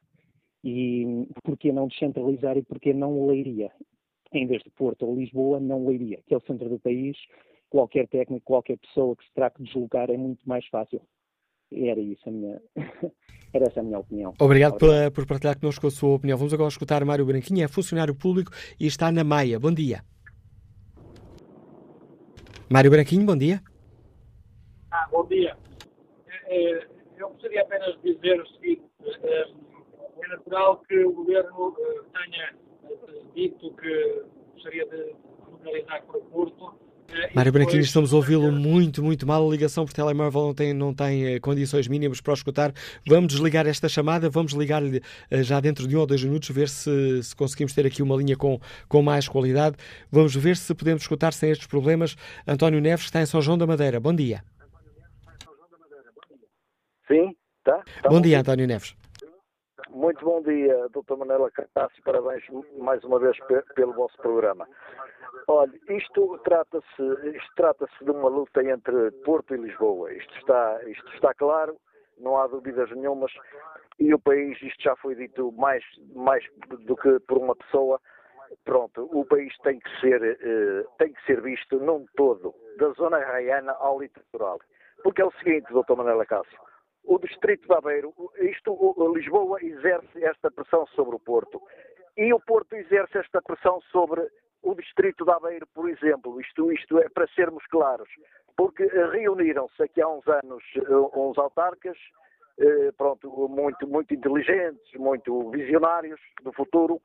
[0.64, 3.72] E porquê não descentralizar e porquê não Leiria?
[4.34, 7.18] Em vez de Porto ou Lisboa, não Leiria, que é o centro do país.
[7.70, 11.02] Qualquer técnico, qualquer pessoa que se trate de deslocar é muito mais fácil.
[11.72, 12.62] era isso a minha,
[13.54, 14.34] era essa a minha opinião.
[14.40, 16.38] Obrigado pela, por partilhar connosco a sua opinião.
[16.38, 19.60] Vamos agora escutar Mário Branquinho, é funcionário público e está na Maia.
[19.60, 20.02] Bom dia.
[22.70, 23.62] Mário Branquinho, bom dia.
[24.92, 25.56] Ah, bom dia.
[26.46, 26.88] É,
[27.18, 28.84] eu gostaria apenas de dizer o seguinte:
[29.24, 29.42] é,
[30.22, 31.76] é natural que o Governo
[32.14, 32.67] tenha
[33.36, 34.24] dito que
[34.54, 35.16] gostaria de
[35.52, 36.88] localizar para o Porto
[37.34, 39.48] Mário Branquinho, estamos a ouvi-lo muito, muito mal.
[39.48, 42.74] A ligação por telemóvel não tem, não tem eh, condições mínimas para o escutar.
[43.08, 45.02] Vamos desligar esta chamada, vamos ligar-lhe
[45.32, 48.16] eh, já dentro de um ou dois minutos, ver se, se, conseguimos ter aqui uma
[48.16, 48.60] linha com,
[48.90, 49.78] com mais qualidade.
[50.12, 52.18] Vamos ver se podemos escutar sem estes problemas.
[52.46, 54.00] António Neves, que está em São João da Madeira.
[54.00, 54.44] Bom dia.
[57.08, 57.82] Sim, tá?
[58.04, 58.96] tá bom dia, António Neves.
[59.98, 62.00] Muito bom dia, doutor Manela Cartasso.
[62.04, 62.44] Parabéns
[62.78, 63.36] mais uma vez
[63.74, 64.68] pelo vosso programa.
[65.48, 67.04] Olha, isto trata-se
[67.56, 70.14] trata-se de uma luta entre Porto e Lisboa.
[70.14, 71.78] Isto está, isto está claro,
[72.20, 73.32] não há dúvidas nenhumas.
[74.00, 75.84] E o país, isto já foi dito mais,
[76.14, 76.46] mais
[76.86, 78.00] do que por uma pessoa.
[78.66, 83.18] Pronto, o país tem que ser, eh, tem que ser visto num todo, da zona
[83.18, 84.60] raiana ao litoral.
[85.02, 86.60] Porque é o seguinte, doutor Manela Cássio,
[87.08, 91.62] o distrito de Aveiro, isto, Lisboa exerce esta pressão sobre o Porto.
[92.18, 94.28] E o Porto exerce esta pressão sobre
[94.62, 98.10] o distrito de Aveiro, por exemplo, isto, isto é para sermos claros,
[98.58, 101.98] porque reuniram-se aqui há uns anos eh, uns autarcas,
[102.60, 107.00] eh, pronto, muito, muito inteligentes, muito visionários do futuro,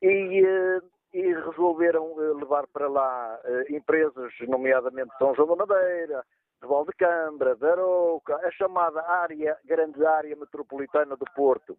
[0.00, 0.80] e, eh,
[1.12, 6.24] e resolveram levar para lá empresas, nomeadamente São João da Madeira,
[6.60, 11.76] de Valdecambra, de Arouca, a chamada área, grande área metropolitana do Porto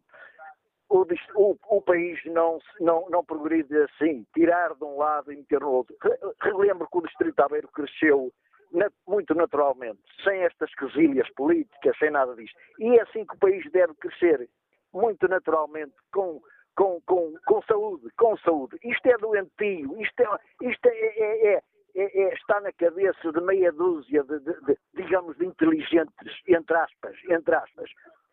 [0.89, 5.61] o, o, o, país não, não, não progride assim, tirar de um lado e meter
[5.61, 5.95] no outro.
[6.41, 8.33] Relembro que o Distrito Aveiro cresceu
[8.71, 12.57] na, muito naturalmente, sem estas quesilhas políticas, sem nada disto.
[12.79, 14.49] E é assim que o país deve crescer,
[14.91, 16.41] muito naturalmente, com,
[16.75, 18.77] com, com, com saúde, com saúde.
[18.83, 20.39] Isto é doentio, isto, é,
[20.69, 21.61] isto é, é, é,
[21.95, 27.17] é está na cabeça de meia dúzia de, de, de, digamos, de inteligentes, entre aspas,
[27.29, 27.89] entre aspas.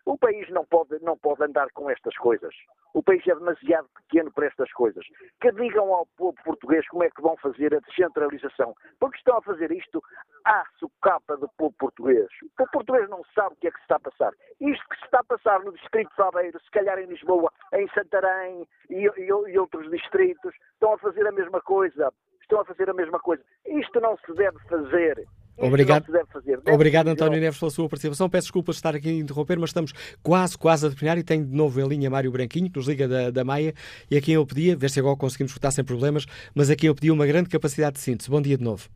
[0.07, 2.55] O país não pode, não pode andar com estas coisas.
[2.95, 5.05] O país é demasiado pequeno para estas coisas.
[5.41, 8.73] Que digam ao povo português como é que vão fazer a descentralização.
[9.01, 10.01] Porque estão a fazer isto
[10.45, 12.29] à sucapa do povo português.
[12.45, 14.33] O povo português não sabe o que é que se está a passar.
[14.61, 17.89] Isto que se está a passar no Distrito de Aveiro, se calhar em Lisboa, em
[17.89, 22.13] Santarém e, e, e outros distritos, estão a fazer a mesma coisa.
[22.47, 23.43] Estão a fazer a mesma coisa.
[23.67, 25.27] Isto não se deve fazer.
[25.59, 28.31] Obrigado, deve obrigado António Neves, pela sua participação.
[28.31, 29.93] Peço desculpas de estar aqui a interromper, mas estamos
[30.23, 33.09] quase, quase a terminar e tenho de novo em linha Mário Branquinho, que nos liga
[33.09, 33.75] da, da Maia,
[34.09, 36.25] e a quem eu pedia, ver se agora conseguimos escutar sem problemas,
[36.55, 38.31] mas a quem eu pedi uma grande capacidade de síntese.
[38.31, 38.89] Bom dia de novo.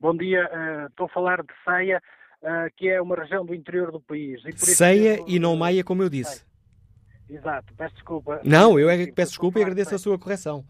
[0.00, 2.02] Bom dia, uh, estou a falar de Ceia,
[2.42, 4.42] uh, que é uma região do interior do país.
[4.44, 6.44] E Ceia e não Maia, como eu disse.
[7.30, 8.40] Exato, peço desculpa.
[8.42, 10.64] Não, eu é que peço desculpa e agradeço a sua correção.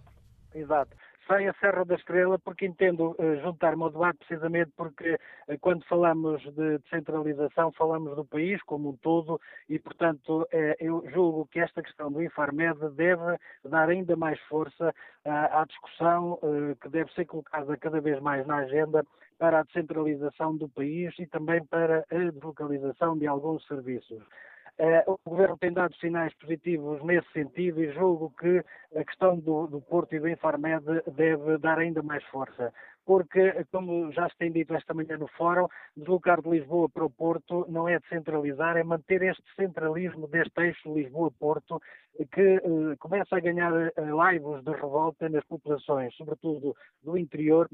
[0.54, 0.96] Exato
[1.26, 5.84] sai a Serra da Estrela porque entendo uh, juntar-me ao debate precisamente porque uh, quando
[5.86, 10.48] falamos de descentralização falamos do país como um todo e, portanto, uh,
[10.78, 14.94] eu julgo que esta questão do Infarmed deve dar ainda mais força
[15.24, 16.38] à discussão
[16.80, 19.04] que deve ser colocada cada vez mais na agenda
[19.38, 24.22] para a descentralização do país e também para a deslocalização de alguns serviços.
[24.78, 28.62] Uh, o Governo tem dado sinais positivos nesse sentido e julgo que
[28.94, 32.72] a questão do, do Porto e do Infarmed deve dar ainda mais força.
[33.06, 37.10] Porque, como já se tem dito esta manhã no Fórum, deslocar de Lisboa para o
[37.10, 41.80] Porto não é descentralizar, é manter este centralismo deste eixo Lisboa-Porto
[42.32, 47.68] que uh, começa a ganhar uh, laivos de revolta nas populações, sobretudo do interior,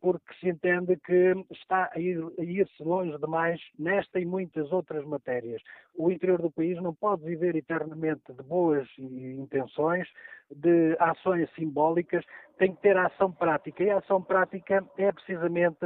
[0.00, 5.60] porque se entende que está a ir-se ir longe demais nesta e muitas outras matérias.
[5.96, 10.08] O interior do país não pode viver eternamente de boas intenções,
[10.50, 12.24] de ações simbólicas,
[12.62, 13.82] tem que ter ação prática.
[13.82, 15.84] E a ação prática é precisamente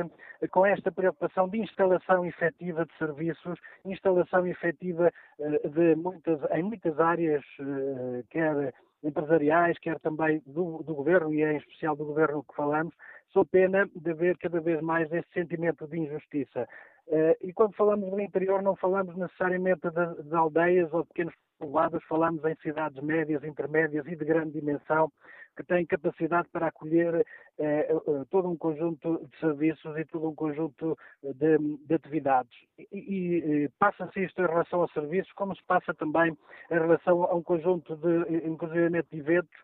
[0.51, 7.01] com esta preocupação de instalação efetiva de serviços, instalação efetiva eh, de muitas, em muitas
[7.01, 12.45] áreas, eh, quer empresariais, quer também do, do governo, e é em especial do governo
[12.45, 12.95] que falamos,
[13.33, 16.69] sou pena de ver cada vez mais esse sentimento de injustiça.
[17.07, 22.45] Uh, e quando falamos do interior, não falamos necessariamente de aldeias ou pequenos povoados, falamos
[22.45, 25.11] em cidades médias, intermédias e de grande dimensão,
[25.57, 27.27] que têm capacidade para acolher
[27.59, 27.89] eh,
[28.31, 32.53] todo um conjunto de serviços e todo um conjunto de, de atividades.
[32.93, 36.37] E, e passa-se isto em relação aos serviços, como se passa também
[36.71, 39.57] em relação a um conjunto de, inclusive de eventos,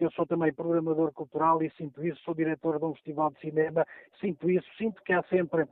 [0.00, 3.86] eu sou também programador cultural e sinto isso, sou diretor de um festival de cinema,
[4.18, 5.66] sinto isso, sinto que há sempre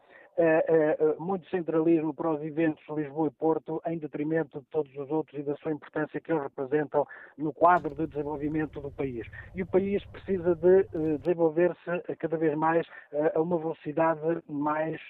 [1.19, 5.43] muito centralismo para os eventos Lisboa e Porto, em detrimento de todos os outros e
[5.43, 7.07] da sua importância que eles representam
[7.37, 9.27] no quadro de desenvolvimento do país.
[9.55, 10.85] E o país precisa de
[11.19, 12.87] desenvolver-se cada vez mais
[13.35, 15.01] a uma velocidade mais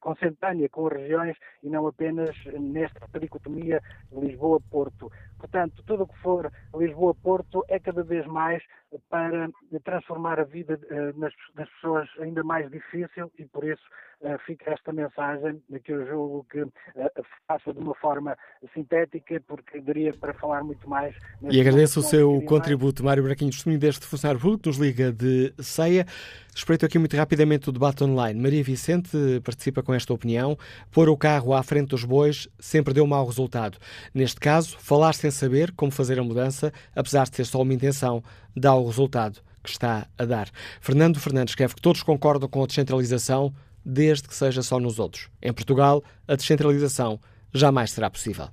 [0.00, 3.80] consentânea com as regiões e não apenas nesta tricotomia
[4.12, 5.10] Lisboa-Porto.
[5.38, 8.62] Portanto, tudo o que for Lisboa-Porto é cada vez mais
[9.08, 9.48] para
[9.84, 10.78] transformar a vida
[11.16, 11.34] das
[11.72, 13.82] pessoas ainda mais difícil e por isso
[14.22, 18.36] eh, fica esta mensagem que eu julgo que eh, faço de uma forma
[18.74, 21.14] sintética, porque daria para falar muito mais.
[21.50, 23.04] E agradeço o seu contributo.
[23.04, 26.06] Mário Braquinho, testemunho deste funcionário público, nos liga de Ceia.
[26.54, 28.40] Espreito aqui muito rapidamente o debate online.
[28.40, 30.56] Maria Vicente participa com esta opinião.
[30.90, 33.78] Pôr o carro à frente dos bois sempre deu mau resultado.
[34.14, 38.22] Neste caso, falar sem saber como fazer a mudança, apesar de ser só uma intenção,
[38.54, 40.48] dá o resultado que está a dar.
[40.80, 43.54] Fernando Fernandes escreve que todos concordam com a descentralização,
[43.84, 45.28] desde que seja só nos outros.
[45.40, 47.20] Em Portugal, a descentralização
[47.52, 48.48] jamais será possível.